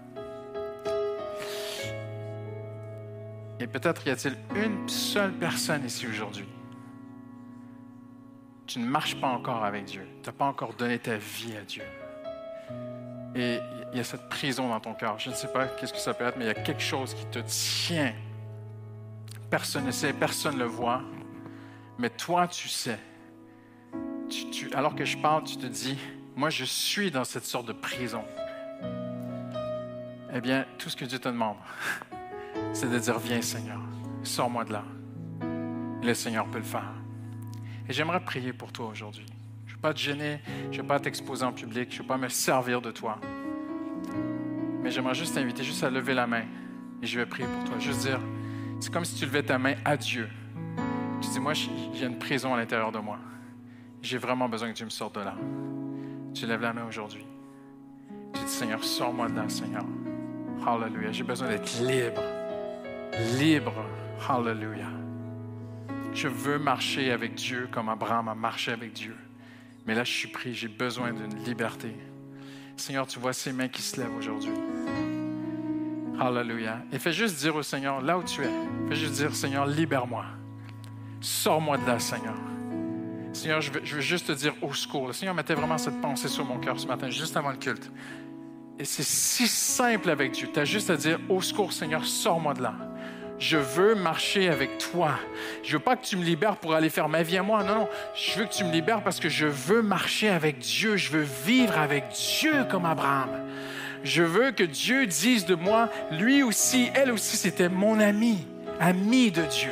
Et 3.60 3.68
peut-être 3.68 4.08
y 4.08 4.12
a-t-il 4.12 4.38
une 4.56 4.88
seule 4.88 5.34
personne 5.34 5.84
ici 5.84 6.08
aujourd'hui. 6.08 6.48
Tu 8.66 8.80
ne 8.80 8.86
marches 8.86 9.20
pas 9.20 9.28
encore 9.28 9.66
avec 9.66 9.84
Dieu. 9.84 10.08
Tu 10.22 10.30
n'as 10.30 10.34
pas 10.34 10.46
encore 10.46 10.74
donné 10.74 11.00
ta 11.00 11.18
vie 11.18 11.58
à 11.58 11.64
Dieu. 11.64 11.84
Et 13.36 13.60
il 13.92 13.98
y 13.98 14.00
a 14.00 14.04
cette 14.04 14.30
prison 14.30 14.70
dans 14.70 14.80
ton 14.80 14.94
cœur. 14.94 15.20
Je 15.20 15.30
ne 15.30 15.36
sais 15.36 15.48
pas 15.48 15.68
qu'est-ce 15.68 15.94
que 15.94 16.00
ça 16.00 16.14
peut 16.14 16.26
être, 16.26 16.38
mais 16.38 16.46
il 16.46 16.48
y 16.48 16.52
a 16.52 16.56
quelque 16.56 16.82
chose 16.82 17.14
qui 17.14 17.26
te 17.26 17.40
tient. 17.40 18.14
Personne 19.50 19.86
ne 19.86 19.92
sait, 19.92 20.14
personne 20.14 20.56
ne 20.56 20.60
le 20.60 20.66
voit. 20.66 21.02
Mais 21.98 22.10
toi, 22.10 22.48
tu 22.48 22.68
sais. 22.68 23.00
Alors 24.74 24.96
que 24.96 25.06
je 25.06 25.18
parle, 25.18 25.44
tu 25.44 25.58
te 25.58 25.66
dis, 25.66 25.98
moi, 26.36 26.50
je 26.50 26.64
suis 26.64 27.12
dans 27.12 27.24
cette 27.24 27.46
sorte 27.46 27.68
de 27.68 27.74
prison. 27.74 28.24
Eh 30.34 30.42
bien, 30.42 30.66
tout 30.80 30.90
ce 30.90 30.96
que 30.96 31.06
Dieu 31.06 31.20
te 31.20 31.30
demande, 31.30 31.58
c'est 32.74 32.90
de 32.90 32.98
dire, 32.98 33.20
viens 33.20 33.42
Seigneur, 33.42 33.80
sors-moi 34.24 34.66
de 34.66 34.74
là. 34.74 34.84
Le 36.02 36.14
Seigneur 36.14 36.48
peut 36.48 36.58
le 36.58 36.64
faire. 36.64 36.92
Et 37.88 37.94
j'aimerais 37.94 38.20
prier 38.20 38.54
pour 38.54 38.72
toi 38.72 38.88
aujourd'hui. 38.88 39.33
Pas 39.84 39.94
te 39.94 40.00
gêner, 40.00 40.40
je 40.72 40.78
ne 40.78 40.82
veux 40.82 40.88
pas 40.88 40.98
t'exposer 40.98 41.44
en 41.44 41.52
public, 41.52 41.90
je 41.92 41.98
ne 41.98 42.02
veux 42.04 42.08
pas 42.08 42.18
me 42.18 42.30
servir 42.30 42.82
de 42.82 42.90
toi. 42.90 43.20
Mais 44.82 44.90
j'aimerais 44.90 45.14
juste 45.14 45.36
t'inviter 45.36 45.62
juste 45.62 45.84
à 45.84 45.90
lever 45.90 46.14
la 46.14 46.26
main 46.26 46.44
et 47.02 47.06
je 47.06 47.20
vais 47.20 47.26
prier 47.26 47.50
pour 47.50 47.66
toi. 47.66 47.78
Juste 47.80 48.00
dire, 48.00 48.22
c'est 48.80 48.94
comme 48.94 49.04
si 49.04 49.14
tu 49.16 49.26
levais 49.26 49.44
ta 49.44 49.58
main 49.58 49.74
à 49.84 49.98
Dieu. 49.98 50.30
Tu 51.22 51.28
dis, 51.28 51.40
moi, 51.42 51.52
j'ai 51.52 52.06
une 52.06 52.18
prison 52.18 52.54
à 52.54 52.58
l'intérieur 52.58 52.94
de 52.94 53.00
moi. 53.00 53.20
J'ai 54.02 54.18
vraiment 54.18 54.48
besoin 54.48 54.70
que 54.70 54.74
Dieu 54.74 54.86
me 54.86 54.90
sorte 54.90 55.16
de 55.16 55.20
là. 55.20 55.36
Tu 56.34 56.46
lèves 56.46 56.62
la 56.62 56.72
main 56.72 56.86
aujourd'hui. 56.88 57.26
Tu 58.36 58.40
dis, 58.40 58.52
Seigneur, 58.52 58.82
sors-moi 58.82 59.28
de 59.28 59.36
là, 59.36 59.50
Seigneur. 59.50 59.84
Hallelujah. 60.66 61.12
J'ai 61.12 61.26
besoin 61.26 61.50
d'être 61.50 61.82
libre. 61.82 62.24
Libre. 63.38 63.74
Hallelujah. 64.30 64.92
Je 66.14 66.30
veux 66.30 66.58
marcher 66.58 67.12
avec 67.12 67.36
Dieu 67.36 67.68
comme 67.70 67.90
Abraham 67.90 68.30
a 68.30 68.36
marché 68.36 68.72
avec 68.72 68.94
Dieu. 68.94 69.18
Mais 69.86 69.96
là, 69.96 70.04
je 70.04 70.12
suis 70.12 70.28
pris. 70.28 70.54
J'ai 70.54 70.68
besoin 70.68 71.12
d'une 71.12 71.44
liberté. 71.44 71.96
Seigneur, 72.78 73.06
tu 73.08 73.20
vois 73.20 73.34
ces 73.34 73.54
mains 73.54 73.68
qui 73.68 73.82
se 73.82 74.00
lèvent 74.00 74.16
aujourd'hui. 74.16 74.54
Alléluia. 76.20 76.80
Et 76.92 77.00
fais 77.00 77.12
juste 77.12 77.40
dire 77.40 77.56
au 77.56 77.64
Seigneur, 77.64 78.02
là 78.02 78.18
où 78.18 78.24
tu 78.24 78.42
es, 78.42 78.50
fais 78.90 78.96
juste 78.96 79.14
dire, 79.14 79.36
Seigneur, 79.36 79.66
libère-moi. 79.66 80.26
Sors-moi 81.22 81.78
de 81.78 81.86
là, 81.86 82.00
Seigneur. 82.00 82.36
Seigneur, 83.34 83.62
je 83.62 83.72
veux, 83.72 84.02
juste 84.02 84.28
te 84.28 84.32
dire 84.32 84.54
au 84.62 84.74
secours. 84.74 85.08
Le 85.08 85.14
Seigneur 85.14 85.34
mettait 85.34 85.56
vraiment 85.56 85.78
cette 85.78 86.00
pensée 86.02 86.28
sur 86.28 86.46
mon 86.46 86.60
cœur 86.60 86.80
ce 86.80 86.86
matin, 86.86 87.10
juste 87.10 87.36
avant 87.36 87.50
le 87.50 87.58
culte. 87.58 87.92
Et 88.78 88.86
c'est 88.86 89.04
si 89.04 89.48
simple 89.48 90.10
avec 90.10 90.32
Dieu. 90.34 90.50
Tu 90.54 90.60
as 90.60 90.66
juste 90.66 90.90
à 90.90 90.98
dire 90.98 91.20
au 91.30 91.42
secours, 91.42 91.74
Seigneur, 91.74 92.06
sors-moi 92.06 92.54
de 92.54 92.62
là. 92.62 92.76
Je 93.44 93.58
veux 93.58 93.94
marcher 93.94 94.48
avec 94.48 94.78
toi. 94.78 95.20
Je 95.64 95.74
veux 95.74 95.84
pas 95.84 95.98
que 95.98 96.06
tu 96.06 96.16
me 96.16 96.24
libères 96.24 96.56
pour 96.56 96.76
aller 96.76 96.90
faire 96.90 97.10
ma 97.10 97.24
vie 97.24 97.38
à 97.38 97.44
moi. 97.44 97.62
Non, 97.62 97.76
non. 97.76 97.90
Je 98.16 98.40
veux 98.40 98.46
que 98.46 98.54
tu 98.54 98.64
me 98.64 98.72
libères 98.72 99.04
parce 99.04 99.20
que 99.20 99.28
je 99.28 99.46
veux 99.46 99.82
marcher 99.82 100.30
avec 100.30 100.60
Dieu. 100.60 100.96
Je 100.96 101.12
veux 101.12 101.28
vivre 101.46 101.78
avec 101.78 102.06
Dieu 102.40 102.64
comme 102.72 102.86
Abraham. 102.86 103.32
Je 104.02 104.24
veux 104.24 104.52
que 104.52 104.64
Dieu 104.64 105.08
dise 105.08 105.46
de 105.46 105.56
moi, 105.56 105.90
lui 106.10 106.42
aussi, 106.42 106.90
elle 106.94 107.12
aussi, 107.12 107.36
c'était 107.36 107.68
mon 107.68 108.00
ami, 108.00 108.48
ami 108.80 109.30
de 109.30 109.42
Dieu. 109.42 109.72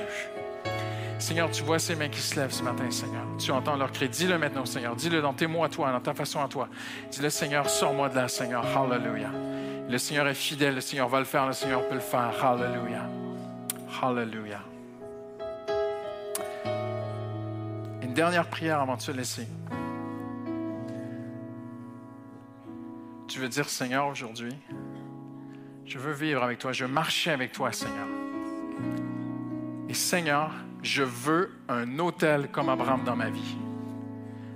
Seigneur, 1.18 1.50
tu 1.50 1.64
vois 1.64 1.80
ces 1.80 1.96
mains 1.96 2.10
qui 2.10 2.20
se 2.20 2.38
lèvent 2.38 2.52
ce 2.52 2.64
matin, 2.64 2.92
Seigneur. 2.92 3.24
Tu 3.40 3.52
entends 3.52 3.78
leur 3.78 3.94
cri. 3.94 4.10
Dis-le 4.10 4.38
maintenant, 4.38 4.66
Seigneur. 4.66 4.98
Dis-le 4.98 5.22
dans 5.22 5.34
tes 5.34 5.48
mots 5.48 5.64
à 5.64 5.70
toi, 5.70 5.94
dans 5.94 6.02
ta 6.02 6.14
façon 6.14 6.44
à 6.44 6.50
toi. 6.50 6.68
Dis-le, 7.10 7.30
Seigneur, 7.30 7.70
sors-moi 7.70 8.10
de 8.10 8.18
là, 8.18 8.28
Seigneur. 8.28 8.66
Hallelujah. 8.66 9.32
Le 9.90 9.98
Seigneur 9.98 10.28
est 10.28 10.34
fidèle. 10.34 10.76
Le 10.76 10.82
Seigneur 10.82 11.08
va 11.08 11.20
le 11.20 11.26
faire. 11.26 11.48
Le 11.48 11.54
Seigneur 11.54 11.88
peut 11.88 11.96
le 11.96 12.02
faire. 12.02 12.34
Hallelujah. 12.44 13.08
Hallelujah. 14.00 14.64
Une 18.02 18.14
dernière 18.14 18.48
prière 18.48 18.80
avant 18.80 18.96
de 18.96 19.02
se 19.02 19.12
laisser. 19.12 19.48
Tu 23.28 23.40
veux 23.40 23.50
dire, 23.50 23.70
Seigneur, 23.70 24.08
aujourd'hui, 24.08 24.54
je 25.86 25.98
veux 25.98 26.14
vivre 26.14 26.44
avec 26.44 26.60
toi. 26.60 26.72
Je 26.72 26.86
veux 26.86 26.92
marcher 26.92 27.32
avec 27.32 27.52
toi, 27.52 27.72
Seigneur. 27.72 28.08
Et 29.88 29.94
Seigneur, 29.94 30.52
je 30.82 31.04
veux 31.04 31.52
un 31.70 32.00
hôtel 32.00 32.50
comme 32.52 32.70
Abraham 32.70 33.04
dans 33.04 33.16
ma 33.16 33.30
vie. 33.30 33.58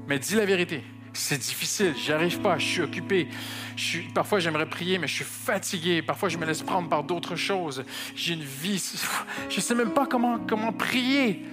Mais 0.07 0.19
dis 0.19 0.35
la 0.35 0.45
vérité, 0.45 0.83
c'est 1.17 1.37
difficile, 1.37 1.93
j'y 1.97 2.11
arrive 2.11 2.39
pas, 2.39 2.57
je 2.57 2.65
suis 2.65 2.81
occupé. 2.81 3.27
Je 3.75 3.83
suis, 3.83 4.01
parfois 4.03 4.39
j'aimerais 4.39 4.67
prier, 4.67 4.97
mais 4.97 5.07
je 5.07 5.15
suis 5.15 5.25
fatigué. 5.25 6.01
Parfois 6.01 6.29
je 6.29 6.37
me 6.37 6.45
laisse 6.45 6.61
prendre 6.61 6.89
par 6.89 7.03
d'autres 7.03 7.35
choses. 7.35 7.83
J'ai 8.15 8.33
une 8.33 8.43
vie, 8.43 8.83
je 9.49 9.55
ne 9.55 9.61
sais 9.61 9.75
même 9.75 9.91
pas 9.91 10.05
comment, 10.05 10.39
comment 10.39 10.71
prier. 10.71 11.45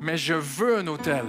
Mais 0.00 0.16
je 0.16 0.34
veux 0.34 0.78
un 0.78 0.86
hôtel. 0.86 1.24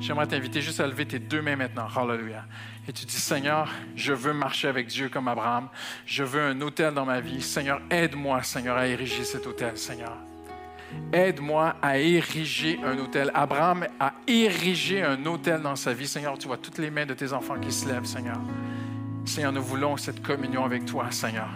J'aimerais 0.00 0.26
t'inviter 0.26 0.60
juste 0.60 0.80
à 0.80 0.86
lever 0.86 1.06
tes 1.06 1.20
deux 1.20 1.42
mains 1.42 1.54
maintenant. 1.54 1.86
Hallelujah. 1.94 2.44
Et 2.88 2.92
tu 2.92 3.06
dis, 3.06 3.20
Seigneur, 3.20 3.70
je 3.94 4.12
veux 4.12 4.32
marcher 4.32 4.66
avec 4.66 4.88
Dieu 4.88 5.08
comme 5.08 5.28
Abraham. 5.28 5.68
Je 6.06 6.24
veux 6.24 6.40
un 6.40 6.60
hôtel 6.60 6.92
dans 6.92 7.04
ma 7.04 7.20
vie. 7.20 7.40
Seigneur, 7.40 7.80
aide-moi, 7.88 8.42
Seigneur, 8.42 8.76
à 8.76 8.88
ériger 8.88 9.22
cet 9.22 9.46
hôtel, 9.46 9.78
Seigneur. 9.78 10.16
Aide-moi 11.12 11.74
à 11.82 11.98
ériger 11.98 12.80
un 12.84 12.98
hôtel. 12.98 13.30
Abraham 13.34 13.86
a 14.00 14.14
érigé 14.26 15.02
un 15.02 15.24
hôtel 15.26 15.60
dans 15.60 15.76
sa 15.76 15.92
vie. 15.92 16.08
Seigneur, 16.08 16.38
tu 16.38 16.46
vois 16.46 16.56
toutes 16.56 16.78
les 16.78 16.90
mains 16.90 17.06
de 17.06 17.14
tes 17.14 17.32
enfants 17.32 17.58
qui 17.60 17.70
se 17.70 17.86
lèvent, 17.86 18.06
Seigneur. 18.06 18.38
Seigneur, 19.24 19.52
nous 19.52 19.62
voulons 19.62 19.96
cette 19.96 20.22
communion 20.22 20.64
avec 20.64 20.84
toi, 20.84 21.10
Seigneur. 21.10 21.48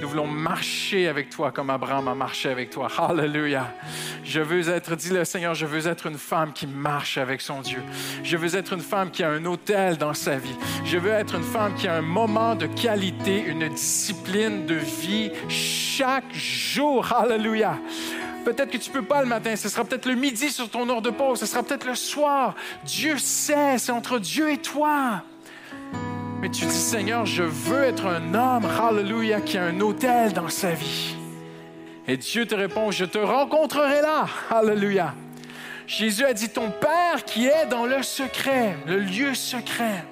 Nous 0.00 0.08
voulons 0.08 0.26
marcher 0.26 1.08
avec 1.08 1.28
toi 1.30 1.50
comme 1.50 1.70
Abraham 1.70 2.08
a 2.08 2.14
marché 2.14 2.50
avec 2.50 2.70
toi. 2.70 2.88
Alléluia. 2.98 3.74
Je 4.24 4.40
veux 4.40 4.68
être, 4.68 4.94
dis-le 4.94 5.24
Seigneur, 5.24 5.54
je 5.54 5.66
veux 5.66 5.86
être 5.86 6.06
une 6.06 6.18
femme 6.18 6.52
qui 6.52 6.66
marche 6.66 7.18
avec 7.18 7.40
son 7.40 7.60
Dieu. 7.62 7.82
Je 8.22 8.36
veux 8.36 8.54
être 8.54 8.74
une 8.74 8.80
femme 8.80 9.10
qui 9.10 9.24
a 9.24 9.30
un 9.30 9.44
hôtel 9.44 9.96
dans 9.96 10.14
sa 10.14 10.36
vie. 10.36 10.54
Je 10.84 10.98
veux 10.98 11.10
être 11.10 11.34
une 11.34 11.42
femme 11.42 11.74
qui 11.74 11.88
a 11.88 11.96
un 11.96 12.02
moment 12.02 12.54
de 12.54 12.66
qualité, 12.66 13.42
une 13.44 13.68
discipline 13.68 14.66
de 14.66 14.74
vie 14.74 15.32
chaque 15.48 16.32
jour. 16.32 17.12
Alléluia. 17.12 17.78
Peut-être 18.48 18.70
que 18.70 18.78
tu 18.78 18.88
ne 18.88 18.94
peux 18.94 19.04
pas 19.04 19.20
le 19.20 19.28
matin, 19.28 19.54
ce 19.56 19.68
sera 19.68 19.84
peut-être 19.84 20.06
le 20.06 20.14
midi 20.14 20.48
sur 20.48 20.70
ton 20.70 20.88
heure 20.88 21.02
de 21.02 21.10
pause, 21.10 21.38
ce 21.38 21.44
sera 21.44 21.62
peut-être 21.62 21.84
le 21.84 21.94
soir. 21.94 22.54
Dieu 22.82 23.18
sait, 23.18 23.76
c'est 23.76 23.92
entre 23.92 24.18
Dieu 24.18 24.50
et 24.50 24.56
toi. 24.56 25.22
Mais 26.40 26.48
tu 26.48 26.64
dis, 26.64 26.72
Seigneur, 26.72 27.26
je 27.26 27.42
veux 27.42 27.84
être 27.84 28.06
un 28.06 28.32
homme, 28.32 28.64
hallelujah, 28.64 29.42
qui 29.42 29.58
a 29.58 29.64
un 29.64 29.78
hôtel 29.82 30.32
dans 30.32 30.48
sa 30.48 30.70
vie. 30.70 31.14
Et 32.06 32.16
Dieu 32.16 32.46
te 32.46 32.54
répond, 32.54 32.90
je 32.90 33.04
te 33.04 33.18
rencontrerai 33.18 34.00
là, 34.00 34.26
hallelujah. 34.48 35.12
Jésus 35.86 36.24
a 36.24 36.32
dit, 36.32 36.48
ton 36.48 36.70
Père 36.70 37.26
qui 37.26 37.48
est 37.48 37.66
dans 37.66 37.84
le 37.84 38.02
secret, 38.02 38.78
le 38.86 39.00
lieu 39.00 39.34
secret, 39.34 40.06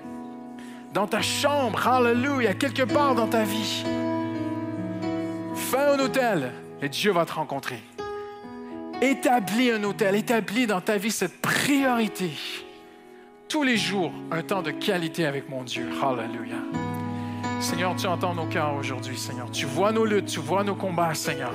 dans 0.93 1.07
ta 1.07 1.23
chambre, 1.23 1.89
hallelujah, 1.89 2.53
quelque 2.53 2.83
part 2.83 3.15
dans 3.15 3.29
ta 3.29 3.45
vie. 3.45 3.83
Fais 5.55 5.79
un 5.79 5.99
hôtel 6.01 6.53
et 6.83 6.91
Dieu 6.91 7.13
va 7.13 7.25
te 7.25 7.33
rencontrer. 7.33 7.83
Établis 9.03 9.71
un 9.71 9.85
hôtel, 9.85 10.15
établis 10.15 10.67
dans 10.67 10.81
ta 10.81 10.97
vie 10.97 11.11
cette 11.11 11.41
priorité. 11.43 12.31
Tous 13.47 13.63
les 13.63 13.77
jours, 13.77 14.11
un 14.31 14.43
temps 14.43 14.63
de 14.63 14.71
qualité 14.71 15.27
avec 15.27 15.51
mon 15.51 15.63
Dieu. 15.65 15.87
Hallelujah. 16.03 16.63
Seigneur, 17.61 17.95
tu 17.97 18.07
entends 18.07 18.35
nos 18.35 18.47
cœurs 18.47 18.75
aujourd'hui, 18.75 19.19
Seigneur. 19.19 19.51
Tu 19.51 19.67
vois 19.67 19.93
nos 19.93 20.05
luttes, 20.05 20.27
tu 20.27 20.41
vois 20.41 20.65
nos 20.65 20.75
combats, 20.75 21.15
Seigneur. 21.15 21.53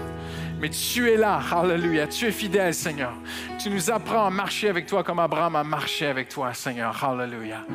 Mais 0.61 0.69
tu 0.69 1.09
es 1.09 1.17
là, 1.17 1.41
Hallelujah. 1.51 2.05
Tu 2.05 2.27
es 2.27 2.31
fidèle, 2.31 2.75
Seigneur. 2.75 3.13
Tu 3.61 3.71
nous 3.71 3.89
apprends 3.89 4.27
à 4.27 4.29
marcher 4.29 4.69
avec 4.69 4.85
toi 4.85 5.03
comme 5.03 5.17
Abraham 5.17 5.55
a 5.55 5.63
marché 5.63 6.05
avec 6.05 6.29
toi, 6.29 6.53
Seigneur. 6.53 7.03
Hallelujah. 7.03 7.65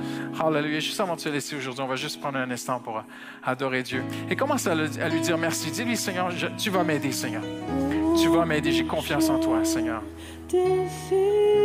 Hallelujah. 0.41 0.79
Juste 0.79 1.01
avant 1.01 1.17
de 1.17 1.21
te 1.21 1.29
laisser 1.29 1.57
aujourd'hui, 1.57 1.83
on 1.83 1.89
va 1.89 1.97
juste 1.97 2.21
prendre 2.21 2.39
un 2.39 2.49
instant 2.49 2.79
pour 2.79 3.03
adorer 3.43 3.83
Dieu. 3.83 4.05
Et 4.31 4.37
commence 4.37 4.69
à, 4.69 4.75
lui 4.77 5.21
dire 5.21 5.37
merci. 5.37 5.73
Dis-lui, 5.73 5.97
Seigneur, 5.97 6.31
tu 6.57 6.71
vas 6.71 6.85
m'aider, 6.85 7.11
Seigneur. 7.11 7.43
Tu 8.23 8.29
vas 8.29 8.45
m'aider. 8.45 8.71
J'ai 8.71 8.85
confiance 8.85 9.29
en 9.31 9.41
toi, 9.41 9.65
Seigneur. 9.65 10.03
C'est. 10.49 11.57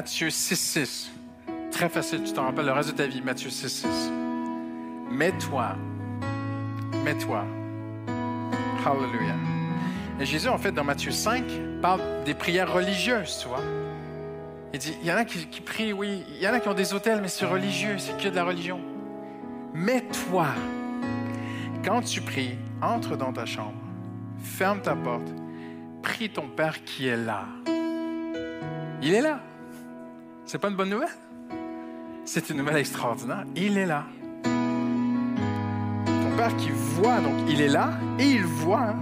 Matthieu 0.00 0.30
6, 0.30 0.56
6, 0.56 1.10
très 1.70 1.90
facile, 1.90 2.22
tu 2.22 2.32
t'en 2.32 2.44
rappelles 2.44 2.64
le 2.64 2.72
reste 2.72 2.88
de 2.92 2.94
ta 2.94 3.06
vie, 3.06 3.20
Matthieu 3.20 3.50
6, 3.50 3.68
6. 3.68 3.86
Mets-toi, 5.10 5.76
mets-toi. 7.04 7.44
Hallelujah. 8.82 9.36
Et 10.18 10.24
Jésus, 10.24 10.48
en 10.48 10.56
fait, 10.56 10.72
dans 10.72 10.84
Matthieu 10.84 11.10
5, 11.10 11.44
parle 11.82 12.00
des 12.24 12.32
prières 12.32 12.72
religieuses, 12.72 13.40
tu 13.42 13.48
vois. 13.48 13.60
Il 14.72 14.78
dit, 14.78 14.96
il 15.02 15.06
y 15.06 15.12
en 15.12 15.16
a 15.16 15.26
qui, 15.26 15.46
qui 15.48 15.60
prient, 15.60 15.92
oui, 15.92 16.24
il 16.30 16.42
y 16.42 16.48
en 16.48 16.54
a 16.54 16.60
qui 16.60 16.68
ont 16.70 16.74
des 16.74 16.94
hôtels, 16.94 17.20
mais 17.20 17.28
c'est 17.28 17.44
religieux, 17.44 17.98
c'est 17.98 18.16
que 18.16 18.30
de 18.30 18.36
la 18.36 18.44
religion. 18.44 18.80
Mets-toi. 19.74 20.46
Quand 21.84 22.00
tu 22.00 22.22
pries, 22.22 22.56
entre 22.80 23.16
dans 23.16 23.34
ta 23.34 23.44
chambre, 23.44 23.76
ferme 24.42 24.80
ta 24.80 24.96
porte, 24.96 25.28
prie 26.02 26.30
ton 26.30 26.48
Père 26.48 26.84
qui 26.84 27.06
est 27.06 27.18
là. 27.18 27.44
Il 29.02 29.12
est 29.12 29.20
là. 29.20 29.40
C'est 30.50 30.58
pas 30.58 30.68
une 30.68 30.74
bonne 30.74 30.90
nouvelle? 30.90 31.16
C'est 32.24 32.50
une 32.50 32.56
nouvelle 32.56 32.78
extraordinaire. 32.78 33.44
Il 33.54 33.78
est 33.78 33.86
là. 33.86 34.02
Ton 34.42 36.36
Père 36.36 36.56
qui 36.56 36.70
voit, 36.70 37.20
donc 37.20 37.34
il 37.48 37.60
est 37.60 37.68
là 37.68 37.92
et 38.18 38.24
il 38.32 38.42
voit 38.42 38.96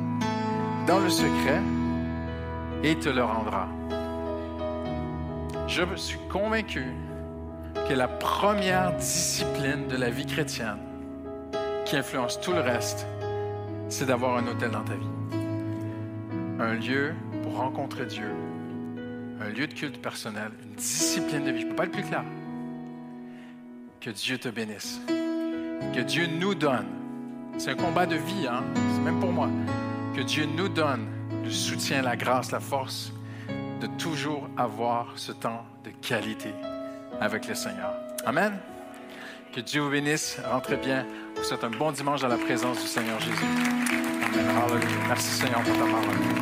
dans 0.86 0.98
le 0.98 1.08
secret 1.08 1.62
et 2.82 2.96
te 2.96 3.08
le 3.08 3.24
rendra. 3.24 3.66
Je 5.66 5.84
suis 5.96 6.18
convaincu 6.30 6.84
que 7.88 7.94
la 7.94 8.08
première 8.08 8.94
discipline 8.96 9.88
de 9.88 9.96
la 9.96 10.10
vie 10.10 10.26
chrétienne 10.26 10.76
qui 11.86 11.96
influence 11.96 12.38
tout 12.42 12.52
le 12.52 12.60
reste, 12.60 13.06
c'est 13.88 14.04
d'avoir 14.04 14.36
un 14.36 14.46
hôtel 14.48 14.70
dans 14.70 14.84
ta 14.84 14.92
vie. 14.92 15.08
Un 16.60 16.74
lieu 16.74 17.14
pour 17.42 17.56
rencontrer 17.56 18.04
Dieu, 18.04 18.34
un 19.40 19.48
lieu 19.48 19.66
de 19.66 19.74
culte 19.74 20.01
personnel, 20.01 20.51
une 20.65 20.74
discipline 20.74 21.44
de 21.44 21.51
vie. 21.51 21.60
Je 21.60 21.65
ne 21.66 21.70
peux 21.70 21.77
pas 21.77 21.85
être 21.85 21.93
plus 21.93 22.02
clair. 22.02 22.24
Que 24.01 24.10
Dieu 24.10 24.39
te 24.39 24.48
bénisse. 24.48 25.01
Que 25.94 26.01
Dieu 26.01 26.27
nous 26.27 26.55
donne. 26.55 26.86
C'est 27.59 27.70
un 27.70 27.77
combat 27.77 28.06
de 28.06 28.16
vie, 28.16 28.47
hein? 28.48 28.62
c'est 28.94 29.01
même 29.01 29.20
pour 29.20 29.32
moi. 29.32 29.48
Que 30.15 30.23
Dieu 30.23 30.47
nous 30.56 30.69
donne 30.69 31.06
le 31.44 31.51
soutien, 31.51 32.02
la 32.02 32.16
grâce, 32.16 32.52
la 32.52 32.60
force 32.60 33.12
de 33.81 33.86
toujours 33.98 34.48
avoir 34.56 35.12
ce 35.16 35.32
temps 35.32 35.65
de 35.85 35.90
qualité 35.90 36.52
avec 37.20 37.48
le 37.48 37.55
Seigneur. 37.55 37.93
Amen. 38.24 38.59
Que 39.52 39.60
Dieu 39.60 39.81
vous 39.81 39.90
bénisse. 39.90 40.39
Rentrez 40.48 40.77
bien. 40.77 41.06
Vous 41.36 41.43
souhaite 41.43 41.65
un 41.65 41.70
bon 41.70 41.90
dimanche 41.93 42.20
dans 42.20 42.28
la 42.28 42.36
présence 42.36 42.81
du 42.81 42.86
Seigneur 42.86 43.19
Jésus. 43.20 43.44
Amen. 43.44 44.81
Merci 45.09 45.31
Seigneur 45.31 45.62
pour 45.62 45.74
ta 45.74 45.85
parole. 45.85 46.38